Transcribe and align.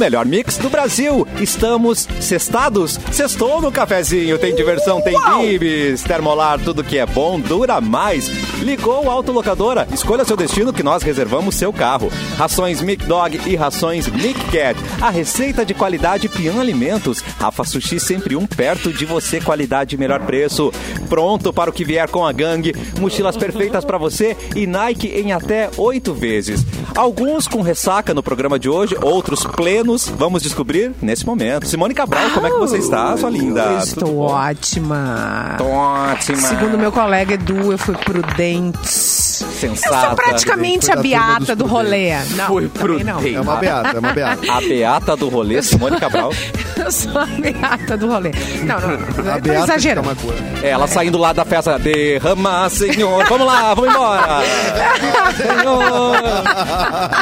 melhor 0.00 0.24
mix 0.24 0.56
do 0.56 0.70
Brasil. 0.70 1.28
Estamos 1.38 2.08
cestados? 2.20 2.98
Sextou 3.12 3.60
no 3.60 3.70
cafezinho. 3.70 4.38
Tem 4.38 4.54
diversão, 4.54 4.98
tem 5.02 5.14
bibis. 5.20 6.02
Termolar, 6.02 6.58
tudo 6.58 6.82
que 6.82 6.96
é 6.96 7.04
bom 7.04 7.38
dura 7.38 7.82
mais. 7.82 8.26
Ligou 8.62 9.04
o 9.04 9.10
autolocadora? 9.10 9.86
Escolha 9.92 10.24
seu 10.24 10.38
destino 10.38 10.72
que 10.72 10.82
nós 10.82 11.02
reservamos 11.02 11.54
seu 11.54 11.70
carro. 11.70 12.10
Rações 12.38 12.80
Mic 12.80 13.04
Dog 13.04 13.38
e 13.46 13.54
rações 13.54 14.08
Mic 14.08 14.40
Cat. 14.50 14.80
A 15.02 15.10
receita 15.10 15.66
de 15.66 15.74
qualidade 15.74 16.30
Pian 16.30 16.58
Alimentos. 16.58 17.20
Rafa 17.38 17.64
Sushi 17.64 18.00
sempre 18.00 18.36
um 18.36 18.46
perto 18.46 18.90
de 18.90 19.04
você, 19.04 19.38
qualidade 19.38 19.96
e 19.96 19.98
melhor 19.98 20.20
preço. 20.20 20.72
Pronto 21.10 21.52
para 21.52 21.68
o 21.68 21.72
que 21.72 21.84
vier 21.84 22.08
com 22.08 22.24
a 22.24 22.32
gangue. 22.32 22.74
Mochilas 22.98 23.36
perfeitas 23.36 23.84
para 23.84 23.98
você 23.98 24.34
e 24.56 24.66
Nike 24.66 25.08
em 25.08 25.32
até 25.32 25.68
oito 25.76 26.14
vezes. 26.14 26.64
Alguns 26.96 27.46
com 27.46 27.60
ressaca 27.60 28.14
no 28.14 28.22
programa 28.22 28.58
de 28.58 28.68
hoje, 28.68 28.96
outros 29.02 29.44
plenos. 29.44 29.89
Vamos 30.16 30.42
descobrir 30.42 30.92
nesse 31.00 31.24
momento. 31.26 31.66
Simone 31.66 31.94
Cabral, 31.94 32.30
como 32.30 32.46
é 32.46 32.50
que 32.50 32.58
você 32.58 32.78
está, 32.78 33.16
sua 33.16 33.30
linda? 33.30 33.62
Eu 33.62 33.78
estou 33.78 34.18
ótima. 34.18 35.54
Tô 35.58 35.66
ótima. 35.66 36.36
Segundo 36.38 36.78
meu 36.78 36.92
colega 36.92 37.34
Edu, 37.34 37.72
eu 37.72 37.78
fui 37.78 37.96
prudente. 37.96 38.78
Sensata. 38.88 39.94
Eu 39.94 40.00
sou 40.00 40.16
praticamente 40.16 40.86
Foi 40.86 40.94
a 40.94 41.02
beata 41.02 41.56
do 41.56 41.66
rolê. 41.66 42.14
Não, 42.36 42.46
Foi 42.46 42.62
não. 42.62 42.70
prudente. 42.70 43.34
É 43.34 43.40
uma 43.40 43.56
beata, 43.56 43.96
é 43.96 43.98
uma 43.98 44.12
beata. 44.12 44.52
A 44.52 44.60
beata 44.60 45.16
do 45.16 45.28
rolê, 45.28 45.62
Simone 45.62 45.98
Cabral. 45.98 46.32
Eu 46.76 46.90
sou 46.90 47.18
a 47.18 47.26
beata 47.26 47.96
do 47.96 48.08
rolê. 48.08 48.30
Não, 48.64 48.80
não. 48.80 49.32
A 49.32 49.38
beata 49.38 50.00
uma 50.00 50.14
cor. 50.14 50.34
É, 50.62 50.70
ela 50.70 50.86
saindo 50.86 51.18
lá 51.18 51.32
da 51.32 51.44
festa. 51.44 51.78
Derrama, 51.78 52.68
senhor. 52.70 53.24
Vamos 53.28 53.46
lá, 53.46 53.74
vamos 53.74 53.90
embora. 53.90 54.40
Senhor. 55.36 56.16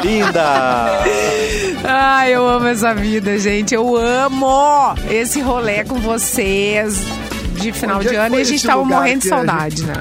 Linda. 0.02 1.04
Ai, 1.84 2.34
eu 2.34 2.48
amo 2.48 2.57
essa 2.66 2.94
vida, 2.94 3.38
gente. 3.38 3.74
Eu 3.74 3.96
amo 3.96 4.94
esse 5.10 5.40
rolê 5.40 5.84
com 5.84 5.96
vocês 5.96 7.04
de 7.60 7.72
final 7.72 7.98
Onde 7.98 8.08
é 8.08 8.10
de 8.10 8.16
que 8.16 8.22
ano 8.22 8.36
e 8.36 8.40
a 8.40 8.44
gente 8.44 8.66
tava 8.66 8.84
morrendo 8.84 9.20
de 9.20 9.28
saudade, 9.28 9.84
né? 9.84 9.94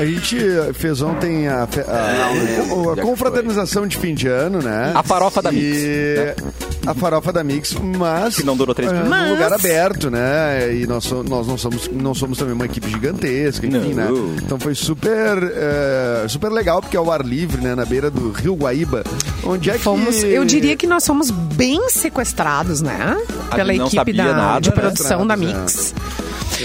A 0.00 0.04
gente 0.06 0.36
fez 0.74 1.02
ontem 1.02 1.46
a, 1.46 1.66
fe- 1.66 1.82
a- 1.82 2.92
a 2.98 3.02
confraternização 3.02 3.86
de 3.86 3.98
fim 3.98 4.14
de 4.14 4.28
ano, 4.28 4.60
né? 4.62 4.92
A 4.94 5.02
farofa 5.02 5.42
da 5.42 5.52
E 5.52 5.56
Mix, 5.56 6.86
A 6.86 6.94
farofa 6.94 7.30
da 7.32 7.44
Mix, 7.44 7.74
mas... 7.98 8.36
Que 8.36 8.42
não 8.42 8.56
durou 8.56 8.74
três 8.74 8.90
é, 8.90 8.94
minutos. 8.94 9.12
Num 9.14 9.20
Mas- 9.22 9.30
lugar 9.32 9.52
aberto, 9.52 10.10
né? 10.10 10.74
E 10.74 10.86
nós, 10.86 11.10
nós 11.28 11.46
não, 11.46 11.58
somos, 11.58 11.88
não 11.92 12.14
somos 12.14 12.38
também 12.38 12.54
uma 12.54 12.64
equipe 12.64 12.88
gigantesca, 12.88 13.66
enfim, 13.66 13.92
Não. 13.92 14.10
né? 14.26 14.36
Então 14.42 14.58
foi 14.58 14.74
super, 14.74 15.36
é, 15.54 16.24
super 16.28 16.50
legal, 16.50 16.80
porque 16.80 16.96
é 16.96 16.98
ao 16.98 17.10
ar 17.12 17.22
livre, 17.22 17.60
né? 17.60 17.74
Na 17.74 17.84
beira 17.84 18.10
do 18.10 18.30
Rio 18.30 18.54
Guaíba. 18.54 19.04
Onde 19.44 19.68
é 19.68 19.76
Fomos, 19.78 20.16
que... 20.20 20.26
eu 20.28 20.44
diria 20.46 20.76
que 20.76 20.86
nós 20.86 21.06
fomos 21.06 21.30
bem 21.30 21.90
sequestrados, 21.90 22.80
né? 22.80 23.16
A 23.50 23.54
Pela 23.56 23.74
equipe 23.74 24.12
da, 24.14 24.24
nada, 24.32 24.60
de 24.60 24.70
né? 24.70 24.74
produção 24.76 25.26
da 25.26 25.36
Mix. 25.36 25.94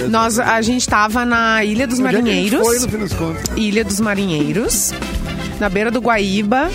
Nós, 0.09 0.39
a 0.39 0.61
gente 0.61 0.87
tava 0.87 1.25
na 1.25 1.63
Ilha 1.63 1.87
dos 1.87 1.99
é 1.99 2.03
Marinheiros. 2.03 2.59
foi, 2.59 2.79
no 2.79 2.89
fim 2.89 2.97
das 2.97 3.13
contas? 3.13 3.43
Ilha 3.55 3.83
dos 3.83 3.99
Marinheiros, 3.99 4.91
na 5.59 5.69
beira 5.69 5.91
do 5.91 5.99
Guaíba, 5.99 6.69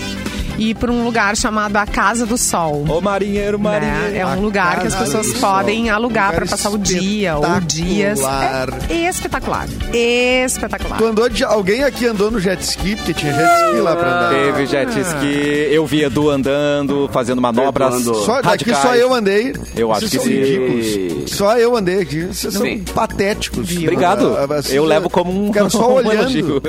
e 0.57 0.73
para 0.75 0.91
um 0.91 1.03
lugar 1.03 1.35
chamado 1.35 1.75
a 1.77 1.85
Casa 1.85 2.25
do 2.25 2.37
Sol. 2.37 2.85
Ô, 2.87 3.01
marinheiro, 3.01 3.57
marinheiro. 3.59 4.11
né? 4.11 4.17
É 4.19 4.25
um 4.25 4.39
lugar 4.41 4.81
que 4.81 4.87
as 4.87 4.95
pessoas 4.95 5.27
do 5.27 5.37
Sol. 5.37 5.49
podem 5.51 5.89
alugar 5.89 6.11
Lugar 6.11 6.33
para 6.33 6.45
passar 6.45 6.69
o 6.71 6.77
dia 6.77 7.37
ou 7.37 7.61
dias. 7.61 8.19
espetacular. 8.19 8.69
É 8.89 9.07
espetacular. 9.07 9.67
Espetacular. 9.93 10.97
Tu 10.97 11.05
andou 11.05 11.29
de... 11.29 11.43
Alguém 11.43 11.83
aqui 11.83 12.05
andou 12.05 12.29
no 12.29 12.39
jet 12.39 12.61
ski, 12.61 12.95
porque 12.97 13.13
tinha 13.13 13.33
jet 13.33 13.49
ski 13.67 13.79
lá 13.79 13.95
pra 13.95 14.07
andar. 14.09 14.29
Teve 14.31 14.65
jet 14.65 14.89
ski, 14.99 15.67
eu 15.73 15.85
vi 15.85 16.03
Edu 16.03 16.29
andando, 16.29 17.09
fazendo 17.13 17.41
manobras 17.41 17.93
Edu 17.93 18.09
andou. 18.09 18.25
Só, 18.25 18.35
daqui 18.41 18.47
radicais. 18.71 18.77
só 18.79 18.95
eu 18.95 19.13
andei. 19.13 19.53
Eu 19.75 19.91
acho 19.91 20.01
Vocês 20.01 20.11
que 20.11 20.17
são 20.17 20.25
sim. 20.27 20.33
ridículos. 20.41 21.31
Só 21.31 21.57
eu 21.57 21.75
andei 21.77 22.01
aqui. 22.01 22.25
Vocês 22.25 22.53
são 22.53 22.63
Sim. 22.63 22.83
patéticos. 22.93 23.71
Obrigado. 23.77 24.35
Ah, 24.37 24.47
ah, 24.49 24.61
Eu 24.69 24.83
levo 24.85 25.09
como 25.09 25.31
um- 25.31 25.47
Ficaram 25.47 25.69
só 25.69 25.87
um 25.91 25.93
olhando. 25.93 26.61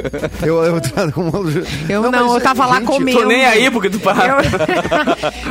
Eu, 0.42 0.62
eu, 0.62 0.74
um. 1.16 1.62
Eu 1.88 2.02
não, 2.02 2.10
mas, 2.12 2.34
eu 2.34 2.40
tava 2.40 2.66
lá 2.66 2.76
gente, 2.76 2.86
comendo. 2.86 3.18
Tô 3.20 3.26
nem 3.26 3.44
aí 3.44 3.68
porque 3.72 3.90
tu 3.90 3.98
para. 4.00 4.42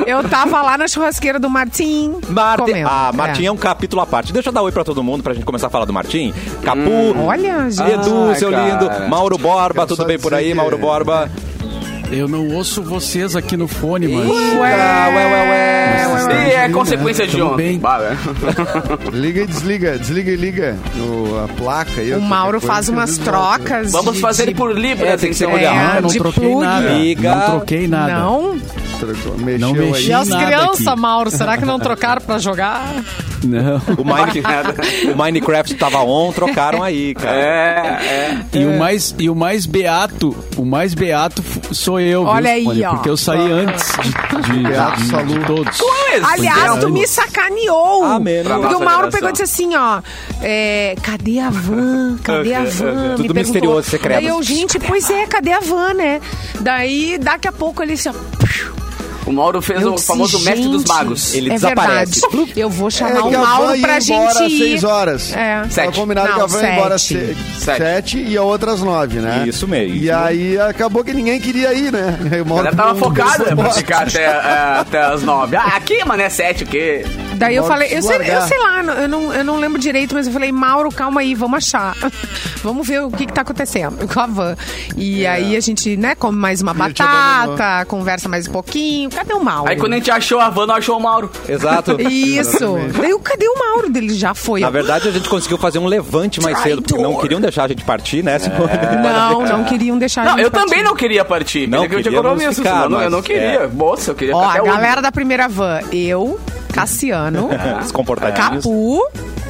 Eu, 0.05 0.17
eu 0.21 0.29
tava 0.29 0.61
lá 0.61 0.77
na 0.77 0.87
churrasqueira 0.87 1.39
do 1.39 1.49
Martim. 1.49 2.15
Martin, 2.29 2.63
comendo. 2.65 2.89
ah, 2.89 3.11
Martim 3.13 3.45
é. 3.45 3.51
um 3.51 3.57
capítulo 3.57 4.01
à 4.01 4.05
parte. 4.05 4.31
Deixa 4.31 4.49
eu 4.49 4.53
dar 4.53 4.61
oi 4.61 4.71
pra 4.71 4.83
todo 4.83 5.03
mundo 5.03 5.23
pra 5.23 5.33
gente 5.33 5.45
começar 5.45 5.67
a 5.67 5.69
falar 5.69 5.85
do 5.85 5.93
Martim. 5.93 6.33
Capu, 6.63 6.79
Hum, 6.81 7.25
Olha, 7.25 7.69
gente. 7.69 7.89
Edu, 7.91 8.29
Ai, 8.29 8.35
seu 8.35 8.51
cara. 8.51 8.69
lindo, 8.69 9.09
Mauro 9.09 9.37
Borba, 9.37 9.73
Quero 9.73 9.87
tudo 9.87 10.05
bem 10.05 10.19
por 10.19 10.33
aí, 10.33 10.53
Mauro 10.53 10.75
que- 10.77 10.81
Borba? 10.81 11.29
Eu 12.11 12.27
não 12.27 12.47
ouço 12.49 12.83
vocês 12.83 13.35
aqui 13.35 13.55
no 13.55 13.67
fone, 13.67 14.07
mas. 14.07 14.27
Ué, 14.27 14.59
ué, 14.59 15.15
ué, 15.15 15.49
ué. 15.49 16.47
E 16.47 16.51
é 16.51 16.69
consequência 16.69 17.25
de 17.25 17.37
Tamo 17.37 17.53
ontem. 17.53 17.79
Liga 19.13 19.41
e 19.43 19.47
desliga, 19.47 19.97
desliga 19.97 20.31
e 20.31 20.35
liga 20.35 20.77
a 21.43 21.47
placa. 21.53 22.01
O 22.17 22.21
Mauro 22.21 22.59
faz 22.59 22.89
umas 22.89 23.17
trocas. 23.17 23.91
Vamos 23.91 24.15
de- 24.15 24.19
fazer 24.21 24.47
de- 24.47 24.53
por 24.55 24.77
livre, 24.77 25.07
É, 25.07 25.15
tem 25.17 25.29
que 25.29 25.35
ser 25.35 25.45
atenção. 25.45 25.59
olhar. 25.71 25.91
É, 25.91 25.95
Não, 25.95 26.01
não 26.01 26.09
de 26.09 26.17
troquei 26.17 26.49
plug. 26.49 26.61
nada. 26.65 26.89
Liga. 26.89 27.35
Não 27.35 27.45
troquei 27.51 27.87
nada. 27.87 28.13
Não? 28.19 28.59
Trocou, 28.99 29.37
Mexeu 29.37 29.59
Não 29.59 29.73
mexi. 29.73 30.03
aí. 30.03 30.07
E 30.09 30.13
as 30.13 30.27
crianças. 30.29 30.95
Mauro, 30.99 31.31
será 31.31 31.57
que 31.57 31.65
não 31.65 31.79
trocaram 31.79 32.21
pra 32.21 32.37
jogar? 32.37 32.93
Não. 33.43 33.77
O, 33.97 34.03
Mine- 34.05 35.13
o 35.13 35.17
Minecraft 35.17 35.73
tava 35.75 35.99
on, 36.03 36.31
trocaram 36.31 36.83
aí, 36.83 37.13
cara. 37.15 37.35
É, 37.37 38.39
é. 38.53 38.59
E 38.59 38.65
o 38.65 38.77
mais 38.77 39.15
e 39.17 39.29
o 39.29 39.35
mais 39.35 39.65
beato, 39.65 40.35
o 40.57 40.63
mais 40.65 40.93
beato 40.93 41.43
sou 41.73 41.99
eu, 41.99 42.21
viu, 42.23 42.29
Olha 42.31 42.51
aí, 42.51 42.61
Simone? 42.61 42.83
ó. 42.85 42.89
Porque 42.91 43.09
eu 43.09 43.17
saí 43.17 43.51
antes 43.51 43.91
de, 44.43 44.53
de, 44.53 44.59
Beato 44.67 45.01
de- 45.01 45.33
de 45.39 45.45
todos. 45.45 45.79
Aliás, 46.23 46.79
tu 46.79 46.89
me 46.89 47.07
sacaneou. 47.07 48.03
Ah, 48.05 48.19
Porque 48.19 48.75
o 48.75 48.79
Mauro 48.79 49.09
geração. 49.09 49.09
pegou 49.11 49.29
e 49.29 49.31
disse 49.31 49.43
assim, 49.43 49.75
ó, 49.75 50.01
é, 50.41 50.95
cadê 51.01 51.39
a 51.39 51.49
van? 51.49 52.17
Cadê 52.23 52.53
a 52.53 52.63
van? 52.63 52.67
Tudo 52.67 52.83
Me 52.83 53.15
perguntou. 53.15 53.35
misterioso, 53.35 53.89
secreto. 53.89 54.17
Daí 54.21 54.27
eu, 54.27 54.41
gente, 54.43 54.77
pois 54.79 55.09
é, 55.09 55.25
cadê 55.25 55.53
a 55.53 55.59
van, 55.59 55.93
né? 55.93 56.21
Daí, 56.59 57.17
daqui 57.17 57.47
a 57.47 57.51
pouco 57.51 57.81
ele 57.81 57.93
disse, 57.93 58.09
ó, 58.09 58.13
O 59.31 59.33
Mauro 59.33 59.61
fez 59.61 59.81
eu 59.81 59.91
o 59.93 59.95
disse, 59.95 60.07
famoso 60.07 60.39
mestre 60.41 60.67
dos 60.67 60.81
gente, 60.81 60.87
magos. 60.89 61.33
Ele 61.33 61.49
é 61.49 61.53
desaparece. 61.53 62.21
verdade. 62.21 62.53
Eu 62.59 62.69
vou 62.69 62.87
É 62.87 62.91
chamar 62.91 63.21
que 63.23 63.35
o 63.35 63.39
Mauro 63.39 63.79
pra 63.81 63.99
gente 63.99 64.37
às 64.37 64.51
ir. 64.51 64.57
6 64.57 64.83
horas. 64.83 65.33
É. 65.33 65.63
Sete. 65.69 65.95
combinado 65.99 66.27
Não, 66.27 66.35
que 66.35 66.41
a 66.41 66.45
van 66.47 66.61
ia 66.61 66.73
embora 66.73 66.95
às 66.95 67.01
sete. 67.01 67.35
se- 67.55 67.59
Sete. 67.65 67.77
sete 67.77 68.17
e 68.23 68.37
a 68.37 68.43
outra 68.43 68.73
às 68.73 68.81
nove, 68.81 69.19
né? 69.19 69.43
Isso 69.47 69.67
mesmo. 69.67 69.95
E 69.95 70.11
aí 70.11 70.59
acabou 70.59 71.03
que 71.03 71.13
ninguém 71.13 71.39
queria 71.39 71.73
ir, 71.73 71.91
né? 71.91 72.17
O 72.39 72.41
A 72.41 72.45
Mauro 72.45 72.63
galera 72.63 72.75
tava 72.75 72.95
focada 72.95 73.45
né, 73.45 73.55
pra 73.55 73.69
ficar 73.71 74.01
até, 74.07 74.23
é, 74.23 74.79
até 74.79 75.01
as 75.01 75.23
nove. 75.23 75.55
Ah, 75.55 75.75
aqui, 75.77 76.03
mané, 76.05 76.29
sete, 76.29 76.63
o 76.63 76.67
quê? 76.67 77.05
Daí 77.35 77.55
eu 77.55 77.63
falei, 77.63 77.87
eu 77.91 78.01
sei, 78.03 78.17
eu 78.17 78.41
sei 78.41 78.59
lá, 78.59 78.83
eu 79.01 79.07
não, 79.07 79.33
eu 79.33 79.43
não 79.43 79.57
lembro 79.57 79.79
direito, 79.79 80.13
mas 80.13 80.27
eu 80.27 80.33
falei, 80.33 80.51
Mauro, 80.51 80.91
calma 80.91 81.21
aí, 81.21 81.33
vamos 81.33 81.57
achar. 81.57 81.95
vamos 82.63 82.87
ver 82.87 83.01
o 83.01 83.09
que, 83.09 83.25
que 83.25 83.33
tá 83.33 83.41
acontecendo 83.41 84.07
com 84.07 84.19
a 84.19 84.27
van. 84.27 84.55
E 84.95 85.25
aí 85.25 85.55
a 85.55 85.59
gente, 85.59 85.95
né, 85.97 86.13
come 86.15 86.37
mais 86.37 86.61
uma 86.61 86.73
batata, 86.73 87.85
conversa 87.87 88.27
mais 88.29 88.47
um 88.47 88.51
pouquinho. 88.51 89.09
Cadê 89.21 89.33
o 89.35 89.43
Mauro? 89.43 89.69
Aí 89.69 89.77
quando 89.77 89.93
a 89.93 89.95
gente 89.97 90.09
achou 90.09 90.39
a 90.39 90.49
van, 90.49 90.65
não 90.65 90.73
achou 90.75 90.97
o 90.97 90.99
Mauro. 90.99 91.29
Exato. 91.47 91.95
Isso. 92.09 92.75
Daí 92.99 93.11
eu, 93.11 93.19
cadê 93.19 93.47
o 93.47 93.55
Mauro 93.55 93.87
dele? 93.87 94.15
Já 94.15 94.33
foi. 94.33 94.61
Na 94.61 94.69
verdade, 94.71 95.07
a 95.07 95.11
gente 95.11 95.29
conseguiu 95.29 95.59
fazer 95.59 95.77
um 95.77 95.85
levante 95.85 96.41
mais 96.41 96.57
cedo, 96.59 96.81
porque 96.81 96.99
não 96.99 97.15
queriam 97.17 97.39
deixar 97.39 97.65
a 97.65 97.67
gente 97.67 97.83
partir, 97.83 98.23
né? 98.23 98.39
Simone? 98.39 98.61
Não, 99.03 99.41
não 99.41 99.63
queriam 99.63 99.97
deixar 99.97 100.21
a 100.21 100.25
Não, 100.25 100.31
gente 100.37 100.43
eu 100.45 100.51
partir. 100.51 100.65
também 100.69 100.83
não 100.83 100.95
queria 100.95 101.23
partir. 101.23 101.67
Não, 101.67 101.83
eu 101.85 102.01
tinha 102.01 102.15
compromisso. 102.15 102.55
ficar, 102.55 102.83
senão 102.83 103.01
eu 103.01 103.09
não 103.09 103.17
mas, 103.19 103.27
queria. 103.27 103.41
é. 103.41 103.67
Moça, 103.67 104.11
eu 104.11 104.15
queria 104.15 104.35
Ó, 104.35 104.49
ficar 104.49 104.59
a 104.61 104.63
galera 104.65 105.01
da 105.01 105.11
primeira 105.11 105.47
van, 105.47 105.79
eu, 105.91 106.39
Cassiano, 106.73 107.49
Os 107.83 107.91
comportadinhos. 107.91 108.63
Capu. 108.65 109.01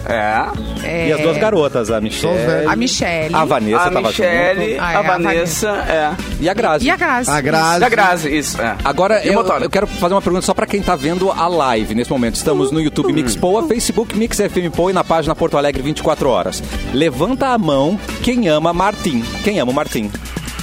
É. 0.09 0.45
é, 0.83 1.07
E 1.09 1.13
as 1.13 1.21
duas 1.21 1.37
garotas, 1.37 1.91
a 1.91 2.01
Michelle. 2.01 2.65
a 2.67 2.75
Michelle 2.75 3.33
A 3.35 3.45
Vanessa 3.45 3.77
A 3.83 3.91
tava 3.91 4.07
Michelle, 4.07 4.69
junto. 4.71 4.81
Ah, 4.81 4.91
é, 4.91 4.95
a 4.95 4.99
a 4.99 5.01
Vanessa, 5.03 5.69
é. 5.69 6.11
E 6.41 6.49
a 6.49 6.53
Grazi. 6.55 6.85
e 6.85 6.89
a 6.89 6.95
Grazi. 6.95 7.29
A 7.29 7.39
Grazi. 7.41 7.79
Da 7.79 7.89
Grazi, 7.89 8.35
isso, 8.35 8.59
é. 8.61 8.75
Agora, 8.83 9.23
E 9.23 9.27
eu, 9.27 9.45
eu 9.61 9.69
quero 9.69 9.85
fazer 9.85 10.15
uma 10.15 10.21
pergunta 10.21 10.43
só 10.45 10.53
pra 10.55 10.65
quem 10.65 10.81
tá 10.81 10.95
vendo 10.95 11.31
a 11.31 11.47
live 11.47 11.93
nesse 11.93 12.09
momento. 12.09 12.35
Estamos 12.35 12.71
no 12.71 12.81
YouTube 12.81 13.13
Mix 13.13 13.35
Poa, 13.35 13.67
Facebook 13.67 14.17
Mix 14.17 14.37
FM 14.37 14.75
Poa 14.75 14.89
e 14.89 14.93
na 14.93 15.03
página 15.03 15.35
Porto 15.35 15.55
Alegre 15.55 15.83
24 15.83 16.27
horas. 16.29 16.63
Levanta 16.93 17.49
a 17.49 17.57
mão 17.57 17.99
quem 18.23 18.47
ama 18.49 18.73
Martim. 18.73 19.21
Quem 19.43 19.59
ama 19.59 19.71
o 19.71 19.75
Martim? 19.75 20.09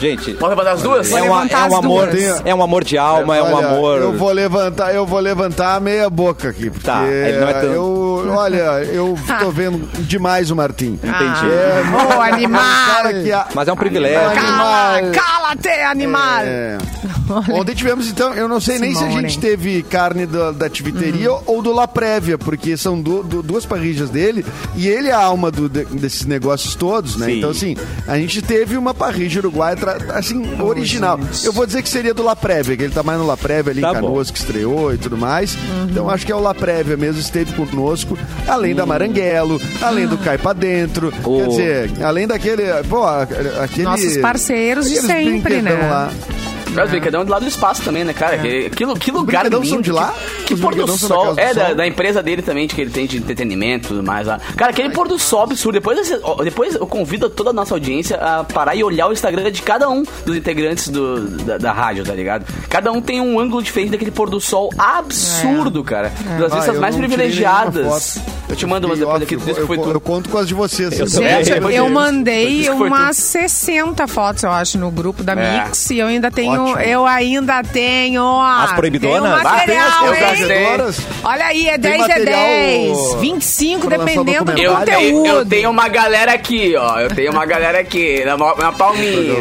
Gente, 0.00 0.34
Pode 0.34 0.50
levantar 0.50 0.72
as 0.72 0.82
duas? 0.82 1.10
é, 1.12 1.22
uma- 1.22 1.46
é 1.46 1.56
um 1.64 1.76
amor, 1.76 2.06
duas. 2.08 2.42
é 2.44 2.54
um 2.54 2.62
amor 2.62 2.84
de 2.84 2.96
alma, 2.98 3.36
é 3.36 3.42
um 3.42 3.52
Olha, 3.54 3.66
amor. 3.68 4.00
Eu 4.00 4.12
vou 4.16 4.30
levantar, 4.32 4.94
eu 4.94 5.04
vou 5.06 5.18
levantar 5.20 5.74
a 5.76 5.80
meia 5.80 6.08
boca 6.08 6.48
aqui. 6.50 6.70
Porque 6.70 6.86
Tá, 6.86 7.04
ele 7.06 7.38
não 7.40 7.48
é 7.48 7.52
tanto. 7.54 7.66
eu, 7.66 8.28
olha, 8.30 8.84
eu 8.84 9.14
tô 9.40 9.50
vendo 9.50 9.88
demais 10.02 10.50
o 10.50 10.56
Martim. 10.56 10.98
Entendi. 11.02 11.46
É, 11.50 11.82
Ô, 12.16 12.20
animal! 12.20 12.60
a- 12.62 13.48
Mas 13.54 13.68
é 13.68 13.72
um 13.72 13.76
privilégio. 13.76 14.20
Animal. 14.28 14.48
Cala, 14.48 15.12
cala-te, 15.12 15.68
animal! 15.82 16.40
É, 16.42 16.78
Ontem 17.52 17.74
tivemos, 17.74 18.08
então, 18.08 18.32
eu 18.34 18.48
não 18.48 18.60
sei 18.60 18.78
nem 18.78 18.94
se 18.94 19.02
a 19.04 19.06
Simone. 19.08 19.28
gente 19.28 19.38
teve 19.38 19.82
carne 19.82 20.24
da, 20.26 20.50
da 20.50 20.68
Tiviteria 20.70 21.30
ou 21.46 21.60
do 21.62 21.72
La 21.72 21.86
Prévia, 21.86 22.38
porque 22.38 22.76
são 22.76 23.00
du- 23.00 23.22
du- 23.22 23.42
duas 23.42 23.66
parrilhas 23.66 24.08
dele 24.10 24.44
e 24.74 24.88
ele 24.88 25.08
é 25.08 25.12
a 25.12 25.22
alma 25.22 25.50
do- 25.50 25.68
de- 25.68 25.84
desses 25.84 26.24
negócios 26.24 26.74
todos, 26.74 27.16
né? 27.16 27.26
Sim. 27.26 27.38
Então, 27.38 27.50
assim, 27.50 27.76
a 28.06 28.16
gente 28.16 28.40
teve 28.40 28.76
uma 28.78 28.94
parrilha 28.94 29.40
uruguaia, 29.40 29.76
assim, 30.14 30.42
original. 30.60 31.18
Eu 31.44 31.52
vou 31.52 31.66
dizer 31.66 31.82
que 31.82 31.88
seria 31.88 32.12
do 32.14 32.22
La 32.22 32.34
Prévia, 32.36 32.76
que 32.76 32.82
ele 32.84 32.92
tá 32.92 33.02
mais 33.02 33.18
no 33.18 33.26
La 33.26 33.36
Prévia 33.36 33.72
ali 33.72 33.80
Tá 33.80 33.90
em 33.90 33.94
Canoas, 33.94 34.30
que 34.30 34.38
estreou 34.38 34.92
e 34.92 34.98
tudo 34.98 35.16
mais. 35.16 35.56
Então, 35.90 36.08
acho 36.08 36.24
que 36.26 36.32
é 36.32 36.36
o 36.36 36.40
La 36.40 36.54
Prévia 36.54 36.96
mesmo, 36.96 37.20
esteve 37.20 37.52
conosco, 37.54 38.18
além 38.46 38.74
da 38.74 38.84
Maranguelo, 38.86 39.60
além 39.82 40.06
do 40.06 40.16
Cai 40.18 40.38
Pra 40.38 40.52
Dentro, 40.52 41.12
O- 41.24 41.38
quer 41.40 41.48
dizer, 41.48 41.90
além 42.02 42.26
daquele, 42.26 42.62
pô, 42.88 43.04
aquele... 43.06 43.84
Nossos 43.84 44.16
parceiros 44.18 44.88
de 44.88 44.96
sempre, 45.00 45.62
né? 45.62 45.72
Lá. 45.72 46.10
Os 46.68 46.90
brinquedão 46.90 47.24
de 47.24 47.30
lá 47.30 47.38
do 47.38 47.46
espaço 47.46 47.82
também, 47.82 48.04
né, 48.04 48.12
cara? 48.12 48.38
Que, 48.38 48.70
que, 48.70 48.84
lu- 48.84 48.94
que 48.96 49.10
lugar 49.10 49.44
lindo. 49.44 49.64
são 49.66 49.80
de 49.80 49.90
lá? 49.90 50.14
Que, 50.46 50.54
que 50.54 50.60
pôr 50.60 50.74
do 50.74 50.86
sol. 50.96 51.34
Casa 51.34 51.34
do 51.34 51.40
É, 51.40 51.54
da, 51.54 51.66
Sol? 51.66 51.74
da 51.76 51.86
empresa 51.86 52.22
dele 52.22 52.42
também, 52.42 52.66
de 52.66 52.74
que 52.74 52.80
ele 52.80 52.90
tem 52.90 53.06
de 53.06 53.16
entretenimento 53.18 53.86
e 53.86 53.88
tudo 53.88 54.02
mais 54.02 54.26
lá. 54.26 54.38
Cara, 54.56 54.70
aquele 54.70 54.90
pôr 54.90 55.08
do 55.08 55.18
sol 55.18 55.42
absurdo. 55.42 55.74
Depois, 55.74 56.10
depois 56.44 56.74
eu 56.74 56.86
convido 56.86 57.28
toda 57.28 57.50
a 57.50 57.52
nossa 57.52 57.74
audiência 57.74 58.16
a 58.16 58.44
parar 58.44 58.74
e 58.76 58.84
olhar 58.84 59.08
o 59.08 59.12
Instagram 59.12 59.50
de 59.50 59.62
cada 59.62 59.88
um 59.88 60.04
dos 60.24 60.36
integrantes 60.36 60.88
do, 60.88 61.28
da, 61.44 61.58
da 61.58 61.72
rádio, 61.72 62.04
tá 62.04 62.14
ligado? 62.14 62.44
Cada 62.68 62.92
um 62.92 63.00
tem 63.00 63.20
um 63.20 63.38
ângulo 63.40 63.62
diferente 63.62 63.90
daquele 63.90 64.10
pôr 64.10 64.30
do 64.30 64.40
sol 64.40 64.70
absurdo, 64.78 65.82
cara. 65.84 66.12
Das 66.38 66.52
Ah, 66.52 66.56
vistas 66.56 66.74
eu 66.74 66.80
mais 66.80 66.94
privilegiadas. 66.96 68.18
Eu 68.48 68.56
te 68.56 68.64
mando 68.66 68.86
umas 68.86 68.98
depois 68.98 69.22
aqui, 69.22 69.36
que 69.36 69.42
foi 69.54 69.76
eu, 69.76 69.82
tudo. 69.82 69.90
eu 69.96 70.00
conto 70.00 70.28
com 70.30 70.38
as 70.38 70.48
de 70.48 70.54
vocês. 70.54 70.98
Eu 70.98 71.04
assim. 71.04 71.22
Gente, 71.44 71.74
eu 71.74 71.88
mandei 71.90 72.68
umas 72.70 73.16
60 73.16 74.06
fotos, 74.08 74.42
eu 74.42 74.50
acho, 74.50 74.78
no 74.78 74.90
grupo 74.90 75.22
da 75.22 75.32
É. 75.34 75.64
Mix. 75.64 75.90
E 75.90 75.98
eu 75.98 76.06
ainda 76.06 76.30
tenho. 76.30 76.57
Ótimo. 76.64 76.80
Eu 76.80 77.06
ainda 77.06 77.62
tenho. 77.62 78.40
As 78.40 78.72
proibidonas? 78.72 79.22
Tenho 79.22 79.34
Ah, 79.36 79.42
material, 79.52 80.12
tem 80.12 80.24
as 80.24 80.40
hein? 80.40 80.46
proibidoras. 80.46 81.00
Olha 81.24 81.44
aí, 81.46 81.68
é 81.68 81.78
Tem 81.78 81.80
10 81.92 81.94
é 81.94 82.08
material 82.08 82.40
10. 82.40 83.14
25, 83.20 83.86
pra 83.88 83.96
lançar 83.98 84.10
dependendo 84.12 84.44
do 84.52 84.58
Eu 84.58 84.76
tenho, 84.84 85.12
conteúdo. 85.16 85.26
eu 85.26 85.46
tenho 85.46 85.70
uma 85.70 85.88
galera 85.88 86.32
aqui, 86.32 86.74
ó. 86.76 86.98
Eu 87.00 87.08
tenho 87.14 87.32
uma 87.32 87.44
galera 87.46 87.78
aqui, 87.80 88.24
na, 88.24 88.36
na 88.36 88.72
palminha. 88.72 89.34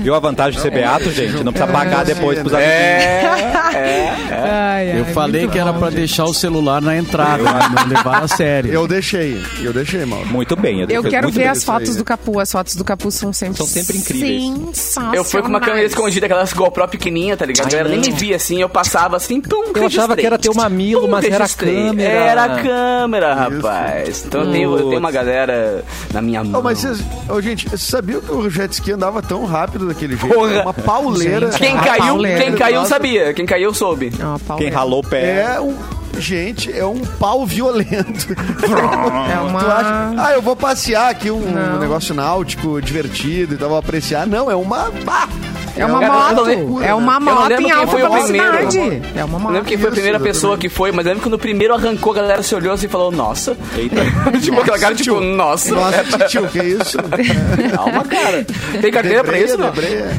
Viu 0.00 0.14
a 0.14 0.18
vantagem 0.20 0.56
de 0.56 0.60
ser 0.62 0.70
beato, 0.70 1.10
gente? 1.10 1.42
Não 1.44 1.52
precisa 1.52 1.72
pagar 1.72 2.04
depois 2.04 2.38
pros 2.38 2.52
amigos. 2.52 2.72
É, 2.72 4.12
Ai, 4.32 4.90
ai, 4.92 5.00
Eu 5.00 5.04
falei 5.06 5.48
que 5.48 5.58
era 5.58 5.72
pra 5.72 5.88
gente. 5.90 5.98
deixar 5.98 6.24
o 6.24 6.34
celular 6.34 6.80
na 6.80 6.96
entrada, 6.96 7.42
mas 7.42 7.72
não 7.72 7.86
levar 7.88 8.22
a 8.24 8.28
sério. 8.28 8.72
Eu 8.72 8.86
deixei, 8.86 9.42
eu 9.60 9.72
deixei, 9.72 10.04
mal. 10.04 10.24
Muito 10.26 10.56
bem. 10.56 10.80
Eu 10.88 11.02
fez 11.02 11.14
quero 11.14 11.30
ver 11.30 11.48
as 11.48 11.64
fotos 11.64 11.90
aí. 11.90 11.96
do 11.96 12.04
Capu. 12.04 12.38
As 12.40 12.50
fotos 12.50 12.74
do 12.76 12.84
Capu 12.84 13.10
são 13.10 13.32
sempre, 13.32 13.56
São 13.58 13.66
sempre 13.66 13.96
incríveis. 13.98 14.94
Eu 15.12 15.24
fui 15.24 15.42
com 15.42 15.48
uma 15.48 15.60
câmera 15.60 15.86
escondida, 15.86 16.28
aquelas 16.46 16.52
GoPro 16.52 16.88
pequenininha, 16.88 17.36
tá 17.36 17.44
ligado? 17.46 17.72
Ai, 17.72 17.80
Ela 17.80 17.88
nem 17.88 17.98
não. 18.00 18.06
me 18.06 18.12
via 18.12 18.36
assim, 18.36 18.60
eu 18.60 18.68
passava 18.68 19.16
assim, 19.16 19.40
pum, 19.40 19.56
Eu 19.56 19.70
achava 19.70 19.82
registrei. 19.82 20.16
que 20.16 20.26
era 20.26 20.38
teu 20.38 20.54
mamilo, 20.54 21.02
Pum, 21.02 21.08
mas 21.08 21.24
era 21.24 21.36
a 21.36 21.38
registrei. 21.40 21.74
câmera. 21.74 22.08
Era 22.12 22.44
a 22.44 22.62
câmera, 22.62 23.34
rapaz. 23.34 24.24
Então 24.26 24.42
eu 24.42 24.52
tenho, 24.52 24.78
eu 24.78 24.88
tenho 24.88 24.98
uma 24.98 25.10
galera 25.10 25.84
na 26.12 26.20
minha 26.22 26.42
mão. 26.44 26.60
Oh, 26.60 26.62
mas 26.62 26.78
vocês, 26.78 27.02
oh, 27.28 27.40
gente, 27.40 27.68
vocês 27.68 27.82
sabiam 27.82 28.20
que 28.20 28.32
o 28.32 28.48
jet 28.50 28.72
ski 28.72 28.92
andava 28.92 29.22
tão 29.22 29.44
rápido 29.44 29.86
daquele 29.88 30.16
jeito? 30.16 30.34
Porra. 30.34 30.62
Uma 30.62 30.74
pauleira. 30.74 31.50
Gente, 31.52 31.58
Quem 31.60 31.76
caiu, 31.76 32.04
pauleira. 32.04 32.40
quem 32.44 32.54
caiu 32.54 32.76
Nossa. 32.76 32.88
sabia, 32.90 33.34
quem 33.34 33.46
caiu 33.46 33.74
soube. 33.74 34.12
É 34.18 34.24
uma 34.24 34.58
Quem 34.58 34.70
ralou 34.70 35.00
o 35.00 35.06
pé. 35.06 35.40
É 35.56 35.60
um. 35.60 35.74
Gente, 36.18 36.72
é 36.72 36.84
um 36.84 37.00
pau 37.18 37.44
violento. 37.46 38.34
É 38.66 39.38
uma- 39.40 39.60
Tu 39.60 39.66
acha, 39.70 40.14
ah, 40.18 40.32
eu 40.32 40.40
vou 40.42 40.56
passear 40.56 41.10
aqui 41.10 41.30
um 41.30 41.40
Não. 41.40 41.78
negócio 41.78 42.14
náutico 42.14 42.80
divertido 42.80 43.54
e 43.54 43.58
tal, 43.58 43.68
vou 43.68 43.78
apreciar. 43.78 44.26
Não, 44.26 44.50
é 44.50 44.54
uma. 44.54 44.90
Ah, 45.06 45.28
É 45.76 45.84
uma 45.86 46.02
Eu 46.04 46.12
moto. 46.12 46.42
lembro- 46.42 46.82
É 46.84 46.94
uma 46.94 47.14
eu 47.16 47.20
moto 47.20 47.48
lembro 47.48 47.54
em 47.62 47.66
quem 47.66 47.72
alta 47.72 47.86
foi 47.88 48.02
o 48.02 48.10
velocidade. 48.10 48.66
primeiro. 48.78 49.04
É 49.16 49.24
uma 49.24 49.36
Eu 49.36 49.40
moto. 49.40 49.52
lembro 49.52 49.68
quem 49.68 49.76
foi 49.76 49.86
a 49.86 49.88
Isso, 49.88 49.94
primeira 49.94 50.20
pessoa 50.20 50.56
que 50.58 50.68
foi, 50.68 50.92
mas 50.92 51.04
lembro 51.06 51.22
que 51.22 51.28
no 51.28 51.38
primeiro 51.38 51.74
arrancou, 51.74 52.12
a 52.12 52.16
galera 52.16 52.42
se 52.42 52.54
olhou 52.54 52.72
assim 52.72 52.86
e 52.86 52.88
falou, 52.88 53.10
nossa. 53.12 53.56
Eita. 53.76 53.96
tipo, 54.40 54.60
aquela 54.60 54.78
cara, 54.78 54.94
tipo, 54.94 55.20
nossa. 55.20 55.74
Nossa, 55.74 56.18
tio, 56.28 56.46
que 56.48 56.58
isso? 56.62 56.96
Calma, 57.74 58.04
cara. 58.04 58.46
Tem 58.80 58.90
carteira 58.90 59.22
pra 59.24 59.38
isso, 59.38 59.58
não? 59.58 59.72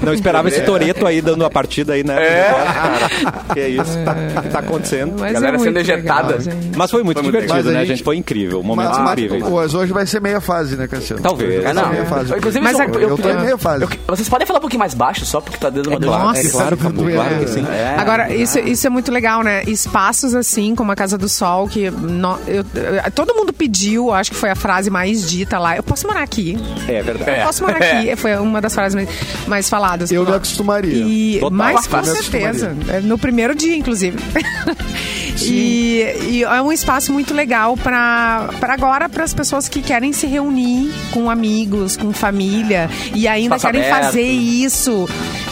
Não 0.03 0.13
esperava 0.13 0.47
esse 0.47 0.61
Toreto 0.61 1.05
aí 1.05 1.21
dando 1.21 1.45
a 1.45 1.49
partida 1.49 1.93
aí, 1.93 2.03
né? 2.03 2.15
É. 2.21 2.53
Cara, 2.53 3.09
que 3.53 3.59
é 3.59 3.69
isso 3.69 3.97
que 3.97 4.03
tá, 4.03 4.15
que 4.41 4.49
tá 4.49 4.59
acontecendo. 4.59 5.15
Mas 5.19 5.33
Galera 5.33 5.55
é 5.55 5.59
sendo 5.59 5.77
ejetada. 5.79 6.37
Mas 6.75 6.91
foi 6.91 7.03
muito 7.03 7.21
divertido, 7.21 7.71
né, 7.71 7.79
a 7.79 7.85
gente? 7.85 8.03
Foi 8.03 8.15
incrível. 8.15 8.61
Momentos 8.63 8.97
incríveis. 8.97 9.43
mas 9.49 9.73
hoje 9.73 9.91
vai 9.93 10.05
ser 10.05 10.21
meia 10.21 10.39
fase, 10.41 10.75
né, 10.75 10.87
Cassiano? 10.87 11.21
Talvez. 11.21 11.63
É, 11.65 11.73
não. 11.73 11.89
Meia 11.89 12.05
fase. 12.05 12.33
Inclusive, 12.35 12.63
Mas 12.63 12.79
a- 12.79 12.85
Eu 12.85 13.17
tô 13.17 13.29
em 13.29 13.37
meia 13.41 13.57
fase. 13.57 13.83
eu- 13.83 13.89
vocês 14.07 14.27
podem 14.29 14.45
falar 14.45 14.59
um 14.59 14.61
pouquinho 14.61 14.79
mais 14.79 14.93
baixo, 14.93 15.25
só 15.25 15.39
porque 15.49 15.57
tá 15.57 15.69
dando 15.69 15.89
uma 15.89 15.99
dor. 15.99 16.07
Claro, 16.09 16.23
Nossa. 16.27 16.39
é 16.47 16.49
claro, 16.49 16.77
Capu, 16.77 17.03
claro 17.11 17.39
que 17.39 17.47
sim. 17.47 17.65
É. 17.69 17.95
Agora, 17.97 18.33
isso, 18.33 18.59
isso 18.59 18.85
é 18.87 18.89
muito 18.89 19.11
legal, 19.11 19.43
né? 19.43 19.63
Espaços 19.65 20.35
assim, 20.35 20.75
como 20.75 20.91
a 20.91 20.95
Casa 20.95 21.17
do 21.17 21.27
Sol, 21.29 21.67
que 21.67 21.89
no- 21.89 22.37
eu- 22.47 22.65
eu- 22.73 23.11
todo 23.11 23.33
mundo 23.33 23.51
pediu, 23.53 24.11
acho 24.13 24.31
que 24.31 24.37
foi 24.37 24.49
a 24.49 24.55
frase 24.55 24.89
mais 24.89 25.27
dita 25.29 25.57
lá. 25.59 25.75
Eu 25.75 25.83
posso 25.83 26.07
morar 26.07 26.21
aqui. 26.23 26.57
É 26.87 27.01
verdade. 27.01 27.29
É. 27.31 27.41
Eu 27.41 27.45
posso 27.45 27.63
morar 27.63 27.77
aqui. 27.81 28.15
Foi 28.15 28.35
uma 28.37 28.61
das 28.61 28.73
frases 28.73 28.95
mais, 28.95 29.09
mais 29.47 29.69
faladas. 29.69 30.11
Eu 30.11 30.25
me 30.25 30.33
acostumaria. 30.33 31.03
E, 31.05 31.35
Total. 31.39 31.51
mas 31.57 31.87
com 31.87 32.03
certeza. 32.03 32.75
É, 32.89 32.99
No 32.99 33.17
primeiro 33.17 33.55
dia, 33.55 33.75
inclusive. 33.75 34.17
e, 35.45 36.03
e 36.29 36.43
é 36.43 36.61
um 36.61 36.71
espaço 36.71 37.11
muito 37.11 37.33
legal 37.33 37.75
para 37.77 38.49
agora 38.61 39.09
para 39.09 39.23
as 39.23 39.33
pessoas 39.33 39.67
que 39.67 39.81
querem 39.81 40.13
se 40.13 40.27
reunir 40.27 40.91
com 41.11 41.29
amigos, 41.29 41.95
com 41.95 42.11
família 42.13 42.89
e 43.13 43.27
ainda 43.27 43.55
Espaço 43.55 43.73
querem 43.73 43.87
aberto. 43.87 44.05
fazer 44.05 44.29
isso, 44.29 45.07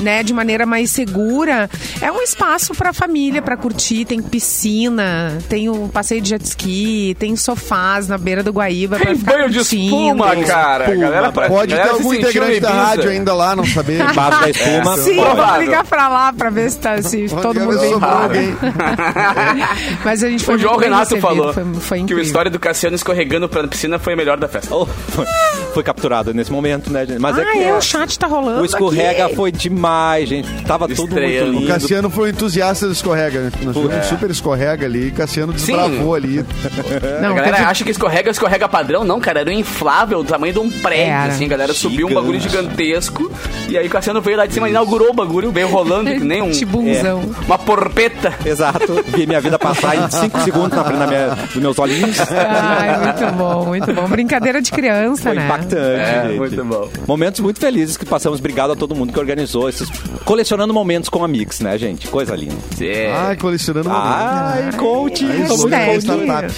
né, 0.05 0.21
de 0.23 0.33
maneira 0.33 0.65
mais 0.67 0.91
segura. 0.91 1.67
É 1.99 2.11
um 2.11 2.21
espaço 2.21 2.73
para 2.75 2.93
família, 2.93 3.41
para 3.41 3.57
curtir. 3.57 4.05
Tem 4.05 4.21
piscina, 4.21 5.37
tem 5.49 5.67
o 5.67 5.89
passeio 5.89 6.21
de 6.21 6.29
jet 6.29 6.43
ski, 6.45 7.15
tem 7.19 7.35
sofás 7.35 8.07
na 8.07 8.17
beira 8.17 8.43
do 8.43 8.51
Guaíba 8.51 8.97
para 8.97 9.07
Tem 9.07 9.15
ficar 9.17 9.31
banho 9.33 9.49
de 9.49 9.57
curtindo. 9.57 9.83
espuma, 9.95 10.35
cara. 10.45 10.83
espuma, 10.85 11.01
galera, 11.01 11.31
Pode 11.31 11.73
ter 11.73 11.77
galera 11.77 11.87
se 11.97 12.01
algum 12.03 12.13
integrante 12.13 12.59
da 12.59 12.69
rádio 12.71 13.09
ainda 13.09 13.33
lá, 13.33 13.55
não 13.55 13.65
saber. 13.65 13.97
Base 14.13 14.39
da 14.41 14.49
espuma. 14.51 14.97
Sim, 14.97 15.15
pode. 15.15 15.35
vamos 15.35 15.59
ligar 15.59 15.83
pra 15.83 16.07
lá 16.07 16.31
pra 16.31 16.49
ver 16.51 16.69
se, 16.69 16.77
tá, 16.77 17.01
se 17.01 17.27
todo 17.29 17.53
ligar, 17.59 17.65
mundo 17.65 18.29
vem. 18.29 18.55
Mas 20.05 20.23
a 20.23 20.29
gente 20.29 20.43
foi 20.43 20.55
O 20.55 20.57
João 20.59 20.77
Renato 20.77 21.15
recebido, 21.15 21.21
falou 21.27 21.53
foi, 21.53 21.63
foi 21.75 22.03
que 22.03 22.13
a 22.13 22.21
história 22.21 22.51
do 22.51 22.59
Cassiano 22.59 22.95
escorregando 22.95 23.49
pra 23.49 23.67
piscina 23.67 23.97
foi 23.97 24.13
a 24.13 24.15
melhor 24.15 24.37
da 24.37 24.47
festa. 24.47 24.73
Oh, 24.75 24.85
foi, 24.85 25.25
foi 25.73 25.83
capturado 25.83 26.33
nesse 26.33 26.51
momento, 26.51 26.91
né, 26.91 27.05
gente? 27.05 27.19
Mas 27.19 27.37
é 27.37 27.41
Ah, 27.41 27.51
que 27.51 27.63
é, 27.63 27.73
o 27.73 27.81
chat 27.81 28.17
tá 28.19 28.27
rolando 28.27 28.61
o 28.61 28.65
escorrega 28.65 29.25
aqui. 29.25 29.35
foi 29.35 29.51
demais, 29.51 29.94
gente. 30.25 30.47
Tava 30.63 30.87
tudo 30.87 30.97
muito 30.97 31.13
Estreando. 31.13 31.51
lindo. 31.51 31.65
O 31.65 31.67
Cassiano 31.67 32.09
foi 32.09 32.27
um 32.27 32.31
entusiasta 32.31 32.85
do 32.87 32.91
escorrega, 32.93 33.39
né? 33.41 33.51
Nós 33.63 33.75
tivemos 33.75 34.05
um 34.05 34.09
super 34.09 34.29
escorrega 34.31 34.85
ali, 34.85 35.07
e 35.07 35.11
Cassiano 35.11 35.53
desbravou 35.53 36.15
ali. 36.15 36.43
Não, 37.21 37.29
a 37.31 37.33
galera 37.33 37.67
acha 37.67 37.83
que 37.83 37.91
escorrega, 37.91 38.29
escorrega 38.31 38.67
padrão. 38.67 39.03
Não, 39.03 39.19
cara, 39.19 39.41
era 39.41 39.49
um 39.49 39.53
inflável, 39.53 40.23
do 40.23 40.29
tamanho 40.29 40.53
de 40.53 40.59
um 40.59 40.69
prédio, 40.69 41.05
Era. 41.13 41.33
assim. 41.33 41.45
A 41.45 41.47
galera 41.49 41.73
subiu 41.73 42.07
um 42.07 42.09
Gigante. 42.09 42.15
bagulho 42.25 42.39
gigantesco. 42.39 43.31
E 43.69 43.77
aí 43.77 43.87
o 43.87 43.89
Cassiano 43.89 44.21
veio 44.21 44.37
lá 44.37 44.45
de 44.45 44.53
cima, 44.53 44.69
inaugurou 44.69 45.09
o 45.09 45.13
bagulho, 45.13 45.51
veio 45.51 45.67
rolando 45.67 46.09
que 46.11 46.19
nem 46.19 46.41
um... 46.41 46.51
Tibunzão. 46.51 47.21
Uma 47.45 47.57
porpeta. 47.57 48.33
Exato. 48.45 49.03
Vi 49.07 49.25
minha 49.27 49.41
vida 49.41 49.57
passar 49.59 49.95
em 49.95 50.09
5 50.09 50.39
segundos 50.41 50.77
na 50.77 50.83
frente 50.83 50.99
da 50.99 51.07
minha- 51.07 51.27
dos 51.35 51.55
meus 51.55 51.79
olhinhos. 51.79 52.17
Ai, 52.31 52.97
muito 53.05 53.33
bom, 53.37 53.65
muito 53.65 53.93
bom. 53.93 54.07
Brincadeira 54.07 54.61
de 54.61 54.71
criança, 54.71 55.23
Foi 55.23 55.35
né? 55.35 55.45
impactante, 55.45 55.75
É, 56.01 56.23
gente. 56.27 56.37
muito 56.37 56.63
bom. 56.65 56.89
Momentos 57.07 57.39
muito 57.41 57.59
felizes 57.59 57.97
que 57.97 58.05
passamos. 58.05 58.39
Obrigado 58.39 58.71
a 58.71 58.75
todo 58.75 58.95
mundo 58.95 59.11
que 59.13 59.19
organizou 59.19 59.67
esses. 59.75 59.89
Colecionando 60.23 60.73
momentos 60.73 61.09
com 61.09 61.23
amigos, 61.23 61.59
né, 61.59 61.77
gente? 61.77 62.07
Coisa 62.07 62.35
linda. 62.35 62.55
É. 62.81 63.13
Ai, 63.13 63.35
colecionando 63.37 63.89
momentos. 63.89 64.11
Ai, 64.11 64.71
coach. 64.77 65.25
Ai, 65.25 65.85
muito 65.87 66.01
startup. 66.01 66.53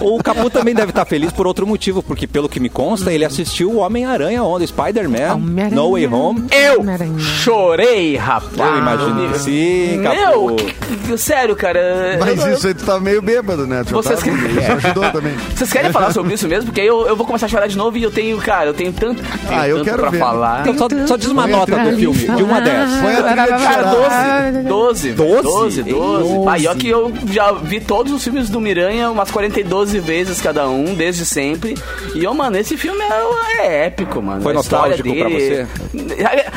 O 0.00 0.22
Capu 0.22 0.50
também 0.50 0.74
deve 0.74 0.90
estar 0.90 1.04
feliz 1.04 1.32
por 1.32 1.46
outro 1.46 1.66
motivo, 1.66 2.02
porque 2.02 2.26
pelo 2.26 2.48
que 2.48 2.60
me 2.60 2.68
consta, 2.68 3.12
ele 3.12 3.24
assistiu 3.24 3.70
o 3.72 3.76
Homem-Aranha 3.78 4.42
onde? 4.42 4.66
Spider-Man. 4.66 5.36
No 5.72 5.92
Way 5.92 6.06
Home. 6.06 6.44
Eu 6.50 6.84
chorei, 7.18 8.16
rapaz. 8.16 8.54
Eu 8.58 8.78
imagino 8.78 9.28
que 9.32 9.38
sim, 9.38 10.00
Capu. 10.02 10.16
Meu, 10.16 10.56
que- 10.56 10.72
que- 11.08 11.18
sério, 11.18 11.56
cara. 11.56 12.16
Mas 12.20 12.44
eu- 12.46 12.54
isso 12.54 12.66
aí 12.66 12.74
tu 12.74 12.84
tá 12.84 12.98
meio 13.00 13.20
bêbado, 13.22 13.66
né? 13.66 13.82
Tu 13.84 13.92
Vocês 13.92 14.18
tava- 14.20 14.30
que- 14.38 14.44
Isso 14.60 14.72
ajudou 14.72 15.10
também. 15.10 15.34
Vocês 15.54 15.72
querem 15.72 15.92
falar 15.92 16.12
sobre 16.12 16.34
isso 16.34 16.48
mesmo? 16.48 16.66
Porque 16.66 16.80
aí 16.80 16.86
eu, 16.86 17.06
eu 17.06 17.16
vou 17.16 17.26
começar 17.26 17.46
a 17.46 17.48
chorar 17.48 17.66
de 17.66 17.76
novo 17.76 17.96
e 17.96 18.02
eu 18.02 18.10
tenho, 18.10 18.36
cara, 18.38 18.66
eu 18.70 18.74
tenho 18.74 18.92
tanto, 18.92 19.22
tenho 19.22 19.60
Ah, 19.60 19.68
eu 19.68 19.76
tanto 19.76 19.84
quero 19.86 19.98
pra 19.98 20.10
ver. 20.10 20.18
falar. 20.18 20.60
Então, 20.66 20.76
só, 20.78 21.06
só 21.06 21.16
diz 21.16 21.28
uma 21.28 21.42
Põe 21.44 21.52
nota 21.52 21.76
a 21.76 21.84
filme, 21.96 22.18
de 22.36 22.42
1 22.44 22.54
a 22.54 22.60
10. 22.60 22.90
Põe 23.00 23.12
a 23.14 23.22
trilha 23.22 23.42
de 23.42 23.48
Cara, 23.64 23.90
chorar. 23.92 24.52
12. 24.52 24.62
12. 24.62 25.12
Doze? 25.12 25.12
12, 25.12 25.82
12. 25.82 25.82
Doze. 25.92 26.48
Ah, 26.48 26.58
e 26.58 26.66
ó 26.66 26.74
que 26.74 26.88
eu 26.88 27.12
já 27.30 27.52
vi 27.52 27.80
todos 27.80 28.12
os 28.12 28.22
filmes 28.22 28.48
do 28.48 28.60
Miranha 28.60 29.10
umas 29.10 29.30
42 29.30 29.92
vezes 29.94 30.40
cada 30.40 30.68
um, 30.68 30.94
desde 30.94 31.24
sempre. 31.24 31.76
E, 32.14 32.26
ó, 32.26 32.34
mano, 32.34 32.56
esse 32.56 32.76
filme 32.76 33.00
é, 33.02 33.62
é 33.66 33.86
épico, 33.86 34.20
mano. 34.22 34.42
Foi 34.42 34.52
A 34.52 34.54
nostálgico 34.54 35.02
pra 35.14 35.28
dele- 35.28 35.66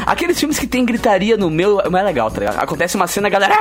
Aqueles 0.06 0.40
filmes 0.40 0.60
que 0.60 0.68
tem 0.68 0.86
gritaria 0.86 1.38
no 1.38 1.50
meu, 1.50 1.82
não 1.90 2.00
é 2.00 2.04
legal, 2.04 2.30
tá 2.32 2.40
ligado? 2.40 2.60
Acontece 2.60 2.96
uma 2.96 3.08
cena, 3.08 3.28
a 3.28 3.32
galera... 3.32 3.56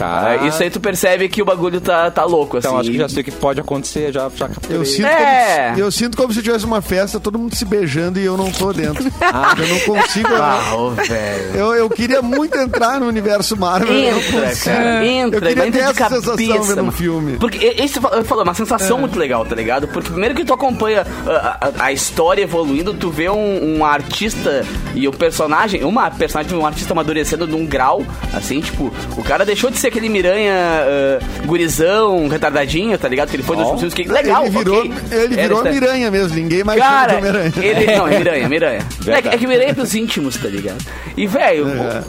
"Ah!" 0.00 0.36
Tá. 0.38 0.44
É, 0.44 0.48
isso 0.48 0.62
aí 0.62 0.70
tu 0.70 0.80
percebe 0.80 1.28
que 1.28 1.40
o 1.42 1.44
bagulho 1.44 1.80
tá, 1.80 2.10
tá 2.10 2.24
louco, 2.24 2.56
assim. 2.56 2.66
Então 2.68 2.78
acho 2.80 2.90
que 2.90 2.98
já 2.98 3.08
sei 3.08 3.22
o 3.22 3.24
que 3.24 3.30
pode 3.32 3.60
acontecer, 3.60 4.12
já, 4.12 4.28
já 4.34 4.48
capturei. 4.48 4.76
Eu 4.78 4.84
sinto, 4.84 5.06
É. 5.06 5.64
como, 5.66 5.74
se- 5.76 5.80
eu 5.80 5.90
sinto 5.92 6.16
como 6.16 6.32
se 6.32 6.42
tivesse 6.42 6.64
uma 6.64 6.80
festa, 6.82 7.20
todo 7.20 7.38
mundo 7.38 7.54
se 7.54 7.64
beijando 7.64 8.18
e 8.18 8.24
eu 8.24 8.36
não 8.36 8.50
tô 8.50 8.72
dentro. 8.72 9.04
eu 9.58 9.68
não 9.68 9.80
consigo. 9.80 10.28
Ah, 10.34 10.92
velho. 11.06 11.54
Eu, 11.54 11.74
eu 11.74 11.90
queria 11.90 12.20
muito 12.22 12.56
entrar 12.58 12.98
no 13.00 13.06
universo 13.06 13.56
Marvel. 13.56 13.92
Entra, 13.94 14.40
consigo. 14.48 14.64
cara. 14.76 15.06
Entra, 15.06 15.38
Eu 15.38 15.42
queria 15.42 15.56
vai 15.56 15.70
ter 15.70 15.78
essa 15.78 15.94
sensação 16.08 16.36
cabeça, 16.36 16.74
vendo 16.74 16.82
um 16.82 16.90
filme. 16.92 17.36
Porque 17.38 17.74
esse 17.78 18.00
fa- 18.00 18.22
falou, 18.24 18.42
é 18.42 18.48
uma 18.48 18.54
sensação 18.54 18.98
muito 18.98 19.18
legal, 19.18 19.44
tá 19.44 19.54
ligado? 19.54 19.86
Porque 19.88 20.10
primeiro 20.10 20.34
que 20.34 20.44
tu 20.44 20.52
acompanha 20.52 21.06
a, 21.26 21.58
a- 21.60 21.84
a 21.86 21.92
história 21.92 22.42
evoluindo, 22.42 22.94
tu 22.94 23.10
vê 23.10 23.28
um, 23.28 23.78
um 23.78 23.84
artista 23.84 24.64
e 24.94 25.06
o 25.08 25.12
personagem, 25.12 25.84
uma 25.84 26.10
personagem, 26.10 26.56
um 26.56 26.66
artista 26.66 26.92
amadurecendo 26.92 27.46
num 27.46 27.64
grau, 27.66 28.04
assim, 28.32 28.60
tipo, 28.60 28.92
o 29.16 29.22
cara 29.22 29.44
deixou 29.44 29.70
de 29.70 29.78
ser 29.78 29.83
aquele 29.88 30.08
miranha 30.08 30.52
ah, 30.54 31.18
gurizão, 31.46 32.28
retardadinho, 32.28 32.96
tá 32.98 33.08
ligado? 33.08 33.30
Que 33.30 33.36
ele 33.36 33.42
foi 33.42 33.56
nos 33.56 33.66
Ó. 33.66 33.70
últimos 33.72 33.94
filmes, 33.94 34.08
que 34.08 34.12
legal, 34.22 34.42
ele 34.46 34.56
virou, 34.58 34.78
ok. 34.80 34.92
ele 35.12 35.34
Era 35.34 35.42
virou 35.42 35.58
esta- 35.58 35.70
Miranha 35.72 36.10
mesmo, 36.10 36.34
ninguém 36.34 36.64
mais 36.64 36.80
Cara, 36.80 37.14
chama 37.14 37.20
de 37.22 37.28
Homem-Aranha. 37.28 37.52
ele. 37.62 37.96
Não, 37.96 38.08
é 38.08 38.18
Miranha, 38.18 38.48
Miranha. 38.48 38.78
É, 38.78 38.84
Verdade. 39.04 39.28
que- 39.28 39.34
é 39.34 39.38
que 39.38 39.46
Miranha 39.46 39.70
é 39.70 39.74
pros 39.74 39.94
íntimos, 39.94 40.36
tá 40.36 40.48
ligado? 40.48 40.84
E, 41.16 41.26
velho, 41.26 41.68
É. 41.68 42.02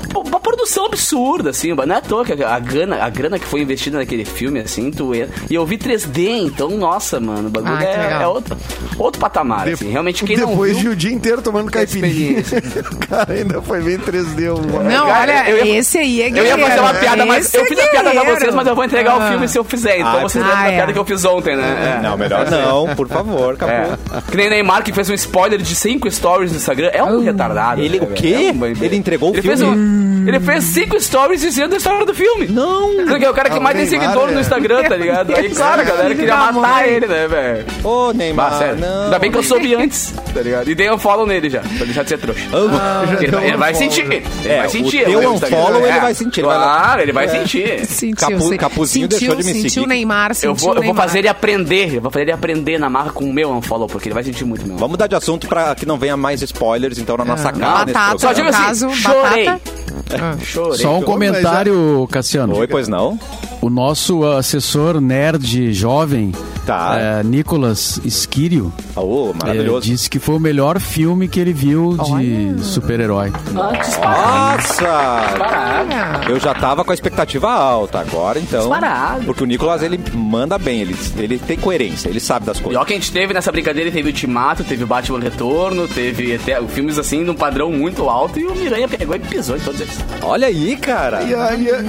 produção 0.45 0.85
absurda, 0.85 1.49
assim, 1.49 1.73
não 1.73 1.83
é 1.95 1.97
à 1.97 2.01
toa 2.01 2.23
que 2.23 2.43
a, 2.43 2.55
a 2.55 2.59
grana, 2.59 3.03
a 3.03 3.09
grana 3.09 3.39
que 3.39 3.45
foi 3.45 3.61
investida 3.61 3.97
naquele 3.97 4.23
filme, 4.23 4.59
assim, 4.59 4.91
tu 4.91 5.13
entra- 5.15 5.33
E 5.49 5.55
eu 5.55 5.65
vi 5.65 5.75
3D, 5.77 6.19
então, 6.45 6.69
nossa, 6.69 7.19
mano, 7.19 7.47
o 7.47 7.49
bagulho 7.51 7.73
Ah, 7.75 7.83
é, 7.83 8.23
é 8.23 8.27
outro, 8.27 8.55
outro 8.99 9.19
patamar, 9.19 9.67
assim. 9.67 9.89
Realmente, 9.89 10.23
quem 10.23 10.37
não 10.37 10.49
Depois 10.49 10.77
de 10.77 10.87
o 10.89 10.95
dia 10.95 11.11
inteiro 11.11 11.41
tomando 11.41 11.71
caipirinha. 11.71 12.43
o 12.91 12.97
cara 13.07 13.33
ainda 13.33 13.59
foi 13.63 13.81
bem 13.81 13.97
3D. 13.97 14.51
um- 14.51 14.83
Não, 14.83 15.07
Cara, 15.07 15.21
olha, 15.21 15.49
eu 15.49 15.65
ia- 15.65 15.79
esse 15.79 15.97
aí 15.97 16.21
é 16.21 16.27
Eu 16.29 16.33
guerreiro. 16.33 16.59
ia 16.59 16.67
fazer 16.67 16.79
uma 16.79 16.93
piada, 16.93 17.25
mas 17.25 17.45
Esse 17.47 17.57
eu 17.57 17.63
é 17.63 17.65
fiz 17.65 17.79
a 17.79 17.87
piada 17.87 18.11
pra 18.11 18.23
vocês, 18.35 18.53
mas 18.53 18.67
eu 18.67 18.75
vou 18.75 18.83
entregar 18.83 19.17
o 19.17 19.21
Ah. 19.23 19.29
filme 19.31 19.47
se 19.47 19.57
eu 19.57 19.63
fizer. 19.63 19.97
Então 19.99 20.17
Ah, 20.19 20.21
vocês 20.21 20.43
ah, 20.43 20.47
lembram 20.47 20.63
da 20.63 20.71
é. 20.71 20.75
piada 20.75 20.93
que 20.93 20.99
eu 20.99 21.05
fiz 21.05 21.25
ontem, 21.25 21.55
né? 21.57 21.97
É. 21.97 22.01
Não, 22.03 22.15
melhor 22.17 22.45
não, 22.51 22.95
por 22.95 23.07
favor, 23.07 23.51
É. 23.51 23.53
acabou. 23.55 24.21
Que 24.29 24.37
nem 24.37 24.47
o 24.47 24.49
Neymar 24.51 24.83
que 24.83 24.93
fez 24.93 25.09
um 25.09 25.13
spoiler 25.15 25.59
de 25.59 25.75
5 25.75 26.09
stories 26.11 26.51
no 26.51 26.57
Instagram. 26.57 26.89
É 26.93 27.03
um 27.03 27.23
retardado. 27.23 27.81
Ele- 27.81 27.99
né, 27.99 28.05
o 28.05 28.13
quê? 28.13 28.35
É 28.49 28.51
um- 28.51 28.65
Ele 28.85 28.95
entregou 28.95 29.31
o 29.31 29.33
ele 29.33 29.41
filme? 29.41 29.57
Fez 29.57 29.67
um, 29.67 30.14
ele 30.27 30.39
fez 30.39 30.63
5 30.65 30.99
stories 30.99 31.41
dizendo 31.41 31.73
a 31.73 31.77
história 31.77 32.05
do 32.05 32.13
filme. 32.13 32.47
Não! 32.47 33.05
Porque 33.07 33.25
é 33.25 33.29
o 33.29 33.33
cara 33.33 33.49
que 33.49 33.55
Ah, 33.55 33.59
o 33.59 33.63
mais 33.63 33.75
tem 33.77 33.87
Neymar 33.89 34.07
seguidor 34.07 34.29
é- 34.29 34.33
no 34.33 34.39
Instagram, 34.39 34.83
tá 34.83 34.95
ligado? 34.95 35.35
Aí, 35.35 35.49
claro, 35.55 35.81
a 35.81 35.83
galera 35.83 36.15
queria 36.15 36.27
da 36.35 36.51
matar 36.51 36.53
mãe. 36.83 36.89
ele, 36.89 37.05
né, 37.07 37.27
velho? 37.27 37.65
Ô, 37.83 38.11
Neymar, 38.13 38.51
Bah, 38.51 38.57
sério. 38.57 38.75
não. 38.79 39.03
Ainda 39.05 39.19
bem 39.19 39.31
que 39.31 39.37
eu 39.37 39.43
soube 39.43 39.73
antes, 39.75 40.13
tá 40.33 40.41
ligado? 40.41 40.69
E 40.69 40.75
dei 40.75 40.89
um 40.91 40.97
follow 40.97 41.25
nele 41.25 41.49
já, 41.49 41.59
pra 41.61 41.85
deixar 41.85 42.03
de 42.03 42.09
ser 42.09 42.17
trouxa. 42.17 42.41
Ah, 42.53 43.03
Já 43.07 43.13
Ele, 43.15 43.27
deu 43.27 43.39
vai- 43.39 43.47
ele 43.47 43.55
um 43.55 43.59
vai 43.59 43.73
follow. 43.73 43.91
sentir. 43.91 44.05
Ele 44.11 44.23
É, 44.45 44.57
vai 44.57 44.67
o 44.67 44.69
sentir. 44.69 45.05
teu 45.05 45.21
no 45.21 45.33
Instagram. 45.33 45.57
unfollow 45.57 45.85
ele 45.87 45.99
vai 45.99 46.13
sentir, 46.13 46.41
vai 46.43 46.57
lá. 46.57 46.63
Claro, 46.81 47.01
ele 47.01 47.11
vai 47.11 47.25
É. 47.25 47.27
sentir. 47.29 47.85
Sentiu, 47.85 48.15
Capu-. 48.15 48.57
Capuzinho 48.57 49.05
sentiu, 49.11 49.19
deixou 49.19 49.35
de 49.35 49.43
me 49.43 49.53
sentiu 49.53 49.69
seguir. 49.69 49.85
o 49.85 49.87
Neymar, 49.89 50.33
sentiu 50.35 50.49
Eu 50.51 50.55
vou, 50.55 50.69
o 50.69 50.71
eu 50.71 50.75
vou 50.75 50.83
Neymar. 50.83 51.03
fazer 51.05 51.19
ele 51.19 51.27
aprender. 51.27 51.95
Eu 51.95 52.01
vou 52.01 52.11
fazer 52.11 52.23
ele 52.25 52.31
aprender 52.31 52.79
na 52.79 52.89
marra 52.89 53.11
com 53.11 53.23
o 53.25 53.33
meu 53.33 53.51
unfollow, 53.51 53.87
porque 53.87 54.07
ele 54.07 54.13
vai 54.15 54.23
sentir 54.23 54.45
muito 54.45 54.65
meu. 54.65 54.75
Vamos 54.77 54.91
mudar 54.91 55.07
de 55.07 55.15
assunto 55.15 55.47
pra 55.47 55.75
que 55.75 55.85
não 55.85 55.97
venha 55.97 56.17
mais 56.17 56.41
spoilers, 56.41 56.97
então, 56.97 57.17
na 57.17 57.25
nossa 57.25 57.51
cara. 57.51 57.85
nesse 57.85 57.93
Batata, 57.93 58.17
Só 58.19 58.27
programa. 58.27 58.33
digo 58.35 58.43
no 58.43 58.49
assim, 58.49 58.65
caso, 58.87 58.95
chorei. 58.95 59.45
batata. 59.45 59.84
Chorei. 60.43 60.77
Só 60.79 60.97
um 60.97 61.01
comentário, 61.01 62.07
Cassiano. 62.11 62.55
Oi, 62.57 62.67
pois 62.67 62.87
não? 62.87 63.19
O 63.61 63.69
nosso 63.69 64.25
assessor 64.25 65.01
nerd 65.01 65.73
jovem, 65.73 66.31
Tá. 66.65 66.95
é, 66.99 67.23
Nicolas 67.23 67.99
Esquírio, 68.03 68.73
Ô, 68.95 69.31
é, 69.31 69.45
maravilhoso. 69.45 69.85
disse 69.85 70.09
que 70.09 70.17
foi 70.19 70.35
o 70.35 70.39
melhor 70.39 70.79
filme 70.79 71.27
que 71.27 71.39
ele 71.39 71.53
viu 71.53 71.95
de 71.97 72.63
super-herói. 72.63 73.31
Nossa! 73.51 74.55
Disparado. 74.57 76.29
Eu 76.31 76.39
já 76.39 76.53
tava 76.53 76.83
com 76.83 76.91
a 76.91 76.93
expectativa 76.93 77.51
alta, 77.51 77.99
agora 77.99 78.39
então. 78.39 78.61
Disparado. 78.61 79.25
Porque 79.25 79.43
o 79.43 79.45
Nicolas, 79.45 79.83
ele 79.83 79.99
manda 80.13 80.57
bem, 80.57 80.81
ele, 80.81 80.95
ele 81.17 81.37
tem 81.37 81.57
coerência, 81.57 82.09
ele 82.09 82.19
sabe 82.19 82.45
das 82.45 82.57
E 82.57 82.61
coisas. 82.63 82.81
ó, 82.81 82.85
que 82.85 82.93
a 82.93 82.95
gente 82.95 83.11
teve 83.11 83.33
nessa 83.33 83.51
brincadeira, 83.51 83.91
teve 83.91 84.07
o 84.09 84.11
Ultimato, 84.11 84.63
teve 84.63 84.83
o 84.83 84.87
Batman 84.87 85.19
Retorno, 85.19 85.87
teve 85.87 86.35
até 86.35 86.61
filmes 86.67 86.97
assim 86.97 87.23
num 87.23 87.35
padrão 87.35 87.71
muito 87.71 88.09
alto 88.09 88.39
e 88.39 88.45
o 88.45 88.55
Miranha 88.55 88.87
pegou 88.87 89.15
e 89.15 89.19
pisou 89.19 89.55
em 89.57 89.59
todos 89.59 89.81
eles. 89.81 89.97
Olha 90.21 90.47
aí, 90.47 90.75
cara. 90.77 91.21
E, 91.23 91.33
a- 91.35 91.53
e 91.55 91.69
a- 91.69 91.81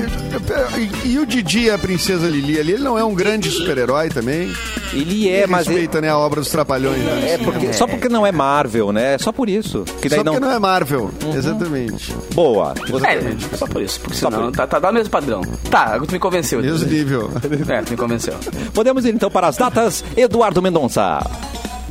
e- 0.77 1.09
e 1.13 1.19
o 1.19 1.27
Didi 1.27 1.61
e 1.65 1.71
a 1.71 1.79
Princesa 1.79 2.29
Lili 2.29 2.59
ali, 2.59 2.73
ele 2.73 2.83
não 2.85 2.99
é 2.99 3.05
um 3.05 3.15
grande 3.15 3.51
super-herói 3.51 4.09
também? 4.11 4.53
Ele 4.93 5.29
é, 5.29 5.47
mas 5.47 5.67
ele, 5.67 5.81
Respeita, 5.81 6.01
né, 6.01 6.09
a 6.09 6.17
obra 6.17 6.41
dos 6.41 6.51
Trapalhões. 6.51 6.99
né? 7.03 7.33
é 7.35 7.39
porque, 7.39 7.73
só 7.73 7.87
porque 7.87 8.09
não 8.09 8.27
é 8.27 8.33
Marvel, 8.33 8.93
né? 8.93 9.19
Só 9.19 9.31
por 9.33 9.49
isso. 9.49 9.85
Que 10.01 10.09
daí 10.09 10.19
Só 10.19 10.25
porque 10.25 10.41
não... 10.41 10.49
não 10.49 10.57
é 10.57 10.59
Marvel, 10.59 11.11
exatamente. 11.37 12.15
Boa. 12.35 12.75
Você- 12.89 13.07
É, 13.07 13.37
só 13.57 13.67
por 13.67 13.83
isso, 13.83 14.01
porque 14.01 14.17
Só 14.17 14.31
senão 14.31 14.51
por 14.51 14.57
tá, 14.57 14.67
tá, 14.67 14.81
no 14.81 14.93
mesmo 14.95 15.11
padrão. 15.11 15.43
Tá, 15.71 15.99
tu 15.99 16.13
me 16.13 16.19
convenceu. 16.19 16.61
Mesmo 16.63 16.89
nível. 16.89 17.31
É, 17.69 17.83
tu 17.83 17.91
me 17.91 17.97
convenceu. 17.97 18.35
Podemos 18.73 19.05
ir 19.05 19.15
então 19.15 19.31
para 19.31 19.49
as 19.49 19.57
datas. 19.57 20.05
Eduardo 20.17 20.63
Mendonça. 20.63 21.19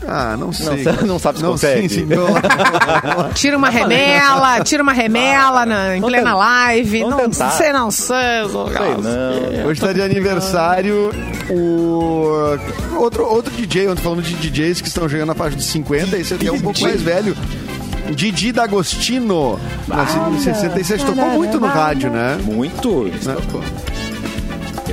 Ah, 0.07 0.35
não 0.37 0.51
sei. 0.53 0.83
sa- 0.83 0.91
não 1.05 1.17
sabe 1.19 1.37
se 1.39 1.43
não, 1.43 1.51
consegue. 1.51 1.89
Sim, 1.89 2.07
senhor. 2.07 2.29
Tira 3.35 3.57
uma 3.57 3.69
remela, 3.69 4.63
tira 4.63 4.83
uma 4.83 4.93
remela 4.93 5.65
na, 5.65 5.97
em 5.97 6.01
plena 6.01 6.17
tentar. 6.31 6.35
live. 6.35 6.99
Vamos 6.99 7.15
Não 7.17 7.29
tentar. 7.29 7.51
sei, 7.51 7.73
não 7.73 7.91
sei. 7.91 8.15
Sei 8.15 8.97
não. 9.61 9.65
Hoje 9.67 9.81
tá 9.81 9.93
de 9.93 10.01
aniversário 10.01 11.11
o 11.49 12.57
outro, 12.97 13.25
outro 13.25 13.53
DJ, 13.53 13.89
ontem 13.89 14.01
falando 14.01 14.21
de 14.21 14.33
DJs 14.35 14.81
que 14.81 14.87
estão 14.87 15.07
chegando 15.09 15.27
na 15.29 15.35
faixa 15.35 15.55
dos 15.55 15.65
50, 15.65 16.17
esse 16.17 16.33
aqui 16.33 16.47
é 16.47 16.51
um 16.51 16.59
pouco 16.61 16.79
mais 16.81 17.01
velho. 17.01 17.35
Didi 18.11 18.51
D'Agostino, 18.51 19.59
nascido 19.87 20.29
em 20.35 20.39
67, 20.39 21.05
tocou 21.05 21.25
muito 21.29 21.59
no 21.59 21.65
rádio, 21.65 22.11
né? 22.11 22.37
Muito. 22.43 23.09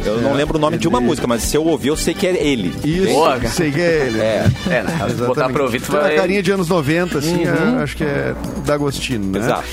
Eu 0.05 0.21
não 0.21 0.33
lembro 0.33 0.59
o 0.59 0.61
nome 0.61 0.79
de 0.79 0.89
uma 0.89 1.01
música, 1.01 1.27
mas 1.27 1.43
se 1.43 1.57
eu 1.57 1.65
ouvir, 1.65 1.89
eu 1.89 1.97
sei 1.97 2.15
que 2.15 2.27
é 2.27 2.45
ele. 2.45 2.75
Isso, 2.85 3.13
Boa, 3.13 3.37
cara. 3.37 3.49
sei 3.49 3.71
que 3.71 3.81
é 3.81 4.07
ele. 4.07 4.21
É. 4.21 4.47
É, 4.69 4.83
né? 4.83 4.99
Botar 5.27 5.49
pra 5.49 5.63
ouvir, 5.63 5.81
tu 5.81 5.91
Tem 5.91 5.97
uma 5.97 6.03
vai... 6.09 6.17
carinha 6.17 6.43
de 6.43 6.51
anos 6.51 6.69
90, 6.69 7.19
assim, 7.19 7.45
é, 7.45 7.83
acho 7.83 7.97
que 7.97 8.05
é 8.05 8.35
D'Agostino, 8.65 9.33
né? 9.33 9.39
Exato. 9.39 9.65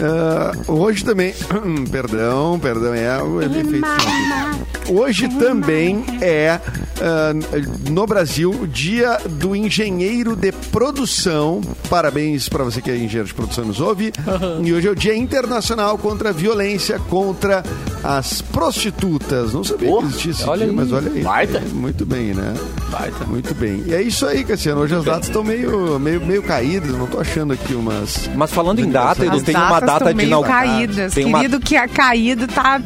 Ah, 0.00 0.52
hoje 0.68 1.04
também, 1.04 1.34
perdão, 1.90 2.58
perdão, 2.58 2.94
é 2.94 3.22
o 3.22 3.40
efeito. 3.42 3.86
Hoje 4.88 5.28
também 5.28 6.04
é, 6.20 6.60
ah, 7.00 7.32
no 7.90 8.06
Brasil, 8.06 8.50
o 8.50 8.66
dia 8.66 9.18
do 9.28 9.54
engenheiro 9.54 10.34
de 10.36 10.52
produção. 10.52 11.60
Parabéns 11.90 12.48
para 12.48 12.64
você 12.64 12.80
que 12.80 12.90
é 12.90 12.96
engenheiro 12.96 13.26
de 13.26 13.34
produção 13.34 13.64
e 13.64 13.66
nos 13.68 13.80
ouve. 13.80 14.12
E 14.64 14.72
hoje 14.72 14.88
é 14.88 14.90
o 14.90 14.96
dia 14.96 15.14
internacional 15.16 15.98
contra 15.98 16.30
a 16.30 16.32
violência 16.32 16.98
contra 17.08 17.62
as 18.02 18.40
prostitutas. 18.40 19.52
Não 19.52 19.64
sabia 19.68 19.90
Oh, 19.90 19.98
que 19.98 20.06
existia 20.06 20.30
esse 20.32 20.44
olha 20.48 20.58
dia, 20.64 20.68
aí. 20.70 20.72
mas 20.76 20.92
olha 20.92 21.10
aí. 21.12 21.22
Baita. 21.22 21.62
Muito 21.72 22.04
bem, 22.06 22.34
né? 22.34 22.54
Baita. 22.90 23.24
Muito 23.26 23.54
bem. 23.54 23.82
E 23.86 23.94
é 23.94 24.02
isso 24.02 24.26
aí, 24.26 24.44
Cassiano. 24.44 24.80
Hoje 24.80 24.94
as 24.94 25.04
datas 25.04 25.28
estão 25.28 25.42
meio, 25.44 25.98
meio, 25.98 26.20
meio 26.24 26.42
caídas. 26.42 26.90
Não 26.92 27.06
tô 27.06 27.20
achando 27.20 27.52
aqui 27.52 27.74
umas. 27.74 28.28
Mas 28.34 28.50
falando 28.52 28.80
em 28.80 28.90
data, 28.90 29.24
Edu, 29.24 29.42
tem 29.42 29.54
uma 29.56 29.80
data 29.80 30.08
de 30.08 30.14
meio 30.14 30.28
inauguração. 30.28 30.66
caídas. 30.68 31.14
Tem 31.14 31.24
uma- 31.26 31.38
Querido 31.38 31.60
que 31.60 31.76
a 31.76 31.86
caído 31.88 32.46
tá, 32.48 32.80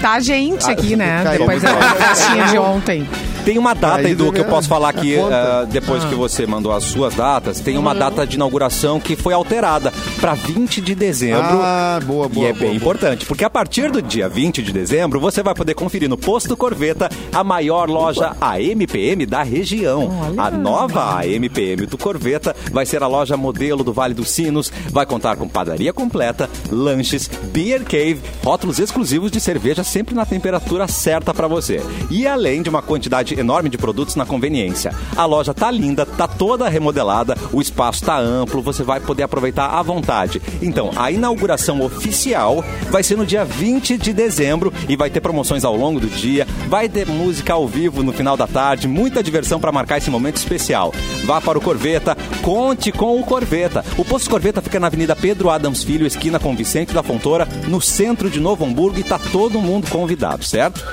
tá 0.00 0.12
a 0.12 0.20
gente 0.20 0.64
aqui, 0.70 0.96
né? 0.96 1.24
Depois 1.38 1.62
da 1.62 1.74
festinha 1.94 2.44
de 2.50 2.58
ontem. 2.58 3.08
Tem 3.44 3.58
uma 3.58 3.74
data, 3.74 3.98
Aí 3.98 4.12
Edu, 4.12 4.32
que 4.32 4.40
eu 4.40 4.46
posso 4.46 4.68
falar 4.68 4.88
aqui 4.88 5.18
a 5.18 5.22
conta. 5.22 5.34
ah, 5.34 5.64
depois 5.64 6.04
que 6.04 6.14
você 6.14 6.46
mandou 6.46 6.72
as 6.72 6.84
suas 6.84 7.14
datas. 7.14 7.60
Tem 7.60 7.76
uma 7.76 7.94
data 7.94 8.26
de 8.26 8.36
inauguração 8.36 8.98
que 8.98 9.16
foi 9.16 9.34
alterada 9.34 9.92
para 10.20 10.34
20 10.34 10.80
de 10.80 10.94
dezembro. 10.94 11.42
Ah, 11.42 12.00
boa, 12.04 12.28
boa. 12.28 12.46
e 12.46 12.48
é 12.48 12.52
boa, 12.52 12.60
bem 12.60 12.68
boa. 12.70 12.76
importante, 12.76 13.26
porque 13.26 13.44
a 13.44 13.50
partir 13.50 13.90
do 13.90 14.00
dia 14.00 14.28
20 14.28 14.62
de 14.62 14.72
dezembro, 14.72 15.20
você 15.20 15.42
vai 15.42 15.54
poder 15.54 15.74
conferir 15.74 16.08
no 16.08 16.16
Posto 16.16 16.56
Corveta 16.56 17.10
a 17.32 17.44
maior 17.44 17.88
loja 17.88 18.34
AMPM 18.40 19.26
da 19.26 19.42
região. 19.42 20.10
A 20.38 20.50
nova 20.50 21.20
AMPM 21.20 21.86
do 21.86 21.98
Corveta 21.98 22.56
vai 22.72 22.86
ser 22.86 23.02
a 23.02 23.06
loja 23.06 23.36
modelo 23.36 23.84
do 23.84 23.92
Vale 23.92 24.14
dos 24.14 24.30
Sinos, 24.30 24.72
vai 24.90 25.04
contar 25.04 25.36
com 25.36 25.46
padaria 25.48 25.92
completa, 25.92 26.48
lanches, 26.70 27.28
beer 27.52 27.84
cave, 27.84 28.20
rótulos 28.42 28.78
exclusivos 28.78 29.30
de 29.30 29.40
cerveja 29.40 29.84
sempre 29.84 30.14
na 30.14 30.24
temperatura 30.24 30.88
certa 30.88 31.34
para 31.34 31.46
você. 31.46 31.82
E 32.10 32.26
além 32.26 32.62
de 32.62 32.70
uma 32.70 32.80
quantidade 32.80 33.33
enorme 33.38 33.68
de 33.68 33.78
produtos 33.78 34.16
na 34.16 34.26
conveniência. 34.26 34.92
A 35.16 35.24
loja 35.24 35.54
tá 35.54 35.70
linda, 35.70 36.04
tá 36.04 36.26
toda 36.26 36.68
remodelada, 36.68 37.36
o 37.52 37.60
espaço 37.60 38.04
tá 38.04 38.18
amplo, 38.18 38.62
você 38.62 38.82
vai 38.82 39.00
poder 39.00 39.22
aproveitar 39.24 39.66
à 39.66 39.82
vontade. 39.82 40.40
Então, 40.62 40.90
a 40.96 41.10
inauguração 41.10 41.80
oficial 41.82 42.64
vai 42.90 43.02
ser 43.02 43.16
no 43.16 43.26
dia 43.26 43.44
20 43.44 43.96
de 43.98 44.12
dezembro 44.12 44.72
e 44.88 44.96
vai 44.96 45.10
ter 45.10 45.20
promoções 45.20 45.64
ao 45.64 45.76
longo 45.76 46.00
do 46.00 46.08
dia, 46.08 46.46
vai 46.68 46.88
ter 46.88 47.06
música 47.06 47.52
ao 47.52 47.66
vivo 47.66 48.02
no 48.02 48.12
final 48.12 48.36
da 48.36 48.46
tarde, 48.46 48.88
muita 48.88 49.22
diversão 49.22 49.60
para 49.60 49.72
marcar 49.72 49.98
esse 49.98 50.10
momento 50.10 50.36
especial. 50.36 50.92
Vá 51.24 51.40
para 51.40 51.58
o 51.58 51.60
Corveta, 51.60 52.16
conte 52.42 52.92
com 52.92 53.18
o 53.18 53.24
Corveta. 53.24 53.84
O 53.96 54.04
Posto 54.04 54.30
Corveta 54.30 54.60
fica 54.60 54.80
na 54.80 54.86
Avenida 54.86 55.16
Pedro 55.16 55.50
Adams 55.50 55.82
Filho, 55.82 56.06
esquina 56.06 56.38
com 56.38 56.54
Vicente 56.54 56.92
da 56.92 57.02
Fontoura, 57.02 57.48
no 57.68 57.80
centro 57.80 58.30
de 58.30 58.40
Novo 58.40 58.64
Hamburgo 58.64 58.98
e 58.98 59.04
tá 59.04 59.18
todo 59.18 59.60
mundo 59.60 59.88
convidado, 59.88 60.44
certo? 60.44 60.84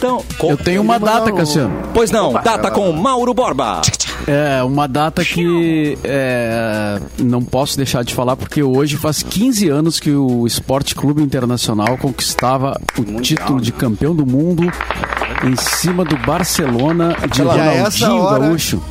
Então, 0.00 0.24
com- 0.38 0.50
Eu 0.50 0.56
tenho 0.56 0.80
uma 0.80 0.98
data, 0.98 1.30
Cassiano. 1.30 1.74
Pois 1.92 2.10
não, 2.10 2.32
data 2.32 2.70
com 2.70 2.90
Mauro 2.90 3.34
Borba. 3.34 3.82
É, 4.26 4.62
uma 4.62 4.88
data 4.88 5.22
que 5.22 5.98
é, 6.02 6.98
não 7.18 7.42
posso 7.42 7.76
deixar 7.76 8.02
de 8.02 8.14
falar, 8.14 8.34
porque 8.34 8.62
hoje 8.62 8.96
faz 8.96 9.22
15 9.22 9.68
anos 9.68 10.00
que 10.00 10.10
o 10.10 10.46
Esporte 10.46 10.94
Clube 10.94 11.22
Internacional 11.22 11.98
conquistava 11.98 12.80
o 12.98 13.20
título 13.20 13.60
de 13.60 13.72
campeão 13.72 14.14
do 14.14 14.24
mundo 14.24 14.62
em 15.44 15.54
cima 15.56 16.02
do 16.02 16.16
Barcelona 16.16 17.14
de 17.30 17.40
E 17.40 17.42
a 17.42 17.44
Ronaldinho 17.52 17.86
essa 17.86 18.12
hora- 18.14 18.38
Gaúcho. 18.46 18.82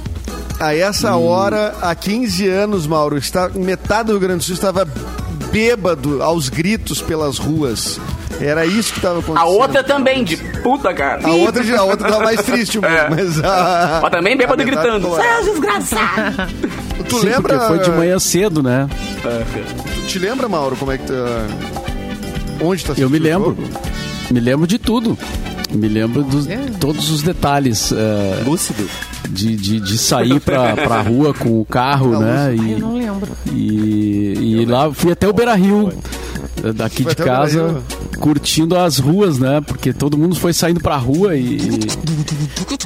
A 0.60 0.76
essa 0.76 1.16
hora, 1.16 1.74
há 1.82 1.96
15 1.96 2.48
anos, 2.48 2.86
Mauro, 2.86 3.18
está, 3.18 3.50
metade 3.50 4.08
do 4.08 4.12
Rio 4.12 4.20
Grande 4.22 4.40
do 4.40 4.44
Sul 4.44 4.54
estava 4.56 4.86
bêbado 5.52 6.22
aos 6.22 6.50
gritos 6.50 7.02
pelas 7.02 7.38
ruas. 7.40 8.00
Era 8.42 8.66
isso 8.66 8.92
que 8.94 9.00
estava 9.00 9.20
acontecendo. 9.20 9.38
A 9.38 9.50
outra 9.50 9.84
também, 9.84 10.24
de 10.24 10.38
puta, 10.38 10.94
cara. 10.94 11.28
A 11.28 11.32
outra, 11.32 11.78
a 11.78 11.84
outra 11.84 12.10
tava 12.10 12.24
mais 12.24 12.42
triste, 12.42 12.78
É. 12.84 13.10
mas 13.10 13.44
a. 13.44 14.00
Mas 14.02 14.12
também 14.12 14.38
bêbado 14.38 14.64
gritando. 14.64 15.10
Seus 15.16 15.46
desgraçados. 15.52 16.54
Tu 17.10 17.20
Sim, 17.20 17.26
lembra? 17.28 17.58
porque 17.60 17.68
foi 17.68 17.80
de 17.80 17.92
manhã 17.92 18.20
cedo, 18.20 18.62
né? 18.64 18.88
Tu 19.22 20.08
te 20.08 20.20
lembra, 20.20 20.48
Mauro, 20.48 20.76
como 20.76 20.92
é 20.92 20.98
que 20.98 21.06
tu. 21.06 21.14
Onde 22.62 22.84
tá 22.86 22.94
Eu 22.98 23.10
me 23.10 23.20
lembro. 23.20 23.50
jogo? 23.56 23.64
Me 24.32 24.40
lembro 24.40 24.68
de 24.68 24.78
tudo. 24.78 25.18
Me 25.72 25.88
lembro 25.88 26.24
de 26.24 26.72
todos 26.80 27.10
os 27.12 27.22
detalhes 27.22 27.92
é, 27.92 28.42
Lúcido. 28.44 28.90
de, 29.30 29.56
de, 29.56 29.80
de 29.80 29.98
sair 30.00 30.40
pra, 30.40 30.76
pra 30.76 31.02
rua 31.02 31.32
com 31.34 31.62
o 31.62 31.66
carro, 31.66 32.20
né? 32.20 32.56
Eu 32.58 32.64
E, 32.64 32.76
não 32.80 32.94
lembro. 32.98 33.28
e, 33.52 34.62
e 34.62 34.66
lá 34.66 34.92
fui 34.92 35.12
até 35.12 35.28
o 35.28 35.34
Beira 35.34 35.54
Rio, 35.54 35.94
daqui 36.76 37.04
Foi 37.04 37.14
de 37.14 37.24
casa, 37.24 37.60
Beira-Rio. 37.64 37.84
Curtindo 38.20 38.78
as 38.78 38.98
ruas, 39.00 39.40
né? 39.40 39.62
Porque 39.66 39.94
todo 39.94 40.18
mundo 40.18 40.36
foi 40.36 40.54
saindo 40.54 40.80
pra 40.80 40.98
rua 40.98 41.36
e, 41.36 41.58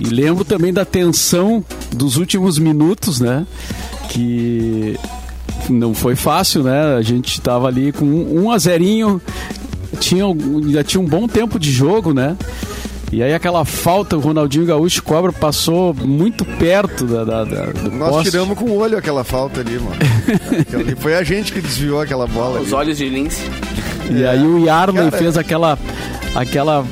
e 0.02 0.06
lembro 0.10 0.46
também 0.46 0.72
da 0.74 0.86
tensão 0.86 1.64
dos 1.92 2.18
últimos 2.18 2.58
minutos, 2.60 3.20
né? 3.20 3.46
Que 4.10 4.98
não 5.70 5.94
foi 5.94 6.16
fácil, 6.16 6.64
né? 6.64 6.96
A 6.96 7.02
gente 7.02 7.40
tava 7.42 7.68
ali 7.68 7.92
com 7.92 8.06
um, 8.06 8.44
um 8.44 8.52
a 8.52 8.58
zerinho, 8.58 9.22
tinha, 10.00 10.26
ainda 10.26 10.84
tinha 10.84 11.02
um 11.02 11.06
bom 11.08 11.28
tempo 11.28 11.58
de 11.60 11.72
jogo, 11.72 12.14
né? 12.14 12.38
E 13.12 13.22
aí 13.22 13.32
aquela 13.32 13.64
falta, 13.64 14.18
o 14.18 14.20
Ronaldinho 14.20 14.66
Gaúcho 14.66 15.04
cobra, 15.04 15.32
passou 15.32 15.94
muito 15.94 16.44
perto 16.44 17.06
da, 17.06 17.24
da- 17.24 17.44
da- 17.44 17.66
do 17.68 17.92
Nós 17.92 18.10
poste. 18.10 18.32
tiramos 18.32 18.58
com 18.58 18.66
o 18.66 18.78
olho 18.78 18.98
aquela 18.98 19.24
falta 19.24 19.60
ali, 19.60 19.78
mano. 19.78 19.96
Aquela. 20.60 20.96
Foi 20.96 21.14
a 21.16 21.24
gente 21.24 21.54
que 21.54 21.62
desviou 21.62 22.02
aquela 22.02 22.26
bola. 22.26 22.60
Os 22.60 22.68
ali. 22.68 22.76
olhos 22.76 22.98
de 22.98 23.08
lince. 23.10 23.42
E 24.12 24.26
aí 24.26 24.46
o 24.46 24.66
Yarley 24.66 25.10
Cara, 25.10 25.18
fez 25.18 25.38
aquela, 25.38 25.78
aquela 26.36 26.86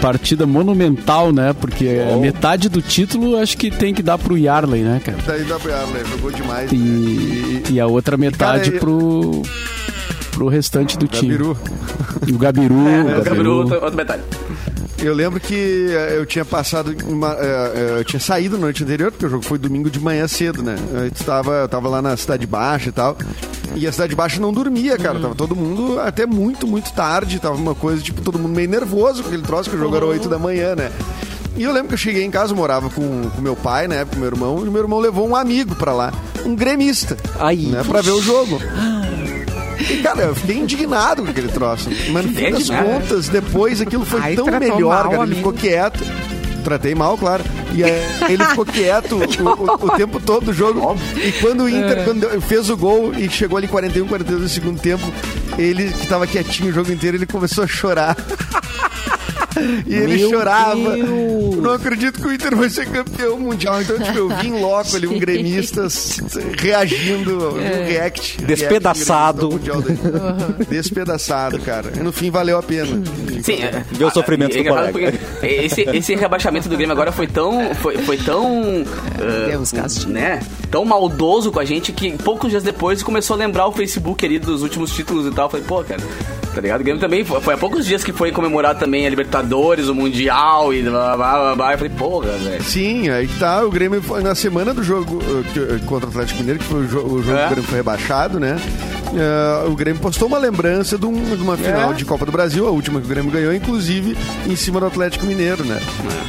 partida 0.00 0.46
monumental, 0.46 1.32
né? 1.32 1.52
Porque 1.52 2.02
a 2.12 2.16
metade 2.16 2.68
do 2.68 2.82
título 2.82 3.38
acho 3.38 3.56
que 3.56 3.70
tem 3.70 3.94
que 3.94 4.02
dar 4.02 4.18
pro 4.18 4.36
Yarley, 4.36 4.82
né, 4.82 5.00
cara? 5.04 5.18
Daí 5.26 5.44
dá 5.44 5.58
pra 5.58 5.86
né? 5.86 6.02
jogou 6.10 6.30
demais. 6.30 6.70
E, 6.72 6.76
né? 6.76 7.62
e 7.70 7.80
a 7.80 7.86
outra 7.86 8.16
metade 8.16 8.70
cara, 8.70 8.80
pro, 8.80 9.42
pro 10.32 10.48
restante 10.48 10.98
do 10.98 11.08
time. 11.08 11.32
Gabiru. 11.32 11.58
O 12.30 12.38
Gabiru. 12.38 12.88
É, 12.88 13.18
o 13.18 13.22
Gabiru. 13.22 13.56
outro 13.56 13.90
detalhe. 13.90 14.22
Eu 15.04 15.14
lembro 15.14 15.38
que 15.38 15.86
eh, 15.90 16.14
eu 16.16 16.24
tinha 16.26 16.44
passado. 16.44 16.94
uma- 17.06 17.34
eh, 17.38 17.72
eh, 17.74 17.96
eu 18.00 18.04
tinha 18.04 18.20
saído 18.20 18.56
na 18.56 18.62
noite 18.62 18.82
anterior, 18.82 19.10
porque 19.10 19.26
o 19.26 19.28
jogo 19.28 19.44
foi 19.44 19.58
domingo 19.58 19.90
de 19.90 20.00
manhã 20.00 20.26
cedo, 20.26 20.62
né? 20.62 20.76
Eu 20.92 21.06
estava, 21.08 21.52
eu 21.52 21.68
tava 21.68 21.88
lá 21.88 22.00
na 22.00 22.16
Cidade 22.16 22.46
Baixa 22.46 22.88
e 22.88 22.92
tal. 22.92 23.16
E 23.74 23.86
a 23.86 23.92
Cidade 23.92 24.14
Baixa 24.14 24.40
não 24.40 24.52
dormia, 24.52 24.96
cara. 24.96 25.18
Tava 25.20 25.34
todo 25.34 25.54
mundo 25.54 26.00
até 26.00 26.24
muito, 26.26 26.66
muito 26.66 26.92
tarde. 26.92 27.38
Tava 27.40 27.56
uma 27.56 27.74
coisa, 27.74 28.00
tipo, 28.02 28.22
todo 28.22 28.38
mundo 28.38 28.54
meio 28.54 28.68
nervoso 28.68 29.22
com 29.22 29.28
aquele 29.28 29.42
troço, 29.42 29.68
que 29.68 29.76
o 29.76 29.78
jogo 29.78 29.94
era 29.96 30.06
8 30.06 30.28
da 30.28 30.38
manhã, 30.38 30.74
né? 30.74 30.90
E 31.56 31.62
eu 31.62 31.72
lembro 31.72 31.88
que 31.88 31.94
eu 31.94 31.98
cheguei 31.98 32.24
em 32.24 32.30
casa, 32.30 32.54
morava 32.54 32.88
com, 32.90 33.28
com 33.30 33.40
meu 33.42 33.54
pai, 33.54 33.86
né? 33.86 34.04
Com 34.04 34.16
meu 34.16 34.26
irmão, 34.26 34.66
e 34.66 34.70
meu 34.70 34.82
irmão 34.82 34.98
levou 34.98 35.28
um 35.28 35.36
amigo 35.36 35.74
pra 35.76 35.92
lá, 35.92 36.12
um 36.44 36.54
gremista, 36.56 37.16
Ai. 37.38 37.56
né? 37.56 37.82
Pra 37.86 38.00
ver 38.00 38.10
o 38.12 38.20
jogo. 38.22 38.58
E, 39.90 40.02
cara, 40.02 40.22
eu 40.22 40.34
fiquei 40.34 40.56
indignado 40.58 41.22
com 41.24 41.30
aquele 41.30 41.48
troço. 41.48 41.88
Mas 42.10 42.24
no 42.26 42.32
fim 42.32 42.50
das 42.50 42.68
contas, 42.70 43.28
depois 43.28 43.80
aquilo 43.80 44.04
foi 44.04 44.20
Ai, 44.20 44.34
tão 44.36 44.46
melhor, 44.46 44.80
mal, 44.80 45.02
cara. 45.02 45.14
Ele 45.14 45.22
amigo. 45.22 45.36
ficou 45.36 45.52
quieto. 45.52 46.04
Tratei 46.64 46.94
mal, 46.94 47.18
claro. 47.18 47.44
E 47.74 47.84
aí 47.84 47.92
ele 48.30 48.42
ficou 48.46 48.64
quieto 48.64 49.16
o, 49.20 49.44
o- 49.48 49.86
o 49.86 49.90
tempo 49.96 50.18
todo 50.18 50.46
do 50.46 50.52
jogo. 50.52 50.96
E 51.16 51.30
quando 51.32 51.64
o 51.64 51.68
Inter 51.68 51.98
É. 51.98 52.04
quando 52.04 52.40
fez 52.40 52.70
o 52.70 52.76
gol 52.76 53.12
e 53.14 53.28
chegou 53.28 53.58
ali 53.58 53.68
41, 53.68 54.06
42 54.06 54.42
do 54.44 54.48
segundo 54.48 54.80
tempo, 54.80 55.04
ele 55.58 55.92
que 55.92 56.06
tava 56.06 56.26
quietinho 56.26 56.70
o 56.70 56.72
jogo 56.72 56.90
inteiro, 56.90 57.18
ele 57.18 57.26
começou 57.26 57.64
a 57.64 57.66
chorar. 57.66 58.16
E 59.86 59.94
ele 59.94 60.16
Meu 60.16 60.30
chorava. 60.30 60.74
Deus. 60.94 61.56
Não 61.56 61.72
acredito 61.72 62.20
que 62.20 62.26
o 62.26 62.32
Inter 62.32 62.56
vai 62.56 62.68
ser 62.70 62.86
campeão 62.86 63.38
mundial. 63.38 63.80
Então, 63.80 63.98
tipo, 63.98 64.16
eu 64.18 64.28
vim 64.38 64.60
logo 64.60 64.96
ali, 64.96 65.06
um 65.06 65.18
gremista 65.18 65.86
reagindo, 66.58 67.50
vi 67.52 67.58
um 67.58 67.86
react. 67.86 68.42
Despedaçado. 68.44 69.48
react 69.50 69.82
dele. 69.82 70.66
Despedaçado, 70.68 71.58
cara. 71.60 71.92
E 71.96 72.00
no 72.00 72.12
fim 72.12 72.30
valeu 72.30 72.58
a 72.58 72.62
pena. 72.62 73.02
Sim, 73.42 73.62
é, 73.62 73.84
Vê 73.92 74.04
o 74.04 74.10
sofrimento 74.10 74.56
é 74.56 74.62
do 74.62 74.68
colega. 74.68 75.14
Esse, 75.42 75.82
esse 75.82 76.14
rebaixamento 76.14 76.68
do 76.68 76.76
Grêmio 76.76 76.92
agora 76.92 77.12
foi 77.12 77.26
tão. 77.26 77.74
Foi, 77.74 77.96
foi 77.98 78.16
tão. 78.18 78.84
ah, 79.18 79.46
Deus 79.48 79.72
castigue. 79.72 80.12
né? 80.12 80.40
Tão 80.70 80.84
maldoso 80.84 81.50
com 81.52 81.60
a 81.60 81.64
gente 81.64 81.92
que 81.92 82.12
poucos 82.18 82.50
dias 82.50 82.62
depois 82.62 83.02
começou 83.02 83.34
a 83.34 83.38
lembrar 83.38 83.66
o 83.66 83.72
Facebook 83.72 84.24
ali 84.24 84.38
dos 84.38 84.62
últimos 84.62 84.92
títulos 84.92 85.26
e 85.26 85.30
tal. 85.30 85.46
Eu 85.46 85.50
Falei, 85.50 85.66
pô, 85.66 85.84
cara. 85.84 86.00
Tá 86.54 86.60
ligado? 86.60 86.80
O 86.80 86.84
Grêmio 86.84 87.00
também 87.00 87.24
foi, 87.24 87.40
foi 87.40 87.54
há 87.54 87.58
poucos 87.58 87.84
dias 87.84 88.04
que 88.04 88.12
foi 88.12 88.30
comemorado 88.30 88.78
também 88.78 89.06
a 89.06 89.10
Libertadores, 89.10 89.88
o 89.88 89.94
Mundial 89.94 90.72
e 90.72 90.82
blá 90.82 91.16
blá 91.16 91.32
blá 91.38 91.54
blá. 91.56 91.72
Eu 91.72 91.78
falei, 91.78 91.92
porra, 91.96 92.30
velho. 92.32 92.62
Sim, 92.62 93.08
aí 93.10 93.26
tá. 93.38 93.62
O 93.64 93.70
Grêmio 93.70 94.00
foi 94.02 94.22
na 94.22 94.34
semana 94.34 94.72
do 94.72 94.82
jogo 94.82 95.16
uh, 95.16 95.84
contra 95.86 96.06
o 96.06 96.10
Atlético 96.10 96.38
Mineiro, 96.40 96.60
que 96.60 96.66
foi 96.66 96.80
o, 96.84 96.86
jo- 96.86 97.06
o 97.06 97.22
jogo 97.22 97.36
É. 97.36 97.40
que 97.40 97.46
o 97.46 97.50
Grêmio 97.50 97.64
foi 97.64 97.76
rebaixado, 97.78 98.38
né? 98.38 98.56
Uh, 99.14 99.70
o 99.70 99.76
Grêmio 99.76 100.00
postou 100.00 100.26
uma 100.26 100.38
lembrança 100.38 100.98
de, 100.98 101.06
um- 101.06 101.36
de 101.36 101.42
uma 101.42 101.56
final 101.56 101.92
É. 101.92 101.94
de 101.94 102.04
Copa 102.04 102.26
do 102.26 102.32
Brasil, 102.32 102.66
a 102.66 102.70
última 102.70 103.00
que 103.00 103.06
o 103.06 103.08
Grêmio 103.08 103.30
ganhou, 103.30 103.54
inclusive 103.54 104.16
em 104.46 104.56
cima 104.56 104.80
do 104.80 104.86
Atlético 104.86 105.24
Mineiro, 105.24 105.64
né? 105.64 105.80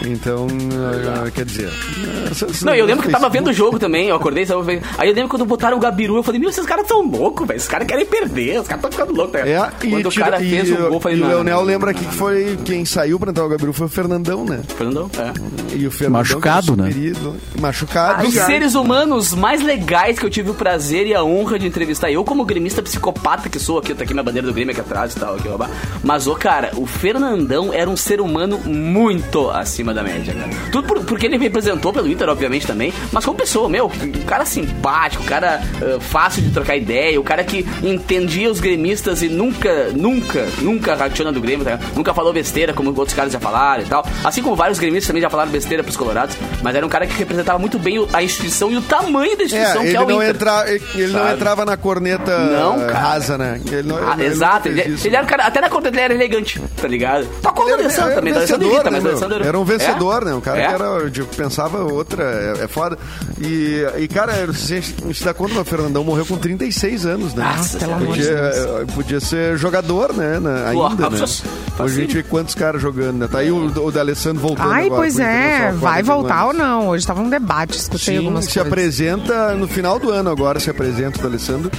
Então, 0.05 0.45
uh, 0.45 1.31
quer 1.31 1.45
dizer. 1.45 1.67
uh, 1.67 2.31
essa- 2.31 2.45
essa- 2.45 2.65
Não, 2.65 2.75
eu 2.75 2.85
lembro 2.85 3.01
que 3.03 3.07
eu 3.09 3.11
tava 3.13 3.27
vendo 3.29 3.47
o 3.49 3.53
jogo 3.53 3.79
também, 3.79 4.07
eu 4.09 4.15
acordei, 4.15 4.45
sabe? 4.45 4.81
aí 4.97 5.09
eu 5.09 5.15
lembro 5.15 5.29
quando 5.29 5.45
botaram 5.45 5.77
o 5.77 5.79
Gabiru, 5.79 6.15
eu 6.17 6.23
falei, 6.23 6.39
meu, 6.39 6.49
esses 6.49 6.65
caras 6.65 6.87
são 6.87 7.01
loucos, 7.09 7.47
velho, 7.47 7.57
esses 7.57 7.67
caras 7.69 7.87
querem 7.87 8.05
perder, 8.05 8.61
os 8.61 8.67
caras 8.67 8.83
estão 8.85 8.91
ficando 8.91 9.17
loucos. 9.17 9.33
tá 9.33 9.39
É, 9.39 9.43
ligado? 9.45 9.73
e, 9.83 9.89
quando 9.89 10.05
o 10.05 10.09
tira- 10.09 10.25
cara 10.25 10.43
e, 10.43 10.49
fez 10.49 10.71
o 10.71 10.75
gol, 10.75 10.93
eu 10.93 10.99
falei, 10.99 11.17
e 11.17 11.21
o 11.21 11.23
não, 11.23 11.29
Leonel 11.29 11.57
não, 11.57 11.63
lembra 11.63 11.91
não, 11.91 11.97
aqui 11.99 12.07
que 12.07 12.15
foi 12.15 12.57
quem 12.63 12.85
saiu 12.85 13.19
pra 13.19 13.31
entrar 13.31 13.45
o 13.45 13.49
Gabriel 13.49 13.73
foi 13.73 13.87
o 13.87 13.89
Fernandão, 13.89 14.45
né? 14.45 14.61
Fernandão, 14.77 15.09
é. 15.17 15.75
E 15.75 15.87
o 15.87 15.91
Fernandão, 15.91 16.19
Machucado, 16.21 16.73
é 16.73 16.75
né? 16.77 17.13
Machucado. 17.59 18.29
Já. 18.31 18.45
seres 18.45 18.75
humanos 18.75 19.33
mais 19.33 19.61
legais 19.63 20.19
que 20.19 20.25
eu 20.25 20.29
tive 20.29 20.51
o 20.51 20.53
prazer 20.53 21.07
e 21.07 21.13
a 21.15 21.23
honra 21.23 21.57
de 21.57 21.65
entrevistar, 21.67 22.11
eu 22.11 22.23
como 22.23 22.45
gremista 22.45 22.74
psicopata 22.81 23.49
que 23.49 23.59
sou 23.59 23.77
aqui, 23.79 23.93
tá 23.93 24.03
aqui 24.03 24.13
minha 24.13 24.23
bandeira 24.23 24.47
do 24.47 24.53
Grêmio 24.53 24.71
aqui 24.71 24.81
atrás 24.81 25.13
e 25.13 25.19
tal, 25.19 25.35
aqui, 25.35 25.47
babá. 25.47 25.69
mas, 26.03 26.27
ô, 26.27 26.35
cara, 26.35 26.71
o 26.75 26.85
Fernandão 26.85 27.73
era 27.73 27.89
um 27.89 27.97
ser 27.97 28.19
humano 28.21 28.57
muito 28.59 29.49
acima 29.51 29.93
da 29.93 30.03
média, 30.03 30.33
cara. 30.33 30.49
Tudo 30.71 30.88
por- 30.88 31.03
porque 31.05 31.25
ele 31.25 31.38
representou 31.38 31.91
pelo 31.93 32.07
Inter, 32.07 32.29
obviamente, 32.29 32.65
também, 32.67 32.93
mas 33.11 33.23
como 33.25 33.38
pessoa, 33.38 33.69
meu, 33.69 33.85
um 33.88 34.25
cara 34.25 34.45
simpático, 34.45 35.23
um 35.23 35.25
cara 35.25 35.61
ah, 35.81 35.99
fácil 35.99 36.41
de 36.41 36.51
trocar 36.51 36.75
ideia, 36.75 37.19
o 37.19 37.23
cara 37.23 37.43
que 37.43 37.65
entendia 37.83 38.49
os 38.49 38.59
gremistas 38.59 39.21
e 39.21 39.29
nunca, 39.29 39.89
nunca, 39.95 40.47
nunca 40.61 40.95
rateou 40.95 41.31
do 41.31 41.41
Grêmio, 41.41 41.65
tá? 41.65 41.79
Nunca 41.95 42.13
falou 42.13 42.31
besteira, 42.33 42.73
como 42.73 42.89
outros 42.97 43.13
caras 43.15 43.31
já 43.33 43.39
falaram 43.39 43.83
e 43.83 43.85
tal. 43.88 44.05
Assim 44.23 44.41
como 44.43 44.55
vários 44.55 44.77
gremistas 44.79 45.07
também 45.07 45.21
já 45.21 45.29
falaram 45.29 45.49
besteira 45.51 45.83
pros 45.83 45.97
colorados, 45.97 46.35
mas 46.61 46.75
era 46.75 46.85
um 46.85 46.89
cara 46.89 47.07
que 47.07 47.13
representava 47.17 47.57
muito 47.57 47.79
bem 47.79 48.05
a 48.13 48.21
instituição 48.23 48.71
e 48.71 48.77
o 48.77 48.81
tamanho 48.81 49.35
da 49.38 49.43
instituição 49.43 49.81
É, 49.81 49.85
que 49.85 49.88
ele, 49.89 49.97
é 49.97 50.01
o 50.01 50.11
Inter. 50.11 50.29
entra, 50.29 50.65
ele 50.95 51.07
não 51.13 51.31
entrava 51.31 51.65
na 51.65 51.75
corneta 51.77 52.38
Não, 52.38 52.64
eh, 52.73 52.86
cara. 52.88 52.99
rasa, 52.99 53.38
né? 53.38 53.62
Ele 53.71 53.84
não, 53.88 53.97
Ah, 53.97 54.13
ele 54.13 54.23
não 54.23 54.32
exato, 54.32 54.67
ele, 54.67 54.82
isso. 54.84 55.08
ele 55.08 55.15
era 55.15 55.23
um 55.25 55.28
cara, 55.28 55.43
até 55.43 55.62
na 55.62 55.69
conta 55.69 55.89
dele 55.91 56.04
era 56.04 56.13
elegante, 56.13 56.62
tá 56.82 56.88
ligado? 56.88 57.25
Tocou 57.41 57.65
Ele 57.65 57.71
o 57.71 57.73
era, 57.73 57.84
D'Alessandro 57.84 58.12
era 58.12 58.15
também, 58.15 58.32
um 58.32 58.36
D'Alessandro 58.36 58.67
vencedor, 58.67 58.73
irrita, 58.86 58.91
né? 58.91 58.99
D'Alessandro... 59.01 59.47
Era 59.47 59.60
um 59.60 59.63
vencedor, 59.65 60.21
É? 60.21 60.25
né? 60.25 60.34
Um 60.34 60.41
cara 60.41 60.60
É? 60.60 60.67
que 60.67 60.73
era, 60.73 61.10
tipo, 61.12 61.36
pensava 61.36 61.84
outra, 61.84 62.23
é, 62.60 62.63
é 62.63 62.67
foda. 62.67 62.97
E, 63.41 63.86
e 63.99 64.08
cara, 64.08 64.51
se 64.54 64.73
a 64.73 64.80
gente 64.82 65.13
se 65.13 65.23
dá 65.23 65.34
conta, 65.34 65.60
o 65.60 65.65
Fernandão 65.65 66.04
morreu 66.04 66.25
com 66.25 66.38
36 66.38 67.06
anos, 67.06 67.34
né? 67.34 67.43
Nossa, 67.58 67.78
pelo 67.78 67.93
amor 67.93 68.15
de 68.15 68.23
podia, 68.23 68.36
Deus. 68.51 68.91
podia 68.93 69.19
ser 69.19 69.58
jogador, 69.58 70.13
né? 70.13 70.39
na- 70.39 70.71
Pô, 70.73 70.86
ainda, 70.88 71.10
né? 71.10 71.19
nossa, 71.19 71.43
Hoje 71.78 71.97
a 71.97 72.01
gente 72.01 72.15
vê 72.15 72.23
quantos 72.23 72.56
caras 72.56 72.82
jogando, 72.82 73.17
né? 73.17 73.28
Tá 73.30 73.39
aí 73.39 73.51
o, 73.51 73.65
o 73.65 73.91
D'Alessandro 73.91 74.41
voltando 74.41 74.71
Ai, 74.71 74.86
agora, 74.86 75.01
pois 75.01 75.19
é. 75.19 75.71
Vai 75.73 76.01
41 76.04 76.06
voltar 76.06 76.45
ou 76.47 76.54
não? 76.54 76.88
Hoje 76.89 77.06
tava 77.06 77.21
um 77.21 77.30
debate, 77.30 77.78
escutei 77.78 78.13
Sim, 78.15 78.17
algumas 78.19 78.45
se 78.45 78.54
coisas. 78.54 78.71
apresenta 78.71 79.54
no 79.56 79.67
final 79.67 79.99
do 79.99 80.10
ano 80.10 80.30
agora, 80.30 80.60
se 80.60 80.69
apresenta 80.69 81.19
o 81.19 81.21
D'Alessandro, 81.23 81.69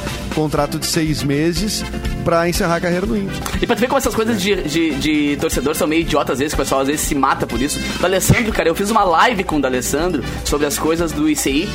contrato 0.67 0.79
de 0.79 0.87
seis 0.87 1.23
meses 1.23 1.85
pra 2.25 2.49
encerrar 2.49 2.77
a 2.77 2.81
carreira 2.81 3.07
no 3.07 3.17
Inter. 3.17 3.37
E 3.63 3.67
pra 3.67 3.77
tu 3.77 3.79
ver 3.81 3.87
como 3.87 3.99
essas 3.99 4.15
coisas 4.15 4.41
de, 4.43 4.57
de, 4.63 4.91
de 4.97 5.37
torcedor 5.41 5.75
são 5.77 5.87
meio 5.87 6.03
idiotas 6.03 6.33
às 6.35 6.39
vezes, 6.41 6.55
que 6.55 6.61
o 6.61 6.65
pessoal 6.65 6.81
às 6.81 6.89
vezes 6.89 7.03
se 7.03 7.15
mata 7.15 7.47
por 7.47 7.61
isso. 7.63 7.79
O 7.99 8.03
D'Alessandro, 8.03 8.53
cara, 8.53 8.69
eu 8.69 8.75
fiz 8.75 8.91
uma 8.91 9.05
live 9.05 9.45
com 9.45 9.57
o 9.57 9.61
D'Alessandro 9.61 10.25
sobre 10.45 10.67
as 10.67 10.77
coisas 10.79 11.13
do 11.13 11.29
ICI, 11.29 11.69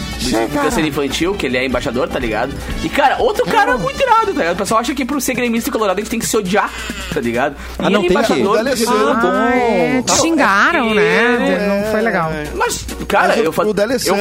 do 0.52 0.60
Câncer 0.62 0.86
Infantil, 0.86 1.34
que 1.36 1.46
ele 1.46 1.58
é 1.58 1.66
embaixador, 1.66 2.08
tá 2.10 2.20
ligado? 2.20 2.54
E, 2.84 2.90
cara, 2.90 3.18
outro 3.20 3.46
cara 3.46 3.78
muito 3.78 4.02
irado, 4.02 4.28
tá 4.34 4.40
ligado? 4.40 4.56
O 4.56 4.58
pessoal 4.58 4.82
acha 4.82 4.94
que 4.94 5.06
pro 5.06 5.22
ser 5.22 5.34
gremista 5.36 5.70
e 5.70 5.72
colorado 5.72 5.98
a 5.98 6.02
gente 6.02 6.12
tem 6.12 6.20
que 6.20 6.26
se 6.28 6.36
odiar, 6.36 6.70
tá 7.14 7.22
ligado? 7.22 7.54
E 7.54 7.56
Ah, 7.86 7.90
não 7.90 8.02
ele 8.02 8.10
tem 8.10 8.18
que- 8.24 8.34
embaixador 8.34 8.52
O 8.60 8.64
D'Alessandro- 8.64 9.28
Ah, 9.32 9.52
é, 9.56 10.02
te 10.02 10.18
xingaram, 10.20 10.92
É, 10.92 10.94
né? 10.96 11.48
é, 11.54 11.84
Não 11.86 11.92
foi 11.92 12.02
legal. 12.02 12.32
Mas, 12.56 12.86
Cara, 13.12 13.28
Mas 13.30 13.40
o- 13.40 13.44
eu, 13.44 13.52
fa- 13.52 13.64
eu 13.64 13.74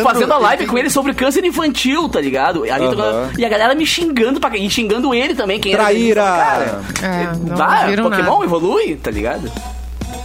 fazendo 0.02 0.32
a 0.32 0.36
ele 0.36 0.42
live 0.44 0.58
tem- 0.58 0.66
com 0.66 0.76
ele 0.76 0.90
sobre 0.90 1.14
câncer 1.14 1.44
infantil, 1.44 2.08
tá 2.08 2.20
ligado? 2.20 2.64
Aham. 2.64 2.90
tocando- 2.90 3.38
E 3.38 3.44
a 3.44 3.48
galera 3.48 3.72
me 3.72 3.86
xingando, 3.86 4.40
pra... 4.40 4.50
e 4.66 4.70
xingando 4.70 5.14
ele 5.14 5.34
também. 5.34 5.58
Quem 5.60 5.72
era 5.72 5.84
Traíra! 5.84 6.20
ele. 6.22 6.92
Cara, 7.00 7.14
É, 7.22 7.54
dá, 7.56 7.86
viram 7.86 8.04
Pokémon 8.10 8.30
nada. 8.32 8.44
evolui, 8.44 8.96
tá 8.96 9.10
ligado? 9.10 9.50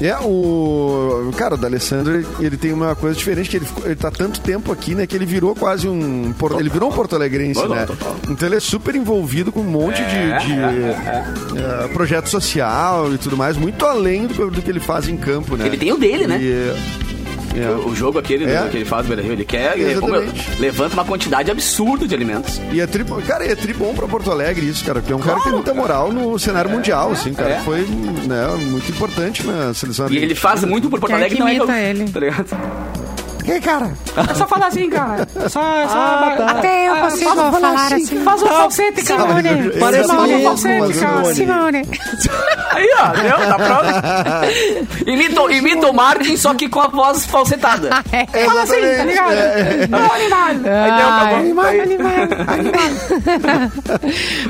É, 0.01 0.13
o. 0.17 1.31
Cara, 1.37 1.55
o 1.55 1.57
D'Alessandro, 1.57 2.25
ele 2.41 2.57
tem 2.57 2.73
uma 2.73 2.95
coisa 2.95 3.15
diferente, 3.17 3.49
que 3.49 3.55
ele, 3.55 3.65
ficou- 3.65 3.85
ele 3.85 3.95
tá 3.95 4.11
tanto 4.11 4.41
tempo 4.41 4.69
aqui, 4.71 4.93
né? 4.93 5.07
Que 5.07 5.15
ele 5.15 5.25
virou 5.25 5.55
quase 5.55 5.87
um. 5.87 6.33
por- 6.37 6.59
Ele 6.59 6.67
virou 6.69 6.89
um 6.89 6.91
Porto 6.91 7.15
Alegrense, 7.15 7.61
Total, 7.61 7.75
né? 7.77 7.85
total. 7.85 8.15
Então 8.29 8.45
ele 8.49 8.57
é 8.57 8.59
super 8.59 8.93
envolvido 8.93 9.53
com 9.53 9.61
um 9.61 9.63
monte 9.63 10.03
de, 10.03 10.15
É, 10.17 10.37
de, 10.39 10.53
eh, 10.53 11.87
projeto 11.93 12.27
social 12.27 13.13
e 13.13 13.17
tudo 13.17 13.37
mais, 13.37 13.55
muito 13.55 13.85
além 13.85 14.27
do, 14.27 14.51
do 14.51 14.61
que 14.61 14.69
ele 14.69 14.81
faz 14.81 15.07
em 15.07 15.15
campo, 15.15 15.55
né? 15.55 15.65
Ele 15.65 15.77
tem 15.77 15.93
o 15.93 15.97
dele, 15.97 16.27
né? 16.27 16.39
E, 17.55 17.61
é. 17.61 17.69
O, 17.69 17.89
o 17.89 17.95
jogo 17.95 18.19
aquele 18.19 18.45
É. 18.45 18.63
do- 18.63 18.69
que 18.69 18.77
ele 18.77 18.85
faz 18.85 19.03
do 19.03 19.07
Beira 19.09 19.21
Rio, 19.21 19.33
ele 19.33 19.45
quer. 19.45 19.77
Ele, 19.77 19.95
levanta 20.59 20.93
uma 20.93 21.05
quantidade 21.05 21.49
absurda 21.51 22.07
de 22.07 22.13
alimentos. 22.15 22.59
E 22.71 22.79
é 22.81 22.87
tri, 22.87 23.03
cara, 23.25 23.45
é 23.45 23.55
tri 23.55 23.73
bom 23.73 23.93
pra 23.93 24.07
Porto 24.07 24.31
Alegre 24.31 24.67
isso, 24.67 24.83
cara, 24.83 24.99
porque 24.99 25.13
é 25.13 25.15
um 25.15 25.19
cara 25.19 25.37
que 25.37 25.43
tem 25.45 25.53
muita 25.53 25.73
moral 25.73 26.11
no 26.11 26.37
cenário 26.39 26.69
mundial, 26.69 27.11
assim, 27.11 27.33
cara. 27.33 27.49
é. 27.51 27.59
Foi 27.61 27.79
né, 27.79 28.47
muito 28.69 28.91
importante 28.91 29.45
na 29.45 29.73
seleção 29.73 30.09
E 30.09 30.17
ele 30.17 30.35
faz 30.35 30.63
muito 30.63 30.89
por 30.89 30.99
Porto 30.99 31.13
é 31.13 31.15
Alegre, 31.15 31.35
que 31.35 31.39
não 31.41 31.47
é 31.47 31.89
ele? 31.89 32.05
Tá 32.09 32.19
ligado? 32.19 32.84
Quem, 33.45 33.62
cara? 33.62 33.91
É 34.29 34.34
só 34.34 34.47
falar 34.47 34.67
assim, 34.67 34.89
cara. 34.89 35.27
É 35.36 35.49
só. 35.49 35.62
É 35.62 35.88
só 35.88 36.43
Até 36.47 36.88
eu 36.89 36.95
consigo 36.97 37.29
falar 37.36 37.73
assim. 37.73 38.05
Faz 38.23 38.41
um 38.43 38.47
falsete, 38.47 39.03
cara. 39.03 39.21
Simone, 39.21 39.71
Parece 39.79 40.10
Simone, 40.10 40.27
mesmo, 40.34 40.43
falsete, 40.47 40.99
cara. 40.99 41.34
Simone. 41.34 41.36
Simone. 41.36 41.81
Aí, 42.71 42.89
ó, 42.99 43.08
deu? 43.10 43.38
Tá 43.47 43.55
pronto? 43.55 45.10
imita, 45.10 45.41
imita 45.53 45.88
o 45.88 45.93
Martin, 45.93 46.36
só 46.38 46.53
que 46.53 46.67
com 46.67 46.81
a 46.81 46.88
voz 46.88 47.25
falsetada. 47.25 47.89
Fala 48.45 48.63
assim, 48.63 48.81
tá 48.97 49.03
ligado? 49.05 49.34
É, 49.34 49.88
Ah, 49.91 50.15
animal. 50.15 50.47
Aí 50.49 50.60
deu, 50.60 51.08
acabou. 51.08 51.38
Animal, 51.38 51.65
Aí- 51.65 51.86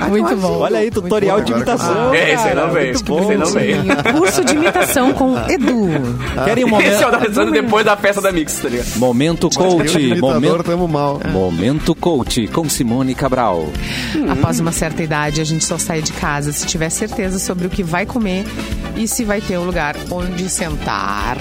Muito 0.10 0.36
bom. 0.38 0.60
Olha 0.60 0.80
aí, 0.80 0.90
tutorial 0.92 1.42
de 1.42 1.52
imitação. 1.52 2.14
É, 2.14 2.34
esse 2.34 2.48
aí 2.48 2.56
não 2.56 2.70
veio. 2.72 2.92
Esse 2.92 3.04
aí 3.32 3.38
não 3.38 3.46
veio. 3.48 3.78
Curso 4.18 4.44
de 4.46 4.54
imitação 4.56 5.14
com 5.14 5.36
Edu. 5.50 5.90
Querem 6.46 6.66
um 6.66 6.80
Esse 6.82 7.04
é 7.04 7.08
o 7.08 7.12
momento, 7.12 7.28
dançando 7.28 7.52
depois 7.52 7.86
da 7.86 7.96
festa 7.98 8.22
da 8.22 8.32
Mix, 8.32 8.60
tá 8.60 8.70
ligado? 8.70 8.85
Momento 8.96 9.50
coach, 9.50 10.16
momento, 10.16 10.64
tamo 10.64 10.88
mal. 10.88 11.20
momento 11.32 11.94
coach 11.96 12.48
com 12.48 12.68
Simone 12.70 13.14
Cabral. 13.14 13.66
Após 14.30 14.60
uma 14.60 14.72
certa 14.72 15.04
idade, 15.04 15.42
a 15.42 15.44
gente 15.44 15.66
só 15.66 15.78
sai 15.78 16.02
de 16.02 16.14
casa 16.14 16.52
se 16.54 16.66
tiver 16.66 16.90
certeza 16.90 17.38
sobre 17.40 17.68
o 17.68 17.70
que 17.70 17.84
vai 17.84 18.06
comer 18.06 18.46
e 18.96 19.08
se 19.08 19.26
vai 19.26 19.42
ter 19.42 19.58
um 19.58 19.66
lugar 19.66 19.96
onde 20.10 20.50
sentar. 20.50 21.38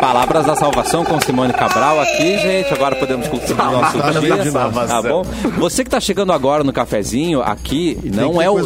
Palavras 0.00 0.46
da 0.46 0.54
salvação 0.54 1.04
com 1.04 1.20
Simone 1.20 1.52
Cabral 1.52 2.00
aqui, 2.00 2.38
gente. 2.38 2.72
Agora 2.72 2.94
podemos 2.96 3.26
concluir 3.26 3.52
o 3.60 3.72
nosso 3.72 3.96
dia. 4.20 4.52
Tá 4.86 5.02
bom? 5.02 5.22
Você 5.58 5.84
que 5.84 5.90
tá 5.90 6.00
chegando 6.00 6.32
agora 6.32 6.62
no 6.64 6.72
cafezinho, 6.72 7.42
aqui 7.42 7.98
não 8.04 8.40
é 8.40 8.48
o 8.48 8.58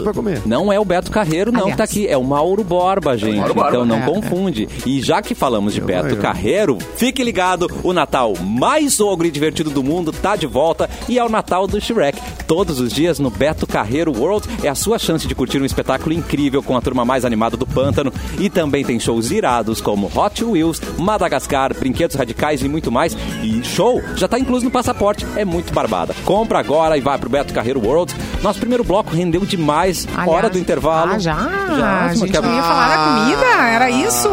não 0.46 0.72
é 0.72 0.78
o 0.78 0.84
Beto 0.84 1.10
Carreiro 1.10 1.50
não 1.50 1.62
Aliás. 1.62 1.72
que 1.74 1.78
tá 1.78 1.84
aqui, 1.84 2.06
é 2.06 2.16
o 2.16 2.22
Mauro 2.24 2.62
Borba, 2.62 3.16
gente. 3.16 3.36
Mauro 3.38 3.54
Borba. 3.54 3.70
Então 3.70 3.84
não 3.84 3.98
É, 3.98 4.00
confunde. 4.06 4.68
E 4.86 5.00
já 5.00 5.22
que 5.22 5.34
falamos 5.34 5.72
de 5.72 5.80
Beto 5.80 6.10
eu. 6.14 6.16
Carreiro, 6.18 6.78
fique 6.96 7.24
ligado, 7.24 7.61
o 7.82 7.92
Natal 7.92 8.34
mais 8.40 9.00
ogro 9.00 9.26
e 9.26 9.30
divertido 9.30 9.70
do 9.70 9.82
mundo 9.82 10.12
tá 10.12 10.36
de 10.36 10.46
volta 10.46 10.88
e 11.08 11.18
é 11.18 11.24
o 11.24 11.28
Natal 11.28 11.66
do 11.66 11.80
Shrek. 11.80 12.20
Todos 12.46 12.80
os 12.80 12.92
dias 12.92 13.18
no 13.18 13.30
Beto 13.30 13.66
Carreiro 13.66 14.12
World 14.12 14.48
é 14.62 14.68
a 14.68 14.74
sua 14.74 14.98
chance 14.98 15.26
de 15.26 15.34
curtir 15.34 15.60
um 15.60 15.64
espetáculo 15.64 16.12
incrível 16.12 16.62
com 16.62 16.76
a 16.76 16.80
turma 16.80 17.04
mais 17.04 17.24
animada 17.24 17.56
do 17.56 17.66
pântano 17.66 18.12
e 18.38 18.50
também 18.50 18.84
tem 18.84 19.00
shows 19.00 19.30
irados 19.30 19.80
como 19.80 20.10
Hot 20.14 20.44
Wheels, 20.44 20.80
Madagascar, 20.98 21.74
brinquedos 21.78 22.16
radicais 22.16 22.62
e 22.62 22.68
muito 22.68 22.90
mais. 22.90 23.16
E 23.42 23.62
show 23.64 24.02
já 24.16 24.28
tá 24.28 24.38
incluso 24.38 24.64
no 24.64 24.70
passaporte, 24.70 25.26
é 25.36 25.44
muito 25.44 25.72
barbada. 25.72 26.14
Compra 26.24 26.58
agora 26.58 26.96
e 26.96 27.00
vai 27.00 27.18
pro 27.18 27.30
Beto 27.30 27.54
Carreiro 27.54 27.80
World. 27.84 28.14
Nosso 28.42 28.58
primeiro 28.58 28.82
bloco 28.82 29.14
rendeu 29.14 29.42
demais, 29.46 30.06
Aliás, 30.12 30.28
hora 30.28 30.50
do 30.50 30.58
intervalo. 30.58 31.12
Ah, 31.14 31.18
já? 31.18 31.34
Já, 31.76 32.06
a 32.06 32.14
gente 32.14 32.32
quer- 32.32 32.42
não 32.42 32.54
ia 32.54 32.62
falar 32.62 32.88
da 32.88 33.04
comida, 33.22 33.46
era 33.68 33.90
isso. 33.90 34.28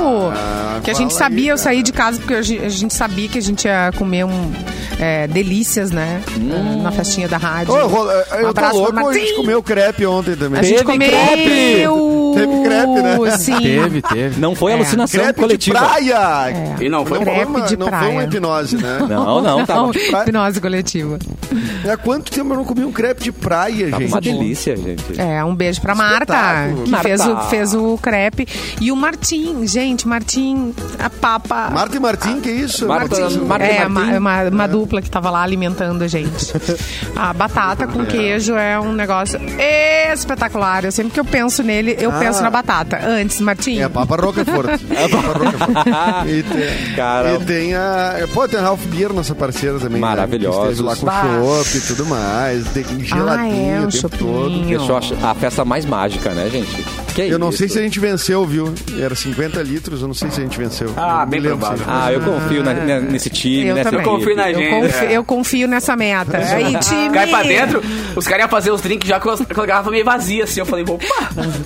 que 0.83 0.89
a 0.89 0.93
gente 0.93 1.13
fala 1.13 1.25
aí, 1.25 1.29
sabia, 1.31 1.51
eu 1.51 1.57
saí 1.57 1.83
de 1.83 1.91
casa 1.91 2.17
porque 2.19 2.33
a 2.33 2.41
gente, 2.41 2.93
sabia 2.93 3.27
que 3.29 3.37
a 3.37 3.41
gente 3.41 3.65
ia 3.65 3.91
comer 3.97 4.23
um, 4.25 4.51
é, 4.99 5.27
delícias, 5.27 5.91
né? 5.91 6.21
Hum. 6.37 6.81
Na 6.81 6.91
festinha 6.91 7.27
da 7.27 7.37
rádio. 7.37 7.73
Ô, 7.73 7.77
eu, 7.77 7.89
eu, 7.89 8.45
Um 8.45 8.47
eu 8.47 8.53
tô 8.53 8.69
louco, 8.71 9.07
a 9.07 9.13
gente 9.13 9.35
comeu 9.35 9.61
crepe 9.61 10.05
ontem 10.05 10.35
também. 10.35 10.59
A 10.59 10.63
gente 10.63 10.83
Teve 10.83 10.91
comeu. 10.91 11.09
crepe! 11.09 11.87
Teve 12.33 12.63
crepe, 12.63 13.01
né? 13.01 13.37
Sim. 13.37 13.57
Teve, 13.61 14.01
teve. 14.01 14.39
Não 14.39 14.55
foi 14.55 14.71
É. 14.71 14.75
alucinação 14.75 15.19
Crepe 15.21 15.39
coletiva. 15.39 15.79
de 15.79 15.85
praia! 15.85 16.49
É. 16.49 16.83
E 16.83 16.89
não 16.89 17.05
foi 17.05 17.17
Não, 17.19 17.25
Crepe 17.25 17.45
foi 17.45 17.45
uma, 17.45 17.61
de 17.67 17.77
não 17.77 17.87
foi 17.87 17.97
praia. 17.97 18.11
uma 18.13 18.23
hipnose, 18.23 18.77
né? 18.77 18.97
Não, 19.09 19.41
não, 19.41 19.65
tava, 19.65 19.81
Não, 19.81 19.91
hipnose 19.91 20.61
coletiva. 20.61 21.19
Há 21.91 21.97
quanto 21.97 22.31
tempo 22.31 22.53
eu 22.53 22.57
não 22.57 22.65
comi 22.65 22.83
um 22.85 22.91
crepe 22.91 23.23
de 23.23 23.31
praia, 23.31 23.89
tava 23.89 24.01
gente? 24.01 24.11
uma 24.11 24.21
delícia, 24.21 24.75
gente. 24.75 25.03
É, 25.19 25.43
um 25.43 25.55
beijo 25.55 25.81
pra 25.81 25.95
Marta, 25.95 26.33
Espetáculo. 26.33 26.83
que 26.83 26.89
Marta. 26.91 27.07
Fez, 27.07 27.25
o, 27.25 27.37
fez 27.49 27.73
o 27.73 27.97
crepe. 28.01 28.47
E 28.81 28.91
o 28.91 28.95
Martim, 28.95 29.65
gente, 29.65 30.07
Martim, 30.07 30.73
a 30.99 31.09
papa. 31.09 31.69
Marta 31.71 31.97
e 31.97 31.99
Martim, 31.99 32.39
que 32.39 32.49
isso? 32.51 32.87
Marta- 32.87 33.19
Martim. 33.19 33.39
Marta 33.39 33.65
e 33.65 33.69
é, 33.69 33.87
Martim. 33.87 34.09
uma, 34.17 34.17
uma, 34.43 34.49
uma 34.49 34.67
dupla 34.67 35.01
que 35.01 35.09
tava 35.09 35.29
lá 35.29 35.41
alimentando 35.41 36.03
a 36.03 36.07
gente. 36.07 36.53
A 37.15 37.33
batata 37.33 37.87
com 37.87 38.05
queijo 38.05 38.53
é 38.55 38.79
um 38.79 38.93
negócio 38.93 39.39
espetacular. 40.13 40.85
Eu 40.85 40.91
sempre 40.91 41.11
que 41.13 41.19
eu 41.19 41.25
penso 41.25 41.63
nele, 41.63 41.95
eu 41.99 42.11
Ah. 42.11 42.18
Penso 42.19 42.41
na 42.43 42.49
batata. 42.49 42.99
Antes, 43.05 43.39
Martim. 43.39 43.79
É 43.79 43.83
a 43.83 43.89
Papa 43.89 44.15
Roquefort. 44.15 44.69
É 44.91 45.05
a 45.05 45.09
Papa 45.09 45.27
Roquefort. 45.39 45.69
E 46.29 46.43
tem, 46.43 46.95
Cara. 46.95 47.33
e 47.35 47.39
tem 47.39 47.75
a... 47.75 48.27
Pô, 48.33 48.47
tem 48.47 48.59
a 48.59 48.63
Ralph 48.63 48.83
Beer, 48.85 49.11
nossa 49.13 49.33
parceira 49.33 49.79
também. 49.79 49.99
Maravilhosos. 50.01 50.59
Né? 50.63 50.71
Esteve 50.71 50.83
lá 50.83 50.95
com 50.95 51.05
Bah. 51.05 51.39
chopp 51.63 51.77
e 51.77 51.81
tudo 51.81 52.05
mais. 52.05 52.67
Tem 52.69 52.83
geladinho 53.03 53.29
Ah, 53.29 53.47
é, 53.47 53.79
o 53.79 53.83
o 53.83 53.87
tempo 53.87 53.91
chopinho. 53.91 54.33
todo. 54.33 54.65
Deixou 54.65 54.97
a, 55.25 55.31
a 55.31 55.35
festa 55.35 55.65
mais 55.65 55.85
mágica, 55.85 56.31
né, 56.31 56.49
gente? 56.49 56.85
Que 57.27 57.29
Eu 57.33 57.39
não 57.39 57.49
isso? 57.49 57.57
sei 57.59 57.69
se 57.69 57.79
a 57.79 57.81
gente 57.81 57.99
venceu, 57.99 58.45
viu? 58.45 58.73
Era 58.99 59.15
50 59.15 59.61
litros, 59.61 60.01
eu 60.01 60.07
não 60.07 60.13
sei 60.13 60.29
se 60.31 60.39
a 60.39 60.43
gente 60.43 60.57
venceu. 60.57 60.93
Ah, 60.95 61.21
Eu 61.23 61.27
bem 61.27 61.41
provável. 61.41 61.85
Ah, 61.87 62.11
eu 62.11 62.21
confio 62.21 62.63
na- 62.63 62.73
ne- 62.73 62.99
nesse 63.01 63.29
time, 63.29 63.67
Eu 63.67 63.75
nessa 63.75 63.89
também. 63.91 64.05
equipe. 64.05 64.17
confio 64.19 64.35
na 64.35 64.51
Eu 64.51 64.59
gente. 64.59 64.69
confio, 64.69 65.07
é. 65.09 65.17
eu 65.17 65.23
confio 65.23 65.67
nessa 65.67 65.95
meta. 65.95 66.37
Aí, 66.37 66.75
time. 66.79 67.09
Cai 67.13 67.27
pra 67.27 67.43
dentro, 67.43 67.81
os 68.15 68.25
caras 68.25 68.41
iam 68.43 68.49
fazer 68.49 68.71
os 68.71 68.81
drinks 68.81 69.07
já 69.07 69.19
com, 69.19 69.29
as, 69.29 69.41
com 69.41 69.61
a 69.61 69.65
garrafa 69.65 69.89
meio 69.91 70.05
vazia, 70.05 70.43
assim. 70.43 70.59
Eu 70.59 70.65
falei, 70.65 70.85
opa, 70.87 71.05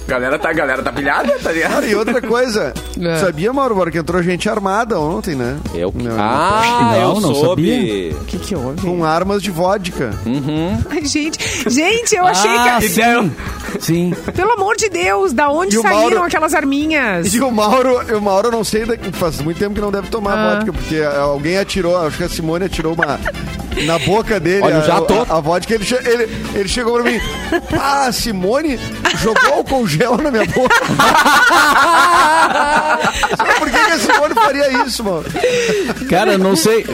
a 0.08 0.10
galera 0.10 0.39
tá, 0.39 0.52
galera 0.54 0.82
tá 0.82 0.92
pilhada, 0.92 1.38
tá 1.39 1.52
ligado? 1.52 1.72
Cara, 1.74 1.86
e 1.86 1.96
outra 1.96 2.22
coisa, 2.22 2.74
É. 3.00 3.16
sabia, 3.18 3.52
Mauro, 3.54 3.76
Borba, 3.76 3.92
que 3.92 3.98
entrou 3.98 4.22
gente 4.24 4.50
armada 4.50 5.00
ontem, 5.00 5.36
né? 5.36 5.58
Eu, 5.74 5.94
Não, 5.96 6.16
ah, 6.20 6.89
não, 6.94 7.02
eu 7.16 7.22
não 7.22 7.34
soube. 7.36 8.16
O 8.22 8.26
que, 8.26 8.38
que 8.38 8.56
houve? 8.56 8.82
Com 8.82 9.04
armas 9.04 9.42
de 9.42 9.52
vodka. 9.52 10.12
Ai, 10.89 11.06
gente, 11.06 11.38
gente, 11.70 12.16
eu 12.16 12.26
achei 12.26 12.50
Ah, 12.52 12.78
que. 12.80 12.89
Deram, 12.89 13.32
Sim. 13.80 14.13
Pelo 14.36 14.52
amor 14.54 14.76
de 14.76 14.88
Deus, 14.89 15.34
da 15.43 15.49
onde 15.51 15.77
o 15.77 15.82
saíram 15.82 15.99
Mauro- 16.01 16.23
aquelas 16.23 16.53
arminhas? 16.53 17.34
E 17.34 17.41
o 17.41 17.51
Mauro, 17.51 18.17
o 18.17 18.21
Mauro 18.21 18.47
eu 18.47 18.51
não 18.51 18.63
sei, 18.63 18.86
daqui- 18.86 19.12
faz 19.12 19.39
muito 19.41 19.58
tempo 19.60 19.75
que 19.75 19.82
não 19.82 19.91
deve 19.91 20.08
tomar 20.10 20.34
Ah. 20.38 20.56
vodka, 20.56 20.71
porque 20.73 21.01
alguém 21.01 21.58
atirou, 21.58 21.97
acho 22.06 22.17
que 22.17 22.23
a 22.23 22.29
Simone 22.29 22.65
atirou 22.65 22.93
uma 22.93 23.19
na 23.86 23.99
boca 23.99 24.39
dele. 24.39 24.62
Olha, 24.63 24.82
já 24.82 24.97
a, 24.97 25.01
tô- 25.01 25.25
A, 25.29 25.38
a 25.38 25.39
vodka, 25.39 25.73
ele, 25.73 25.86
ele, 26.06 26.29
ele 26.56 26.69
chegou 26.69 26.93
pra 27.01 27.12
mim, 27.12 27.19
ah, 27.79 28.06
a 28.08 28.12
Simone 28.12 28.79
jogou 29.17 29.53
álcool 29.56 29.88
gel 29.88 30.17
na 30.17 30.32
minha 30.32 30.45
boca. 30.45 30.75
Por 33.60 33.69
que, 33.69 33.79
que 33.86 33.91
a 33.91 33.99
Simone 33.99 34.34
faria 34.34 34.84
isso, 34.86 35.03
mano? 35.03 35.23
Cara, 36.10 36.34
eu 36.34 36.39
não 36.39 36.56
sei. 36.56 36.86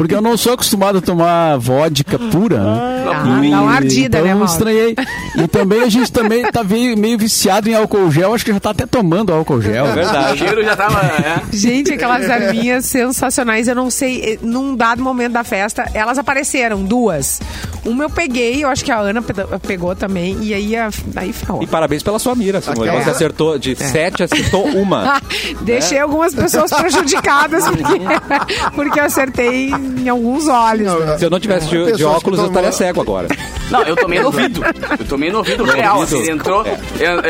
Porque 0.00 0.14
eu 0.14 0.22
não 0.22 0.34
sou 0.34 0.54
acostumado 0.54 0.96
a 0.96 1.00
tomar 1.02 1.58
vodka 1.58 2.18
pura, 2.18 2.58
né? 2.58 3.04
Ah, 3.06 3.22
dá 3.50 3.60
uma 3.60 3.70
ardida, 3.74 4.16
então 4.16 4.22
né, 4.24 4.32
eu 4.32 4.36
Mauro? 4.38 4.50
estranhei. 4.50 4.96
E 5.36 5.46
também 5.46 5.82
a 5.82 5.90
gente 5.90 6.10
também 6.10 6.50
tá 6.50 6.64
meio, 6.64 6.96
meio 6.96 7.18
viciado 7.18 7.68
em 7.68 7.74
álcool 7.74 8.10
gel. 8.10 8.32
Acho 8.32 8.42
que 8.46 8.50
já 8.50 8.58
tá 8.58 8.70
até 8.70 8.86
tomando 8.86 9.30
álcool 9.30 9.60
gel. 9.60 9.84
É 9.84 9.90
o 9.90 9.94
verdade. 9.94 10.38
cheiro 10.38 10.64
já 10.64 10.74
tava, 10.74 11.00
é. 11.04 11.42
Gente, 11.52 11.92
aquelas 11.92 12.30
arminhas 12.30 12.86
sensacionais. 12.86 13.68
Eu 13.68 13.74
não 13.74 13.90
sei, 13.90 14.22
eh, 14.24 14.38
num 14.40 14.74
dado 14.74 15.02
momento 15.02 15.32
da 15.32 15.44
festa, 15.44 15.84
elas 15.92 16.16
apareceram, 16.16 16.82
duas. 16.82 17.38
Uma 17.84 18.04
eu 18.04 18.10
peguei, 18.10 18.64
eu 18.64 18.70
acho 18.70 18.82
que 18.82 18.90
a 18.90 18.98
Ana 18.98 19.20
pe- 19.20 19.34
pegou 19.66 19.94
também, 19.94 20.38
e 20.40 20.54
aí, 20.54 20.76
a- 20.76 20.88
aí 21.16 21.30
ferrou. 21.32 21.62
E 21.62 21.66
parabéns 21.66 22.02
pela 22.02 22.18
sua 22.18 22.34
mira, 22.34 22.62
Simone. 22.62 22.88
Aquela- 22.88 23.04
Você 23.04 23.10
acertou 23.10 23.58
de 23.58 23.76
sete, 23.76 24.22
acertou 24.22 24.66
uma. 24.66 25.20
Deixei 25.60 25.98
algumas 25.98 26.34
pessoas 26.34 26.70
prejudicadas 26.72 27.64
porque, 27.64 28.00
porque 28.74 29.00
eu 29.00 29.04
acertei 29.04 29.70
em 29.98 30.08
alguns 30.08 30.48
olhos. 30.48 30.92
né? 31.06 31.18
Se 31.18 31.24
eu 31.24 31.30
não 31.30 31.40
tivesse 31.40 31.68
de, 31.68 31.92
de 31.92 32.04
óculos, 32.04 32.38
eu 32.38 32.46
estaria 32.46 32.72
cego 32.72 33.00
agora. 33.00 33.28
Não, 33.70 33.82
eu 33.82 33.94
tomei 33.96 34.18
no 34.18 34.26
ouvido. 34.26 34.62
Eu 34.98 35.06
tomei 35.06 35.30
no 35.30 35.38
ouvido 35.38 35.64
real, 35.64 36.02
assim, 36.02 36.18
ele 36.20 36.30
entrou. 36.32 36.64
É, 36.66 36.74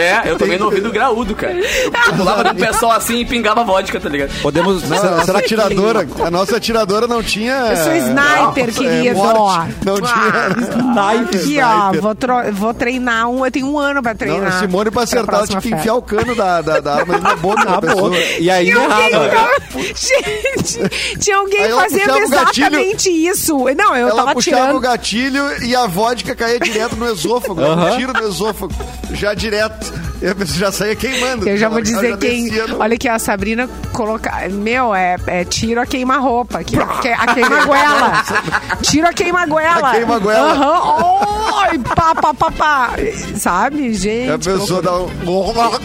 é, 0.00 0.22
eu 0.24 0.38
tomei 0.38 0.58
no 0.58 0.66
ouvido 0.66 0.90
graúdo, 0.90 1.34
cara. 1.34 1.52
Eu, 1.52 1.62
eu 1.62 2.12
pulava 2.16 2.44
do 2.44 2.54
pessoal 2.54 2.92
assim 2.92 3.18
e 3.18 3.24
pingava 3.26 3.62
vodka, 3.62 4.00
tá 4.00 4.08
ligado? 4.08 4.30
Podemos. 4.40 4.82
Não, 4.88 4.96
a 4.96 5.00
será- 5.00 5.16
nossa 5.16 5.38
atiradora, 5.38 6.08
a 6.24 6.30
nossa 6.30 6.56
atiradora 6.56 7.06
não 7.06 7.22
tinha. 7.22 7.52
Eu 7.52 7.76
sou 7.76 7.94
sniper, 7.94 8.66
Não, 8.66 8.72
querido. 8.72 9.16
morte. 9.16 9.74
Não 9.84 9.94
Ah, 9.96 11.12
tinha. 11.26 11.40
Aqui, 11.40 11.60
ó, 11.60 12.00
vou, 12.00 12.14
tro- 12.14 12.52
vou 12.52 12.72
treinar 12.74 13.28
um. 13.28 13.44
Eu 13.44 13.50
tenho 13.50 13.66
um 13.70 13.78
ano 13.78 14.02
pra 14.02 14.14
treinar. 14.14 14.52
Não, 14.54 14.60
Simone, 14.60 14.90
pra 14.90 15.02
acertar, 15.02 15.34
ela 15.36 15.46
tinha 15.46 15.60
que 15.60 15.74
enfiar 15.74 15.94
o 15.94 16.02
cano 16.02 16.34
da, 16.34 16.60
da, 16.62 16.80
da 16.80 16.94
arma 16.96 17.18
na 17.18 17.36
boca 17.36 17.64
da 17.64 17.80
pessoa. 17.80 18.16
E 18.38 18.50
aí 18.50 18.66
Tinha 18.66 18.78
alguém, 18.80 19.10
errava. 19.12 19.50
Gente, 19.94 21.18
tinha 21.18 21.36
alguém 21.36 21.64
Aí 21.64 21.70
fazendo 21.72 22.00
puxava 22.00 22.24
o 22.50 22.60
gatilho. 22.60 22.66
exatamente 22.66 23.10
isso. 23.10 23.56
Não, 23.76 23.96
eu 23.96 24.08
Ela 24.08 24.16
tava 24.16 24.32
puxava 24.34 24.62
o 24.62 24.66
tirando. 24.66 24.80
gatilho 24.80 25.62
e 25.64 25.74
a 25.76 25.86
vodka 25.86 26.34
caía 26.34 26.58
direto 26.60 26.96
no 26.96 27.06
esôfago. 27.10 27.60
Aham. 27.60 27.92
Um 27.92 27.96
tiro 27.96 28.12
no 28.12 28.28
esôfago. 28.28 28.72
Já 29.12 29.34
direto. 29.34 30.09
E 30.22 30.26
a 30.26 30.34
pessoa 30.34 30.58
já 30.58 30.72
saía 30.72 30.94
queimando. 30.94 31.48
Eu 31.48 31.56
já 31.56 31.68
vou 31.68 31.80
dizer 31.80 32.10
já 32.10 32.16
quem. 32.18 32.50
no- 32.50 32.78
Olha 32.80 32.96
que 32.98 33.08
a 33.08 33.18
Sabrina 33.18 33.68
colocar. 33.92 34.48
Meu, 34.50 34.94
é, 34.94 35.16
é 35.26 35.44
tiro 35.44 35.80
a 35.80 35.86
queima-roupa. 35.86 36.58
aqui, 36.58 36.76
que- 37.00 37.08
A 37.08 37.34
queima-goela. 37.34 38.22
Tiro 38.82 39.06
a 39.06 39.12
queima-goela. 39.12 39.88
A 39.88 39.92
queima-goela. 39.92 40.52
Aham. 40.52 41.70
Oi, 41.70 41.78
pá, 41.78 42.14
pá, 42.14 42.34
pá, 42.34 42.50
pá. 42.50 42.90
Sabe, 43.36 43.92
gente? 43.94 44.30
A 44.30 44.38
pessoa 44.38 44.82
dá 44.82 44.96
um. 44.98 45.08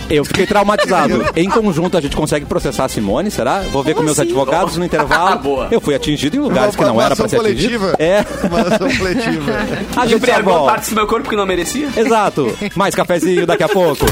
Eu 0.09 0.25
fiquei 0.25 0.45
traumatizado. 0.45 1.25
em 1.35 1.49
conjunto, 1.49 1.97
a 1.97 2.01
gente 2.01 2.15
consegue 2.15 2.45
processar 2.45 2.85
a 2.85 2.89
Simone, 2.89 3.29
será? 3.31 3.59
Vou 3.71 3.83
ver 3.83 3.91
com 3.93 3.97
Como 3.97 4.05
meus 4.05 4.19
assim? 4.19 4.29
advogados 4.29 4.77
no 4.77 4.85
intervalo. 4.85 5.39
Boa. 5.45 5.67
Eu 5.71 5.79
fui 5.79 5.93
atingido 5.95 6.35
em 6.35 6.39
lugares 6.39 6.75
Uma- 6.75 6.83
que 6.83 6.89
não 6.91 7.01
era 7.01 7.15
pra 7.15 7.27
ser 7.27 7.39
atingido. 7.39 7.79
coletiva. 7.79 7.95
É. 7.99 8.25
Uma 8.47 8.61
ação 8.61 8.97
coletiva. 8.97 9.51
A 9.95 10.07
gente 10.07 10.41
volta. 10.43 10.71
partes 10.71 10.89
do 10.89 10.95
meu 10.95 11.07
corpo 11.07 11.29
que 11.29 11.35
não 11.35 11.45
merecia. 11.45 11.87
Exato. 11.95 12.55
Mais 12.75 12.95
cafezinho 12.95 13.45
daqui 13.45 13.63
a 13.63 13.69
pouco. 13.69 14.05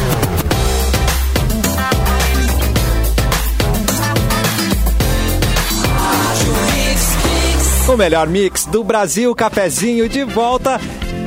O 7.93 7.95
melhor 7.95 8.27
mix 8.27 8.65
do 8.65 8.83
Brasil, 8.83 9.35
cafezinho 9.35 10.09
de 10.09 10.23
volta. 10.23 10.81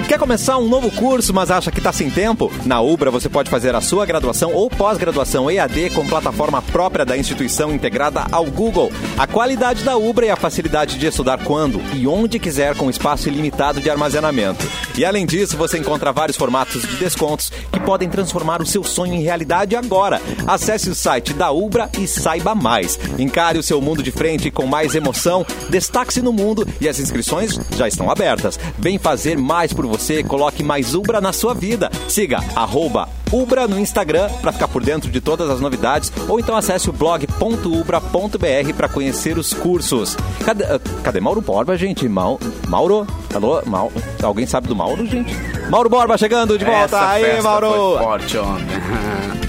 Quer 0.09 0.21
começar 0.21 0.57
um 0.57 0.69
novo 0.69 0.89
curso, 0.93 1.35
mas 1.35 1.51
acha 1.51 1.73
que 1.73 1.79
está 1.79 1.93
sem 1.93 2.09
tempo? 2.09 2.51
Na 2.65 2.81
Ubra 2.81 3.11
você 3.11 3.29
pode 3.29 3.51
fazer 3.51 3.75
a 3.75 3.81
sua 3.81 4.07
graduação 4.07 4.53
ou 4.55 4.71
pós-graduação 4.71 5.51
EAD 5.51 5.91
com 5.91 6.07
plataforma 6.07 6.63
própria 6.63 7.05
da 7.05 7.19
instituição 7.19 7.75
integrada 7.75 8.25
ao 8.31 8.45
Google. 8.45 8.93
A 9.19 9.27
qualidade 9.27 9.83
da 9.83 9.97
Ubra 9.97 10.27
e 10.27 10.31
a 10.31 10.37
facilidade 10.37 10.97
de 10.97 11.07
estudar 11.07 11.43
quando 11.43 11.83
e 11.93 12.07
onde 12.07 12.39
quiser 12.39 12.77
com 12.77 12.89
espaço 12.89 13.29
ilimitado 13.29 13.81
de 13.81 13.91
armazenamento. 13.91 14.65
E 14.97 15.05
além 15.05 15.27
disso, 15.27 15.57
você 15.57 15.77
encontra 15.77 16.13
vários 16.13 16.37
formatos 16.37 16.83
de 16.83 16.97
descontos 16.97 17.51
que 17.73 17.81
podem 17.81 18.09
transformar 18.09 18.63
o 18.63 18.67
seu 18.67 18.85
sonho 18.85 19.15
em 19.15 19.23
realidade 19.23 19.75
agora. 19.75 20.23
Acesse 20.47 20.89
o 20.89 20.95
site 20.95 21.35
da 21.35 21.51
Ubra 21.51 21.91
e 21.99 22.07
saiba 22.07 22.55
mais. 22.55 22.97
Encare 23.19 23.59
o 23.59 23.63
seu 23.63 23.81
mundo 23.81 24.05
de 24.05 24.13
frente 24.13 24.53
com 24.53 24.67
mais 24.67 24.95
emoção, 24.95 25.45
destaque-se 25.69 26.23
no 26.23 26.33
mundo 26.33 26.67
e 26.81 26.89
as 26.89 27.01
inscrições 27.01 27.59
já 27.77 27.89
estão 27.89 28.09
abertas. 28.09 28.57
Vem 28.79 28.99
fazer 28.99 29.37
mais 29.37 29.73
por 29.73 29.85
você, 29.85 29.96
coloque 30.29 30.63
mais 30.63 30.95
Ubra 30.95 31.21
na 31.21 31.33
sua 31.33 31.55
vida. 31.55 31.91
Siga 32.09 32.39
arroba 32.55 33.09
Ubra 33.33 33.67
no 33.67 33.79
Instagram 33.79 34.29
para 34.41 34.53
ficar 34.53 34.69
por 34.69 34.83
dentro 34.85 35.11
de 35.11 35.21
todas 35.21 35.51
as 35.51 35.61
novidades 35.61 36.13
ou 36.29 36.39
então 36.39 36.57
acesse 36.57 36.89
o 36.89 36.93
blog.ubra.br 36.93 38.73
para 38.77 38.89
conhecer 38.89 39.37
os 39.39 39.53
cursos. 39.53 40.17
Cadê, 40.45 40.65
ah, 40.65 40.81
cadê 41.03 41.21
Mauro 41.21 41.41
Borba, 41.41 41.77
gente? 41.77 42.09
Mau- 42.09 42.39
Mauro? 42.69 43.07
Alô? 43.35 43.61
Mau- 43.67 43.93
Alguém 44.23 44.47
sabe 44.47 44.69
do 44.69 44.77
Mauro, 44.77 45.05
gente? 45.07 45.35
Mauro 45.69 45.89
Borba 45.89 46.17
chegando 46.17 46.57
de 46.59 46.65
volta. 46.65 46.85
Essa 46.97 47.09
Aí, 47.11 47.25
festa 47.25 47.43
Mauro. 47.43 47.69
Foi 47.69 47.99
forte 47.99 48.39
ontem. 48.39 48.77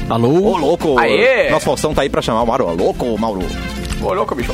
Alô? 0.10 0.30
Ô, 0.54 0.58
louco. 0.58 0.98
Aê! 0.98 1.50
Nosso 1.52 1.66
Faustão 1.66 1.94
tá 1.94 2.02
aí 2.02 2.10
pra 2.10 2.22
chamar 2.22 2.42
o 2.42 2.48
Mauro. 2.48 2.68
Ô, 2.68 2.74
louco, 2.74 3.18
Mauro. 3.20 3.42
Ô, 4.02 4.14
louco, 4.14 4.36
bicho. 4.36 4.54